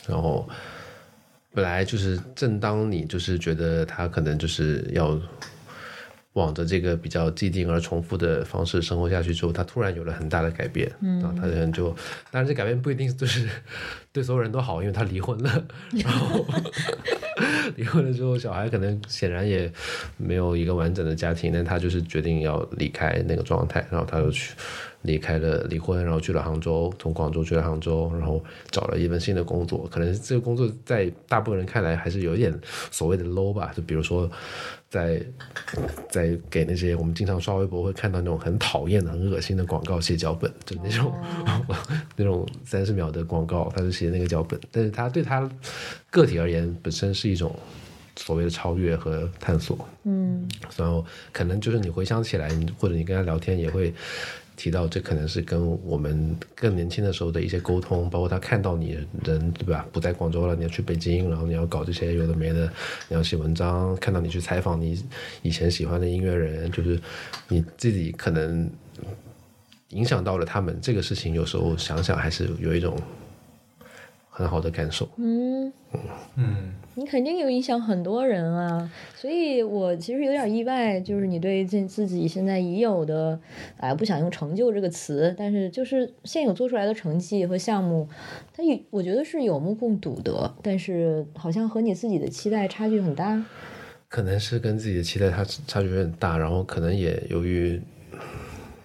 [0.08, 0.48] 然后
[1.54, 5.20] 本来就是正当你就是觉得他可能就是要
[6.34, 11.90] 往着这个比较既定而重复的方式生活下去之后，他突然有了很大的改变，嗯，然后他可能就，
[12.32, 13.50] 当然这改变不一定就是
[14.12, 16.46] 对所有人都好，因为他离婚了，然后
[17.76, 19.72] 离婚了之后，小孩可能显然也
[20.18, 24.54] 没有一个完整的家庭，但他就是决定要离开那个状态，然后他就去。
[25.04, 29.88] 离开了离婚，然后去了杭州，从广州去了杭州，然后找了一份新的工作。
[29.90, 32.54] 可能这个工作在大部分人看来还是有一点
[32.92, 33.72] 所谓的 low 吧。
[33.74, 34.30] 就比如说，
[34.90, 35.22] 在
[36.10, 41.14] 在给那些我们经常刷微博会看到那种很讨厌的、很恶心的广告写脚本，就那种
[42.18, 44.60] 那种三十秒的广告，他就写那个脚本。
[44.70, 45.50] 但是他对他
[46.10, 47.58] 个体而言，本身是一种
[48.18, 49.88] 所谓的超越和探索。
[50.04, 50.46] 嗯，
[50.76, 53.94] 然后可能就是你回想起来，或者你跟他聊天也会。
[54.60, 62.70] 提到这可能是跟我们更年轻的时候的一些沟通，包括他看到你人对吧不在广州了，你要去北京，然后你要搞这些有的没的，
[63.08, 65.02] 你要写文章，看到你去采访你
[65.44, 67.00] 以前喜欢的音乐人，就是
[67.48, 68.70] 你自己可能
[69.92, 72.98] 影响到了他们，这个事情有时候想想还是有一种。
[74.40, 75.70] 很好的感受，嗯。
[76.38, 83.38] 嗯，你肯定有影响很多人啊，所以我其实有点意外，就是你对自自己现在已有的，
[83.76, 88.08] 哎，不想用成就这个词，但是就是现有做出来的成绩和项目，
[88.56, 93.44] 它有我觉得是有目共睹的，但是好像和你自己的期待差距很大，
[94.08, 97.82] 可能是跟自己的期待差差距有点大，然后可能也由于。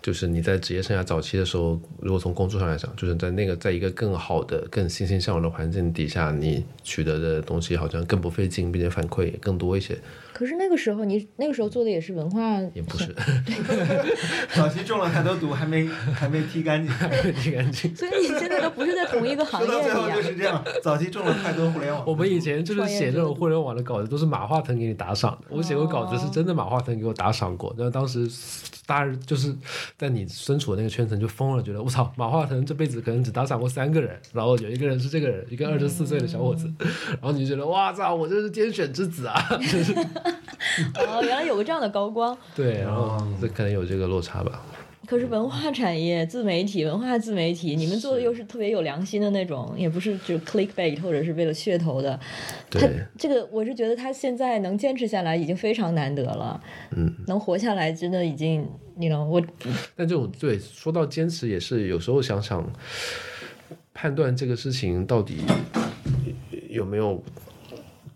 [0.05, 9.97] 就是你在职业生涯早期的时候，如果从工作上来讲，就是在那个在一个更好的、更欣欣向荣的环境底下，你取得的东西好像更不费劲，并且反馈也更多一些。
[10.35, 13.15] 可是那个时候，你那个时候做的也是文化，也不是。
[14.53, 17.95] 早期中了太多毒，还没还没踢干净，还没剔干净。
[17.95, 19.73] 所以你现在都不是在同一个行业里。
[19.73, 22.03] 说到最后就是这样，早期中了太多互联网。
[22.05, 25.39] 我们以前就是写这种互联网的稿子，都是马化腾给你打赏。
[25.49, 27.73] 我写过稿子是真的，马化腾给我打赏过。
[27.79, 28.29] 然后当时
[28.87, 29.55] 大家就是
[29.97, 36.69] 在你身处的那个圈层就疯了，觉得我操，马化腾这辈子可能只打赏过三个人，然后有一个人是这个人，一个二十四岁的小伙子。
[37.13, 39.41] 然后你就觉得哇操，我这是天选之子啊！
[39.61, 39.95] 就是。
[40.97, 42.37] 哦，原来有个这样的高光。
[42.57, 44.63] 对，然后这可能有这个落差吧。
[45.07, 52.19] 可是文化产业、自媒体、文化自媒体，你们做的又是特别有良心的那种，也不是就 clickbait 或者是为了噱头的。
[52.71, 56.59] 对，这个我是觉得他现在能坚持下来已经非常难得了。
[56.97, 59.43] 嗯，能活下来真的已经，你 know 我。
[59.95, 62.67] 但这种对说到坚持，也是有时候想想
[63.93, 65.43] 判断这个事情到底
[66.71, 67.23] 有没有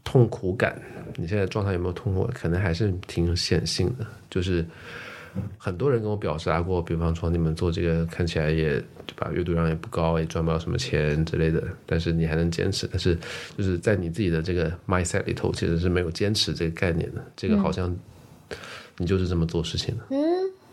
[0.09, 0.80] 痛苦感。
[1.16, 2.26] 你现在状态有没有痛苦？
[2.32, 4.64] 可能还是挺显性的，就是
[5.59, 12.89] 很多人跟我表达过，比方说你们做这个看起来也对吧，阅读量也不高，也赚不到什么钱之类的，但是你还能坚持。
[12.90, 13.18] 但是
[13.59, 17.22] 就是在你自己的这个 mindset 里头，其实是没有坚持这个概念的。
[17.36, 17.94] 这个好像
[18.97, 20.05] 你就是这么做事情的。
[20.10, 20.18] 嗯。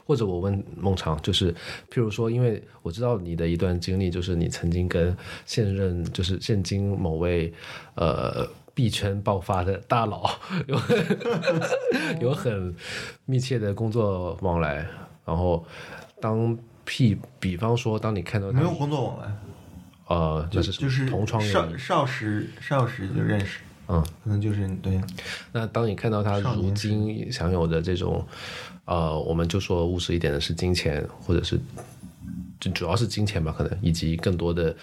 [0.06, 1.52] 或者我问孟尝，就是
[1.92, 5.14] 譬如说，因为我知道你的一段经历，就是你曾经跟
[5.46, 7.52] 现任，就是现今某位
[7.96, 8.48] 呃。
[8.76, 10.30] 币圈爆发的大佬
[10.68, 10.80] 有
[12.22, 12.76] 有很
[13.26, 14.86] 密切的工作往来，
[15.26, 15.66] 然后
[16.22, 19.36] 当 P，比方说，当你看到没有工作往来，
[20.08, 25.02] 呃，就是就是同窗少少时少时就认识，嗯，可能就是对。
[25.52, 28.24] 那当你看到他如今享有的这种，
[28.86, 31.60] 呃，我们就说务实一点的是金钱，或者是
[32.60, 34.76] 就主要是金钱吧，可能以及更多的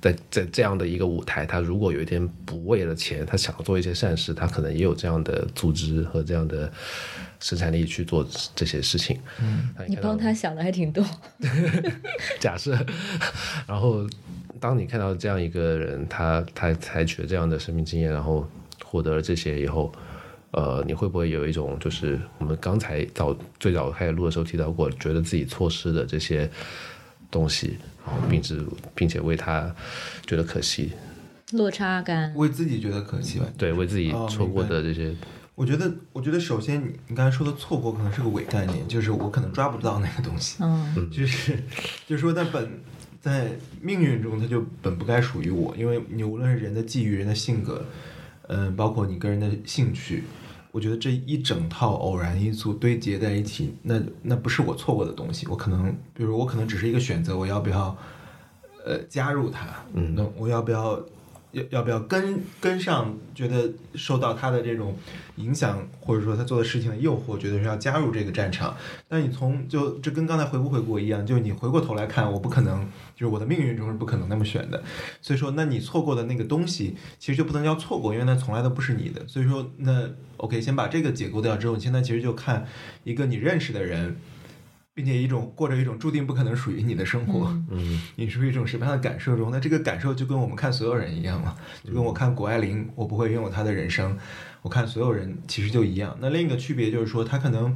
[0.00, 6.70] 在在这样的一个舞台，他如果有一天不为了钱，他想做一些善事，他可能也有这样的组织和这样的
[7.38, 9.18] 生产力去做这些事情。
[9.40, 11.04] 嗯，你帮他想的还挺多。
[12.40, 12.76] 假设，
[13.66, 14.06] 然后
[14.58, 18.48] 当你看到这样一个人，他他采取了这样的生命经验，然后
[18.84, 19.92] 获得了这些以后。
[20.52, 26.50] 呃，你会不会有一种，就是我们刚才早最早开始录的时候提到过，觉得自己错失的这些
[27.30, 28.56] 东西，然后并且
[28.94, 29.74] 并且为他
[30.26, 30.92] 觉得可惜，
[31.52, 33.46] 落差感，为自己觉得可惜吧？
[33.56, 35.14] 对，为自己错过的这些。
[35.54, 41.54] 我觉得，我觉得首先你你刚才说的错过可能是个伪概念，就是我可能抓不到那个东西，嗯，就是
[42.06, 42.80] 就是说在本
[43.20, 47.84] 在命运中，它就本不该属于我，因为你无论是人的际遇、人的性格，
[48.48, 50.24] 嗯，包括你个人的兴趣。
[50.72, 55.46] 我觉得这一整套偶然因素堆叠在一起，那那不是我错过的东西。
[55.48, 57.96] 我可能，比如我可能只是一个选择，我要不要，
[58.86, 59.66] 呃，加入它？
[59.94, 61.00] 嗯，那我要不要？
[61.52, 63.16] 要要不要跟跟上？
[63.34, 64.94] 觉得受到他的这种
[65.36, 68.76] 影响，或者说他做的事情的诱惑，觉得是要加入这个战场。
[69.08, 72.86] 但你从就这跟刚才回不回国一样，就是你回过头来看，我不可能，
[73.16, 74.82] 就是我的命运中是不可能那么选的。
[75.22, 79.26] 所以说，那你错过的那个东西，其实就不能叫错过，因为那从来都不是你的。
[79.26, 82.66] 所以说，那 OK，先把这个解构掉之后，你现在其实就看
[83.04, 84.16] 一个你认识的人。
[85.00, 89.50] 并且一种过着一种注定不可能属于你的生活，嗯，你处于一种什么样的感受中？
[89.50, 94.14] 那这个感受就跟我们看所有人一样嘛，就跟我看谷爱凌，我不会拥有她的人生，
[94.60, 96.14] 我看所有人其实就一样。
[96.20, 97.74] 那另一个区别就是说，他可能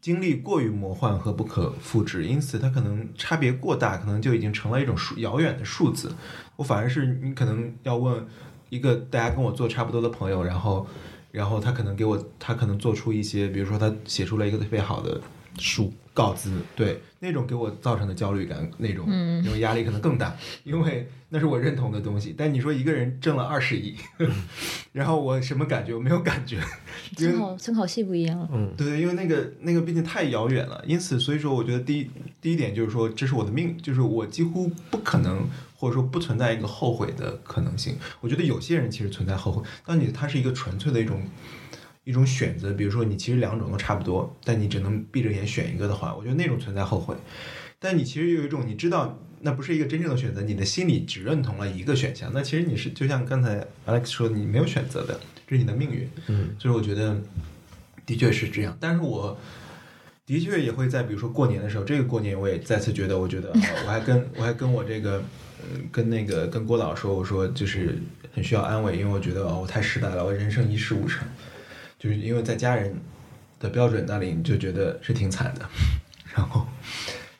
[0.00, 6.16] 经历过于魔幻和不可复制，因此他可能差别过大，可能就已经成了一种数遥远的数字。
[6.56, 8.26] 我反而是你可能要问
[8.70, 10.86] 一个大家跟我做差不多的朋友，然后，
[11.30, 15.20] 然后他可能给我，他可能做出一些，比如说他写出了一个特别好的。
[15.58, 22.34] 书告知，对那种给我造成的焦虑感，那种那种压力可能更大，因为那是我认同的东西。
[22.36, 23.96] 但你说一个人挣了二十亿，
[24.92, 25.94] 然后我什么感觉？
[25.94, 26.60] 我没有感觉。
[27.16, 28.48] 参考参考系不一样。
[28.52, 32.10] 嗯，对，因为那个那个毕竟太遥远了，因此所以说，我觉得第一
[32.40, 37.96] 第一点就是说，这是我的命，就是我几乎不可能，或者说不存在一个后悔的可能性。
[38.20, 41.22] 我觉得有些人其实存在后悔，当你他是一个纯粹的一种。
[42.04, 47.14] 一种选择，比如说你其实两种都差不多，但你只能闭着眼选一个的话，我觉得那种存在后悔。
[47.78, 56.08] 但你其实有一种，你知道那不是一个真正的选择，你的心里只认同了一个选项，那其实你是就像刚才 Alex 说，你没有选择的，这是你的命运。
[56.28, 57.20] 嗯，所以我觉得
[58.06, 58.76] 的确是这样。
[58.80, 59.36] 但是我
[60.24, 65.22] 的确也会在比如说过年的时候，这个过年我也再次觉得，我觉得我还跟我还跟我这个
[65.62, 67.98] 嗯跟那个跟郭导说，我说就是
[68.32, 71.26] 很需要安慰，因为我觉得哦我太失败了，我人生一事无成。
[72.02, 72.92] 就是因为在家人
[73.60, 75.64] 的标准那里，你就觉得是挺惨的，
[76.34, 76.66] 然后，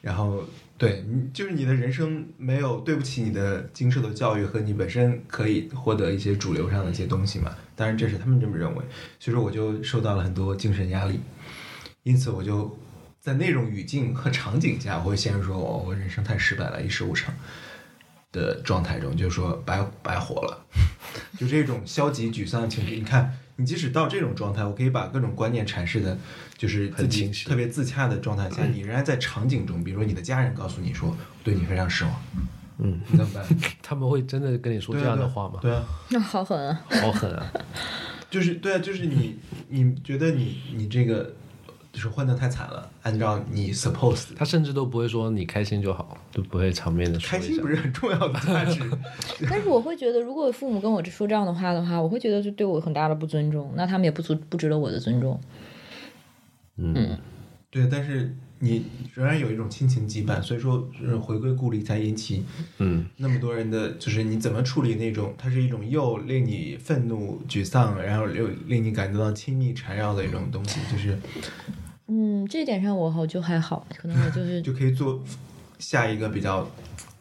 [0.01, 0.45] 然后
[0.79, 7.53] 对你就是你的人生没有对不起你的经受的教育和你本身可以获得一些主流上的一些东西嘛？
[7.75, 8.85] 当然这是他们这么认为，
[9.19, 11.19] 所以说我就受到了很多精神压力，
[12.05, 12.79] 因此我就
[13.19, 17.35] 在那种语境和场景下，我会陷入说哦，我人生太失败了，一事无成
[18.31, 20.65] 的状态中，就是说白白活了，
[21.37, 23.37] 就这种消极沮丧的情绪，你看。
[23.57, 26.17] 你即使到这种状态，我可以把各种观念阐释的，
[26.57, 32.15] 就是自己特别自洽的状态下，你仍然在场景中，比如说你的家人告诉你说对你非常失望，
[32.79, 33.45] 嗯，你怎么办？
[33.83, 35.59] 他们会真的跟你说这样的话吗？
[35.61, 37.53] 对啊，那好狠啊，好狠啊！
[38.31, 39.39] 就是对啊，就是你，
[39.69, 41.35] 你觉得你你这个。
[41.93, 47.19] 就是混得太惨了，按照你 suppose，他甚至都不会说你开心就好，都不会场面的。
[47.19, 48.81] 开心不是很重要的价值。
[49.51, 55.39] 但是我会觉得，如果父母跟我说这样的话的话，我会觉得就对我很大的不尊重，那他们也不足不值得我的尊重。
[56.79, 57.19] 嗯，
[57.71, 62.43] 对，但是你仍然有一种亲情羁绊，所以说是回归故里才引起
[62.79, 71.19] 嗯那么多人的，就是你怎么处理那种，它是一种又令你愤怒沮丧，然后又令你感觉到亲密缠绕的一种东西，就是。
[72.15, 75.19] 嗯，这点上我好就还好，可能我就是就可以做
[75.79, 76.69] 下一个比较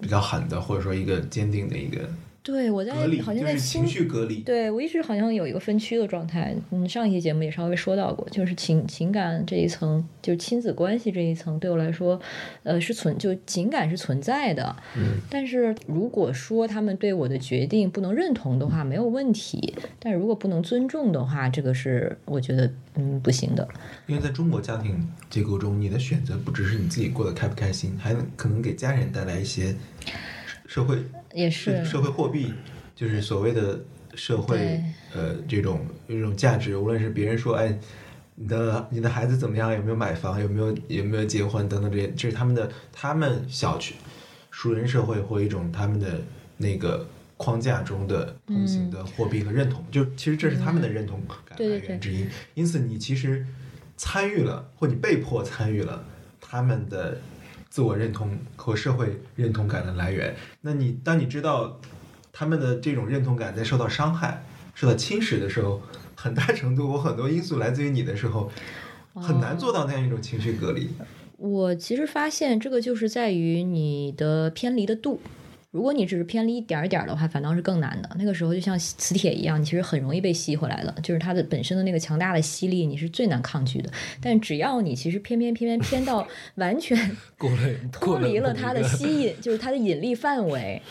[0.01, 2.01] 比较狠的，或者说一个坚定的一个。
[2.43, 2.91] 对，我在
[3.23, 4.39] 好像在情绪隔离。
[4.39, 6.55] 对我一直好像有一个分区的状态。
[6.72, 12.19] 嗯，上一期节目也稍微说到过，就是情情感这一层，就是亲子关系这一层，对我来说，
[12.63, 14.76] 呃，是存就情感是存在的。
[14.97, 15.19] 嗯。
[15.30, 19.76] 但是如果说他们对我的决定不能认同的话，没有问题。
[19.99, 23.68] 但如果不能尊重的话，这个是我觉得嗯不行的。
[24.07, 29.76] 因为在中国家庭结构中，你的选择不只是你自己过得开不开心，还可能给家人带来一些。
[30.68, 30.97] 社会
[31.34, 32.53] 也是社会货币，
[32.95, 33.80] 就是所谓的
[34.16, 34.82] 社会
[35.14, 36.76] 呃这种这种价值。
[36.78, 37.78] 无论是别人说哎，
[38.36, 39.72] 你的你的孩子怎么样？
[39.74, 40.40] 有没有买房？
[40.40, 41.68] 有没有有没有结婚？
[41.70, 43.95] 等等这些，这是他们的他们小区
[44.49, 46.22] 熟人社会或一种他们的
[46.58, 49.84] 那个框架中的通行的货币和认同。
[49.91, 52.26] 就其实这是他们的认同感来源之一。
[52.53, 53.45] 因此，你其实
[53.95, 56.03] 参与了，或你被迫参与了
[56.40, 57.20] 他们的
[57.72, 60.35] 自我认同和社会认同感的来源。
[60.61, 61.80] 那你当你知道
[62.31, 64.43] 他们的这种认同感在受到伤害、
[64.76, 65.81] 受到侵蚀的时候，
[66.14, 68.52] 很大程度，我很多因素来自于你的时候，
[69.15, 70.89] 很难做到那样一种情绪隔离。
[71.38, 75.19] 我其实发现这个就是在于你的偏离的度。
[75.72, 78.10] 如果你只是偏离一点儿点儿的话，反倒是更难的。
[78.19, 80.93] 那个时候就像磁铁一样，你其实很容易被吸回来的。
[81.02, 83.89] 就是它的本身的那个强大的吸力，你是最难抗拒的。
[84.22, 86.98] 但只要你其实偏偏偏偏偏到 完全
[87.89, 90.81] 脱离了它的吸引，就是它的引力范围，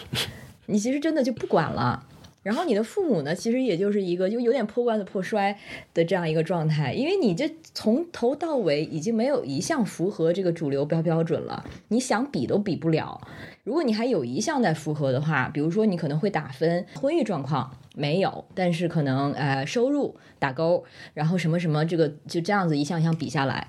[0.64, 2.06] 你其实真的就不管了。
[2.42, 5.54] 然后你的父母呢，其实也就是一个就有点破罐子破摔
[5.92, 13.20] 的这样一个状态，因为你这从头到尾已经没有一项符合这个主流标标准了，你想比都比不了。
[13.62, 20.84] 如果你还有一项在符合的话，比如说你可能会打分，婚育状况没有，但是可能呃收入打勾，
[21.14, 23.68] 然后什么什么这个就这样子一项一项比下来。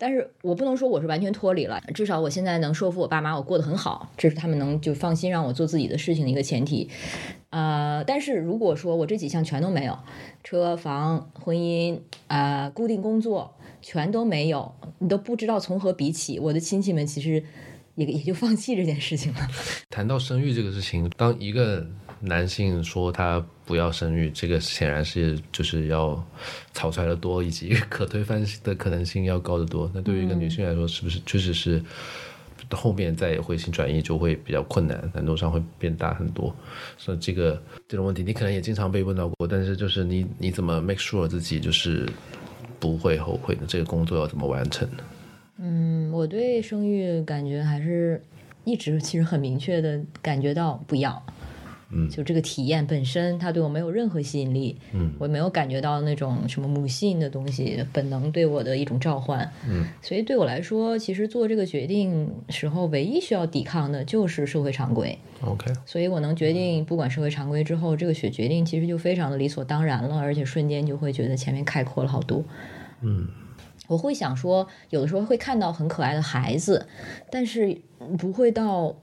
[0.00, 6.88] 但是我不能说我是完全脱离了，至少我现在能说服我爸妈，我过得很好，这是他们能就放心让我做自己的事情的一个前提。
[7.50, 9.98] 呃，但是如果说我这几项全都没有，
[10.44, 11.98] 车房、婚姻、
[12.28, 17.42] 啊固定工作全都没有，你都不知道从何比起，我的亲戚们其实
[17.98, 19.40] 也也就放弃这件事情了。
[19.90, 21.86] 谈到生育这个事情，当一个。
[22.20, 26.20] 男性说他不要生育，这个显然是就是要
[26.72, 29.88] 草率的多，以及 可推翻的可能性要高得多。
[29.94, 31.80] 那对于一个女性来说，是不是确实是
[32.72, 36.52] 后面再回心转意就会比较困难，难度上会变大很多？
[36.96, 39.46] 所以这个这种问题，你可能也经常被问到过。
[39.46, 42.04] 但是就是你你怎么 make sure 自己就是
[42.80, 43.64] 不会后悔的？
[43.64, 45.04] 这个工作要怎么完成呢？
[45.58, 48.22] 嗯，我对生育感觉还是
[48.64, 51.22] 一直其实很明确的感觉到不要。
[51.90, 54.76] 嗯，就这个体验本身，它对我没有任何吸引力。
[54.92, 59.50] 嗯，我没有感觉到那种什么母性的东西，本能对我的一种召唤。
[59.66, 65.18] 嗯，所以对我来说，其实做这个决定时候，唯一需要抵抗的就是社会常规。
[65.40, 72.44] OK，所以我能决定不管社会常规之后，这个决决定其实就非常的理所当然了，而且瞬间就会觉得前面开阔了好多。
[73.00, 73.26] 嗯，
[73.88, 76.86] 我会想说，有的时候会看到很可爱的孩子，
[77.28, 77.76] 但是
[78.16, 78.94] 不会到。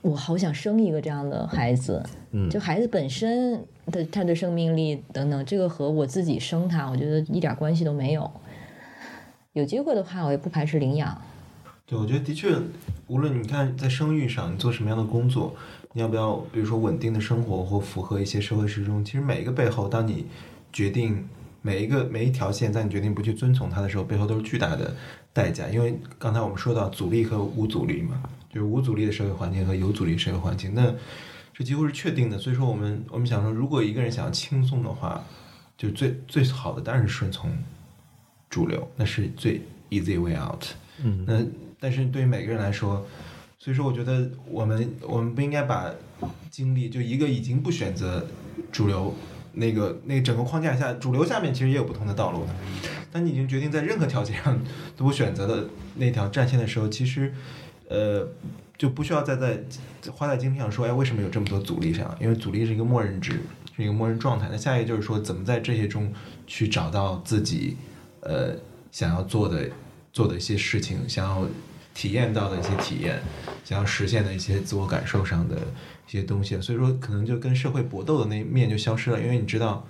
[0.00, 2.00] 我好想生一个这样的孩子，
[2.30, 8.30] 嗯，就孩子本身的他的生命力等等，这个和我自己生他，我觉得一点关系都没有。
[9.54, 11.20] 有机会的话，我也不排斥领养。
[11.84, 12.56] 对，我觉得的确，
[13.08, 15.52] 无论你看在生育上，你做什么样的工作，
[15.94, 20.26] 你要不要，比如说稳定的生活或符合一些社会时钟，其实每一个背后，当你
[20.72, 21.28] 决定
[21.62, 24.94] 每一个每一条线，在你决定不去遵从它的时候，背后都是巨大的
[25.32, 25.68] 代价。
[25.68, 28.22] 因为刚才我们说到阻力和无阻力嘛。
[28.50, 30.92] 就是无阻力的社会环境和有阻力社会环境，那
[31.52, 32.38] 这几乎是确定的。
[32.38, 35.22] 所以说，我们我们想说，如果一个人想要轻松的话，
[35.76, 37.50] 就最最好的当然是顺从
[38.48, 39.60] 主流，那是最
[39.90, 40.64] easy way out。
[41.04, 41.44] 嗯，那
[41.78, 43.06] 但是对于每个人来说，
[43.58, 45.92] 所以说我觉得我们我们不应该把
[46.50, 48.26] 精力就一个已经不选择
[48.72, 49.14] 主流
[49.58, 52.54] 那个那整个框架下，主流下面其实也有不同的道路的。
[53.12, 54.58] 当你已经决定在任何条件上
[54.96, 57.32] 都不选择的那条战线的时候，其实。
[57.90, 58.28] 呃，
[58.76, 59.58] 就不需要再在
[60.12, 62.14] 花在精力上说，哎，为什么有这么多阻力上？
[62.20, 63.40] 因为阻力是一个默认值，
[63.74, 64.46] 是一个默认状态。
[64.50, 66.12] 那下一个就是说，怎么在这些中
[66.46, 67.78] 去找到自己，
[68.20, 68.54] 呃，
[68.92, 69.70] 想要做的
[70.12, 71.48] 做的一些事情，想要
[71.94, 73.22] 体验到的一些体验，
[73.64, 75.56] 想要实现的一些自我感受上的
[76.08, 76.60] 一些东西。
[76.60, 79.86] 所以说，可能就跟社会搏斗的那一面就消失了，因为你知道，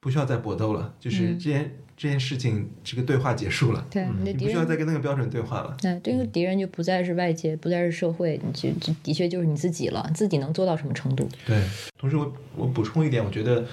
[0.00, 1.76] 不需要再搏斗了，就是这件。
[2.00, 5.76] 这件事情，这个对话结束了，对，你不需要再跟那个标准对话了。
[5.82, 11.28] 对，这个敌人就不再是外界，不再是社会，就就的确就是你自己了，自己能做到什么程度？
[11.44, 11.62] 对。
[11.98, 13.66] 同时，我我补充一点，我觉得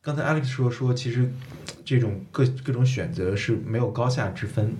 [0.00, 1.28] 刚才 Alex 说说，其实
[1.84, 4.72] 这种各各种选择是没有高下之分。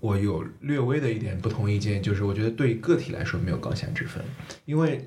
[0.00, 4.22] 我有略微的一点不同意见，就是我觉得对个体来说没有高下之分，
[4.64, 5.04] 因为。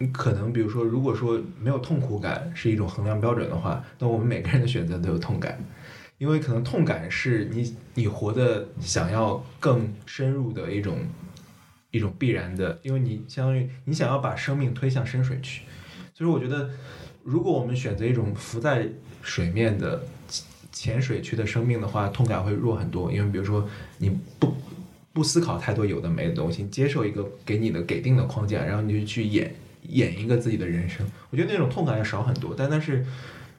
[0.00, 5.58] 你可能比如说，如果说没有痛苦感是一种衡量标准的话，那我们每个人的选择都有痛感，
[6.18, 10.98] 因为可能痛感是你你活的想要更深入的一种
[11.90, 15.62] 一种必然的，因为你相当于你想要把生命推向深水区，
[16.14, 16.70] 所以我觉得，
[17.24, 18.88] 如果我们选择一种浮在
[19.22, 20.02] 水面的
[20.78, 23.68] 浅水区的生命的话，痛感会弱很多，因为比如说
[23.98, 24.54] 你不
[25.12, 29.52] 不思考太多有的没的东西，接受一个给你的给定的框架，然后你就去演。
[29.90, 32.54] 演一个自己的人生，我觉得那种痛感要少很多。
[32.54, 33.06] 但那是，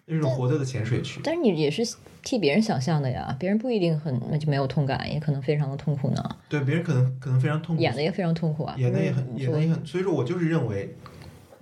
[0.06, 1.20] 那种活着的浅水区。
[1.24, 1.82] 但是你也是
[2.22, 6.24] 替别人想象的呀，别人不一定很那就没有痛感，也可能非常的痛苦呢。
[6.48, 10.94] 对，别人可能可能非常痛苦，演的也非常痛苦啊，演的也很演的也很，所以说我就是认为。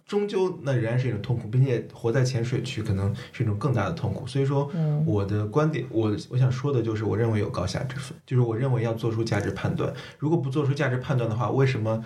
[0.08, 4.26] 终究，那仍然是一种痛苦，并且活在浅水区可能是一种更大的痛苦。
[4.26, 4.72] 所以说，
[5.06, 9.94] 我的观点，我我想说的就是，我认为有高下之分，就是我认为要做出价值判断。
[10.18, 12.06] 如果不做出价值判断的话，为什么？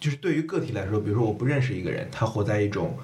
[0.00, 2.96] 就是对于个体来说，比如说我不认识一个人，他活在一种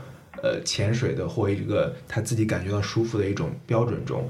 [0.42, 4.28] 呃潜水的或一个他自己感觉到舒服的一种标准中，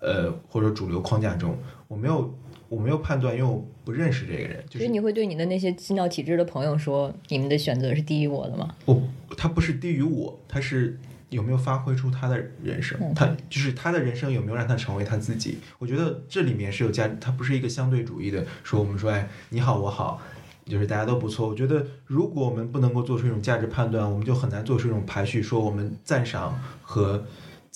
[0.00, 1.56] 呃或者主流框架中，
[1.86, 2.34] 我没有。
[2.68, 4.64] 我没有判断，因为我不认识这个人。
[4.70, 8.74] 所以你会对你的那些新尿体质的朋友说，你们的选择是低于我的吗？
[8.84, 9.02] 我，
[9.36, 10.98] 他不是低于我，他是
[11.30, 15.58] 有没有发挥出他的人生，他就是他的人生有没有让他成为他自己。
[15.78, 20.20] 我觉得这里面是有价值，他不是一个相对主义的，说我们说，哎，你好，我好，
[20.64, 21.48] 就是大家都不错。
[21.48, 27.24] 我觉得如果我们不能够做出一种价值判断，我们就很难做出一种排序，说我们赞赏和。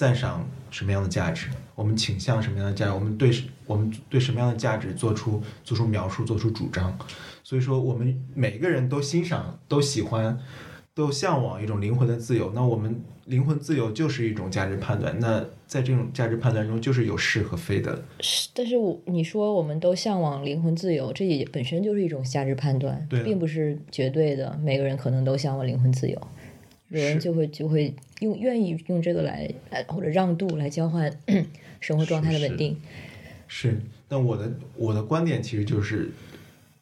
[0.01, 3.31] 赞赏什么样的价值，我们倾向什么样的价值，我们对
[3.67, 6.99] 我们对什么样的价值做出做出描述，做出主张。
[7.45, 10.39] 所以说，我们每个人都欣赏、都喜欢、
[10.95, 12.51] 都向往一种灵魂的自由。
[12.55, 15.15] 那我们灵魂自由就是一种价值判断。
[15.21, 18.03] 那在这种价值判断中，就是有是和非的。
[18.21, 24.59] 是，但是我你说我们都向往灵魂自由，这也本身就是一种价值判断，并不是绝对的。
[24.63, 26.19] 每个人可能都向往灵魂自由。
[26.91, 31.11] 有人就会就会用愿意用这个来来或者让渡来交换
[31.81, 32.77] 生活状态的稳定。
[33.47, 36.11] 是，但我的我的观点其实就是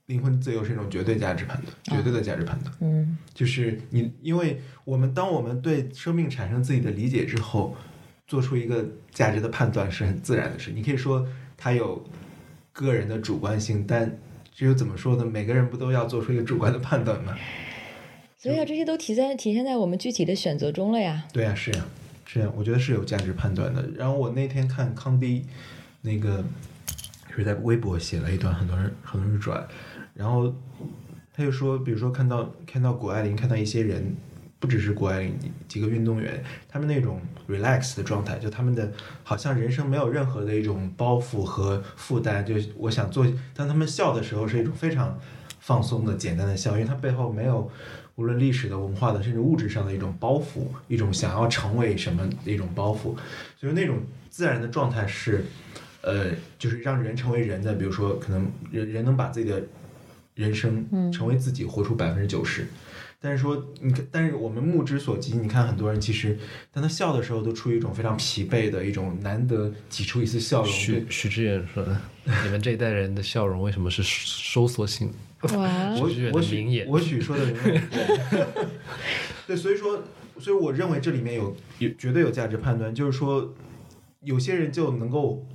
[0.07, 2.75] 灵魂自由是一种绝对价值判断，绝对的价值判断。
[2.81, 7.77] 嗯，就是你，因为我们当我们对生命产生自己的理解之后，
[8.27, 10.71] 做出一个价值的判断是很自然的事。
[10.73, 11.27] 你可以说
[11.57, 12.03] 它有
[12.73, 14.19] 个人的主观性，但
[14.55, 15.25] 只有怎么说呢？
[15.25, 17.37] 每个人不都要做出一个主观的判断吗？
[18.49, 21.23] 所以啊，这些都体现体现在我们具体的选择中了呀。
[21.35, 21.85] 对呀，是呀，
[22.25, 23.87] 是呀，我觉得是有价值判断的。
[23.95, 25.45] 然后我那天看康迪，
[26.01, 26.43] 那个
[27.37, 29.69] 是在微博写了一段，很多人很多人转，
[30.15, 30.51] 然后
[31.35, 34.17] 他就说，比如说看到看到谷爱凌，看到一些人，
[34.59, 35.39] 不只是谷爱凌，
[35.69, 37.21] 几个运动员，他们那种
[37.51, 38.91] relax 的状态，就他们的
[39.25, 45.19] 好像人生没有任何的一种包袱和负担，就我想做，当他们笑的时候是一种非常
[45.61, 47.71] 放松的简单的笑，因为他背后没有。
[48.19, 53.15] 无论历史的、文化的，甚至物质上的一种包袱，一种想要成为什么的一种包袱，
[53.57, 55.45] 就是那种自然的状态是，
[56.03, 57.75] 呃，就是让人成为人的。
[57.75, 59.63] 比如说，可能人人能把自己的
[60.35, 62.67] 人生成为自己，活出百分之九十。
[63.21, 66.39] 但是说，你看，但是我们目之所及，你看很多人其实，
[66.71, 70.71] 当他笑的时候，都出于一种非常疲惫的一种难得挤出一丝笑容。
[70.71, 71.85] 许许志远说
[72.45, 75.11] ：“你们这一代人的笑容为什么是收缩性？”
[75.55, 77.45] 哇， 我我许我许说的，
[79.47, 80.03] 对，所以说，
[80.39, 83.55] 所以我认为这里面有有绝对有价值判断，就是说，
[84.21, 85.47] 有些人就能够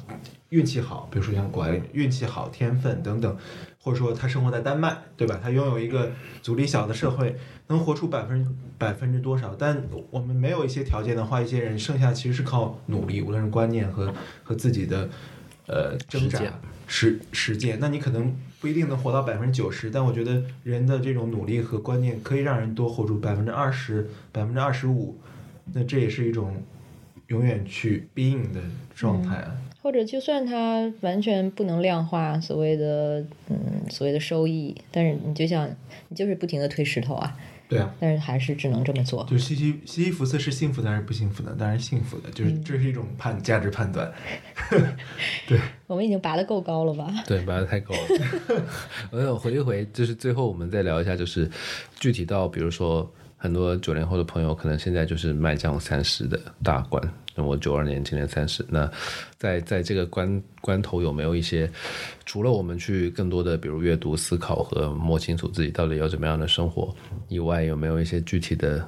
[0.49, 3.37] 运气好，比如说像管理运气好、天分等等，
[3.83, 5.39] 或者说他生活在丹麦，对吧？
[5.43, 6.11] 他拥有一个
[6.41, 7.37] 阻力小的社会，
[7.67, 9.53] 能活出百分百分之多少？
[9.53, 15.09] 但我们没有一些条件的话，一些人剩下其实是靠努力，无论是观念和和自己的
[15.67, 16.41] 呃挣扎。
[16.85, 25.17] 实实践，那你可能不一定能活到百分之九十，但我觉得人的这种努力和观念可以让人多活出百分之二十、百分之二十五，
[25.73, 26.61] 那这也是一种
[27.27, 28.59] 永远去 being 的
[28.93, 29.55] 状态啊。
[29.83, 33.57] 或者就算它完全不能量化所谓的嗯
[33.91, 35.69] 所谓的收益，但是你就像
[36.07, 37.37] 你就是不停的推石头啊。
[37.69, 39.25] 对啊，但是还是只能这么做。
[39.25, 41.51] 就西西西西弗斯是幸福的还是不幸福的？
[41.53, 44.11] 当然幸福的，就是这是一种判价值判断。
[45.47, 47.11] 对，我们已经拔得够高了吧？
[47.25, 48.63] 对，拔得太高了。
[49.11, 51.49] 我想回一回，就是最后我们再聊一下，就是
[51.99, 53.11] 具体到比如说
[53.43, 57.03] 很多九零后的朋友，可能现在就是迈向三十的大关。
[57.35, 58.65] 那我九二年，今年三十。
[58.69, 58.89] 那
[59.37, 61.69] 在在这个关关头，有没有一些
[62.25, 66.95] 除了我们去更多的，比如阅读、思考和摸清楚自己到底要怎么样的生活
[67.27, 68.87] 以外，有没有一些具体的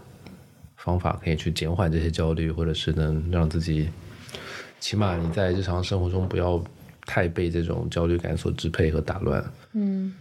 [0.77, 3.89] 方法可以去减缓这些焦虑，或者是能让自己
[4.79, 6.63] 起码你在日常生活中不要
[7.05, 9.43] 太被这种焦虑感所支配和打乱？
[9.73, 10.13] 嗯。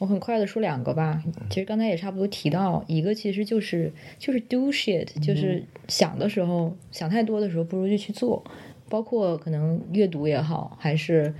[0.00, 8.42] 我很快的说两个吧，其实刚才也差不多提到一个，其实就是就是 do shit，就是想的时候想太多的时候，不如就去做，
[8.88, 11.34] 包括可能阅读也好，还是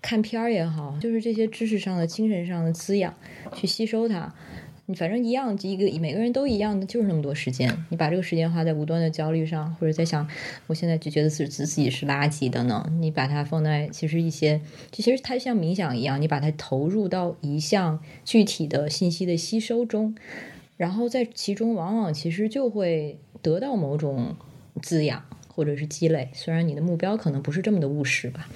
[0.00, 3.14] 看片儿也好，就是这些知识上的、精神上的滋养，
[3.54, 4.34] 去吸收它。
[4.94, 7.72] 反正一样，一个每个人都一样的，就是那么多时间。
[7.90, 10.28] 你把这个时间花在无端的焦虑上，或者在想，
[10.66, 12.90] 我现在就觉得自自己是垃圾的呢。
[13.00, 14.60] 你把它放在其实一些，
[14.90, 20.14] 其实它像冥想一样，你把它投入到一项具体的信息的吸收中，
[20.76, 24.34] 然后在其中往往其实就会得到某种
[24.80, 26.30] 滋养，或者是积累。
[26.32, 28.48] 虽然你的目标可能不是这么的务实吧。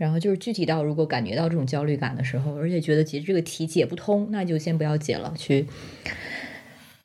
[0.00, 5.66] 然后就是具体到，如果感觉到这种焦虑感的时候，而且觉得其实这个题解不通，那就先不要解了，去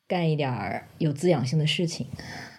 [0.08, 2.06] 干一点儿有滋养性的事情。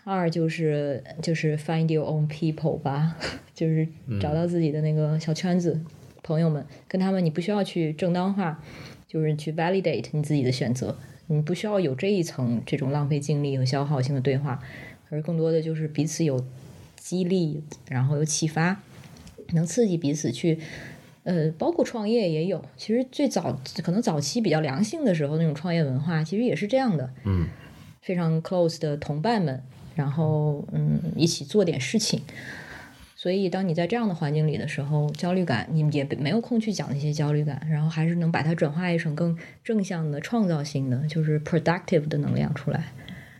[0.03, 3.17] 二就是就是 find your own people 吧，
[3.55, 3.87] 就是
[4.21, 5.81] 找到自己的那个小圈子
[6.21, 8.63] 朋友们，跟他们你不需要去正当化，
[9.07, 14.61] 就是去 validate 你自己的选择，你不需要有这一层这种浪费精力和消耗性的对话，
[15.09, 16.45] 而更多的就是彼此有
[16.95, 18.83] 激励，然后有启发。
[19.55, 20.59] 能刺激彼此去，
[21.23, 22.63] 呃，包括创业也有。
[22.75, 27.09] 其实最早可能早期比较良性的时候，那种创业文化其实也是这样的。
[27.25, 27.47] 嗯，
[28.01, 29.61] 非常 close 的同伴们，
[29.95, 32.21] 然后嗯，一起做点事情。
[33.15, 42.93] 所以当你在这样的环境里的时候，焦虑感你也没有空去讲那些焦虑感，然后还是能把它转化成更正向的、创造性的，就是 productive 的能量出来。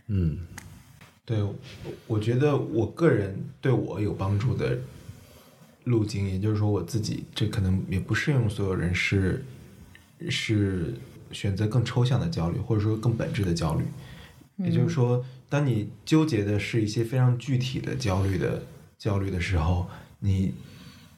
[0.08, 0.38] 嗯，
[1.24, 1.38] 对，
[2.08, 4.76] 我觉得我个人对我有帮助的。
[5.88, 9.44] 路径，也就是说，我自己这可能也不适用所有人，是
[10.28, 10.94] 是
[11.32, 13.84] 选择更抽象的焦虑，或者说更本质的焦虑。
[14.58, 18.62] 也就是说，当你纠结的是一些非常具体的焦虑的
[18.98, 19.88] 焦虑的时候，
[20.20, 20.52] 你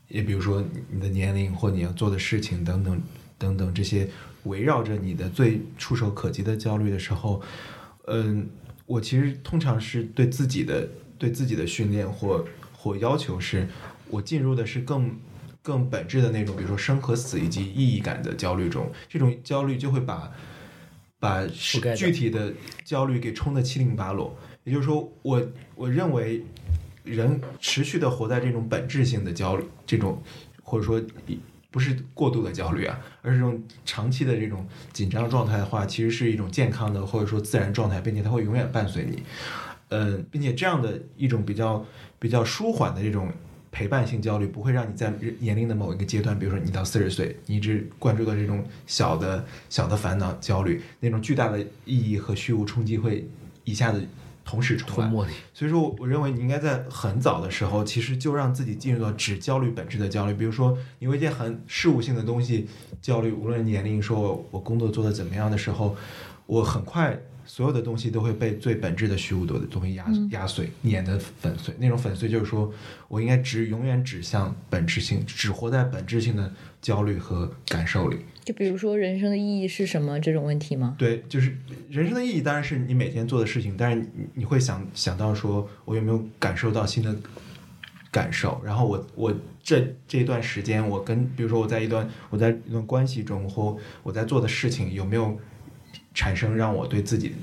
[0.08, 3.02] 也比如说你的年龄或你要做的事情等等
[3.38, 4.08] 等等这些
[4.44, 7.42] 围绕着你的最触手可及的焦虑的时候，
[8.06, 8.48] 嗯，
[8.86, 10.88] 我其实通常是对自己的
[11.18, 13.66] 对自己的训练或或要求是。
[14.10, 15.18] 我进入的是更
[15.62, 20.32] 更本质的那种，比如说生和死以及意义感的焦虑中，这种焦虑就会把
[21.18, 22.52] 把具体的
[22.84, 24.36] 焦虑给冲得七零八落。
[24.64, 25.42] 也就是说，我
[25.74, 26.42] 我认为
[27.04, 30.22] 人持续的活在这种本质性的焦虑，这种
[30.62, 31.00] 或者说
[31.70, 39.22] 不是过度的焦虑啊，而是这种长期的这种紧张状态的话，其实是一种健康的或者说自然状态，并且它会永远伴随你。
[39.88, 41.84] 嗯，并且这样的一种比较
[42.18, 43.30] 比较舒缓的这种。
[43.72, 53.28] 陪伴性焦虑不会让你在年龄的某一个阶段，比如说你到四十岁，你一直关注的这种小的小的烦恼焦虑，那种巨大的意义和虚无冲击会
[53.64, 54.04] 一下子
[54.44, 55.28] 同时冲来。
[55.54, 60.34] 所以说，我认为你应该在很早的时候，其实就让自己进入到只焦虑本质的焦虑。
[60.34, 62.66] 比如说，你为一件很事务性的东西
[63.00, 65.94] 焦虑，无论年龄，说我工作做的怎么样的时候，
[66.46, 67.16] 我很快。
[67.52, 71.74] 所有的东西都会被最本质的虚无的东西压压碎、碾得粉碎。
[71.80, 72.72] 那种粉碎就是说，
[73.08, 78.18] 我应该只永远指向本质性，只活在本质性的焦虑和感受里。
[78.44, 80.94] 就比如说，人生的意义是什么这种问题吗？
[80.96, 81.56] 对，就是
[81.88, 87.16] 人生的意义当然是你每天做的事情，但是你会想想到说，我有没有感受到新的
[88.12, 88.62] 感受？
[88.64, 95.36] 然后我我这这段时间，我跟比如说我在一段我在一段关系中，或我在做的事情有没有？
[96.12, 97.34] 产生让我对自己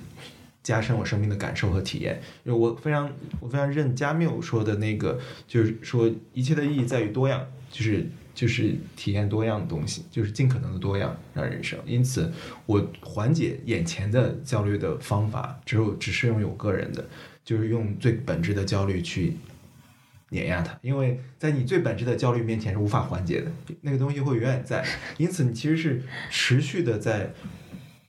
[0.62, 5.18] 加深我生命的感受和体验，因为我非常我非常认加缪说的那个，
[5.48, 11.80] 就是说一切的意义在于多样，就是就是体验多样的东西，就是尽可能的多样让人生。
[11.86, 12.30] 因此，
[12.66, 17.08] 我缓解眼前的焦虑的方法只有只适用于我个人的，
[17.46, 19.36] 就是用最本质的焦虑去
[20.32, 23.50] 碾压它，因为在你最本质的焦虑面前是无法缓解的，
[23.80, 24.86] 那个东西会永远在。
[25.18, 27.32] 因此，你其实是持续的在。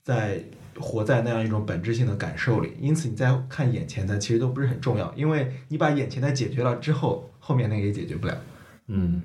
[0.08, 0.42] 在
[0.78, 8.40] 活在那样一种本质性的感受里，因此你在看眼前的其实都不是很重要，因为你把眼前的解决了之后，后面那个也解决不了。
[8.86, 9.20] 嗯，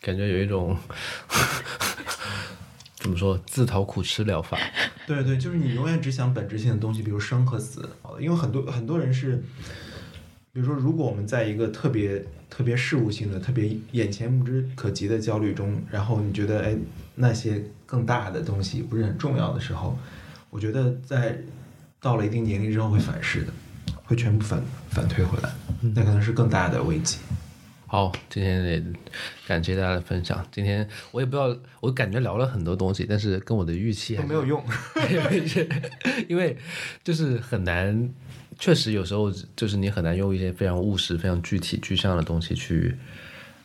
[0.00, 0.76] 感觉有一种
[2.98, 4.56] 怎么说自讨苦吃疗法。
[5.08, 7.88] 对对，就是你永远只想本质性的东西，比如生和死。
[8.20, 9.42] 因为很多很多人是，
[10.52, 16.76] 比如说，如果我们在一个特别特别事务性的、特别眼前目之可及的焦虑中，然后你觉得哎
[17.16, 17.60] 那些。
[17.88, 19.96] 更大的东西不是很重要的时候，
[20.50, 21.38] 我觉得在
[22.00, 23.52] 到了一定年龄之后会反噬的，
[24.02, 24.60] 会全部反
[24.90, 25.48] 反推回来，
[25.94, 27.18] 那可能是更大的危机。
[27.86, 28.84] 好，今天也
[29.46, 30.44] 感谢大家的分享。
[30.50, 34.60] 今天我也不知道，我感觉聊了很多东西，但是跟我的预期没有用，
[36.26, 36.56] 因为
[37.04, 38.12] 就是很难，
[38.58, 42.96] 确实有时候就是你很难用一些非常务实、非常具体、具象的东西去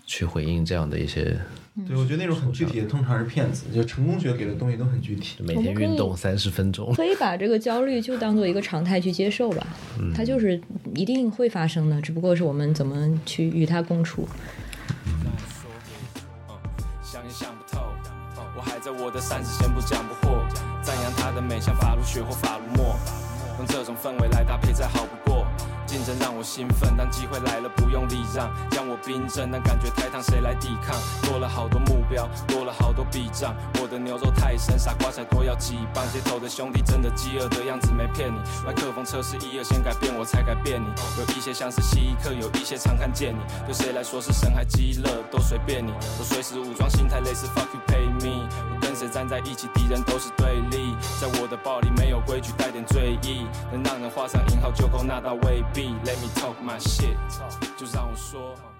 [0.05, 1.41] 去回应这样的一些。
[1.87, 3.65] 对，我觉得那种很具体的通常是骗子。
[3.73, 9.65] 就成功学给的东西都很具体，每天运动三十分钟，可以把这个焦虑就当做一个常态去接受吧。
[10.13, 10.59] 它就是
[10.93, 14.27] 一定会发生的，只不过是我们怎么去与它共处。
[17.01, 17.81] 想也想不透，
[18.57, 20.43] 我还在我的三十先不讲不惑，
[20.83, 22.97] 赞扬它的美像法如雪或法如墨，
[23.57, 25.47] 用这种氛围来搭配再好不过。
[25.91, 30.95] 竞争让我兴奋，当机会来了不用礼让，将我冰镇，但感觉太烫，谁来抵抗？
[31.21, 36.01] 多了好多目标，多了好多笔账，我的牛肉太深，傻瓜才多要几磅。
[36.13, 40.87] 街头的兄弟真的饥饿的样子没骗你，麦克风测试一二先改变我才改变你，
[41.19, 48.47] 有一些像是稀客，有一些常看见你，对谁来说是深海饥饿都随便你，我随时武装心态类似 fuck you pay me，
[49.01, 50.95] 谁站在一起，敌人都是对立。
[51.19, 55.95] 在我的包里没有规矩，带点醉意，能让人画上引号就够，那倒未必。
[56.05, 57.17] Let me talk my shit，
[57.75, 58.70] 就让我说。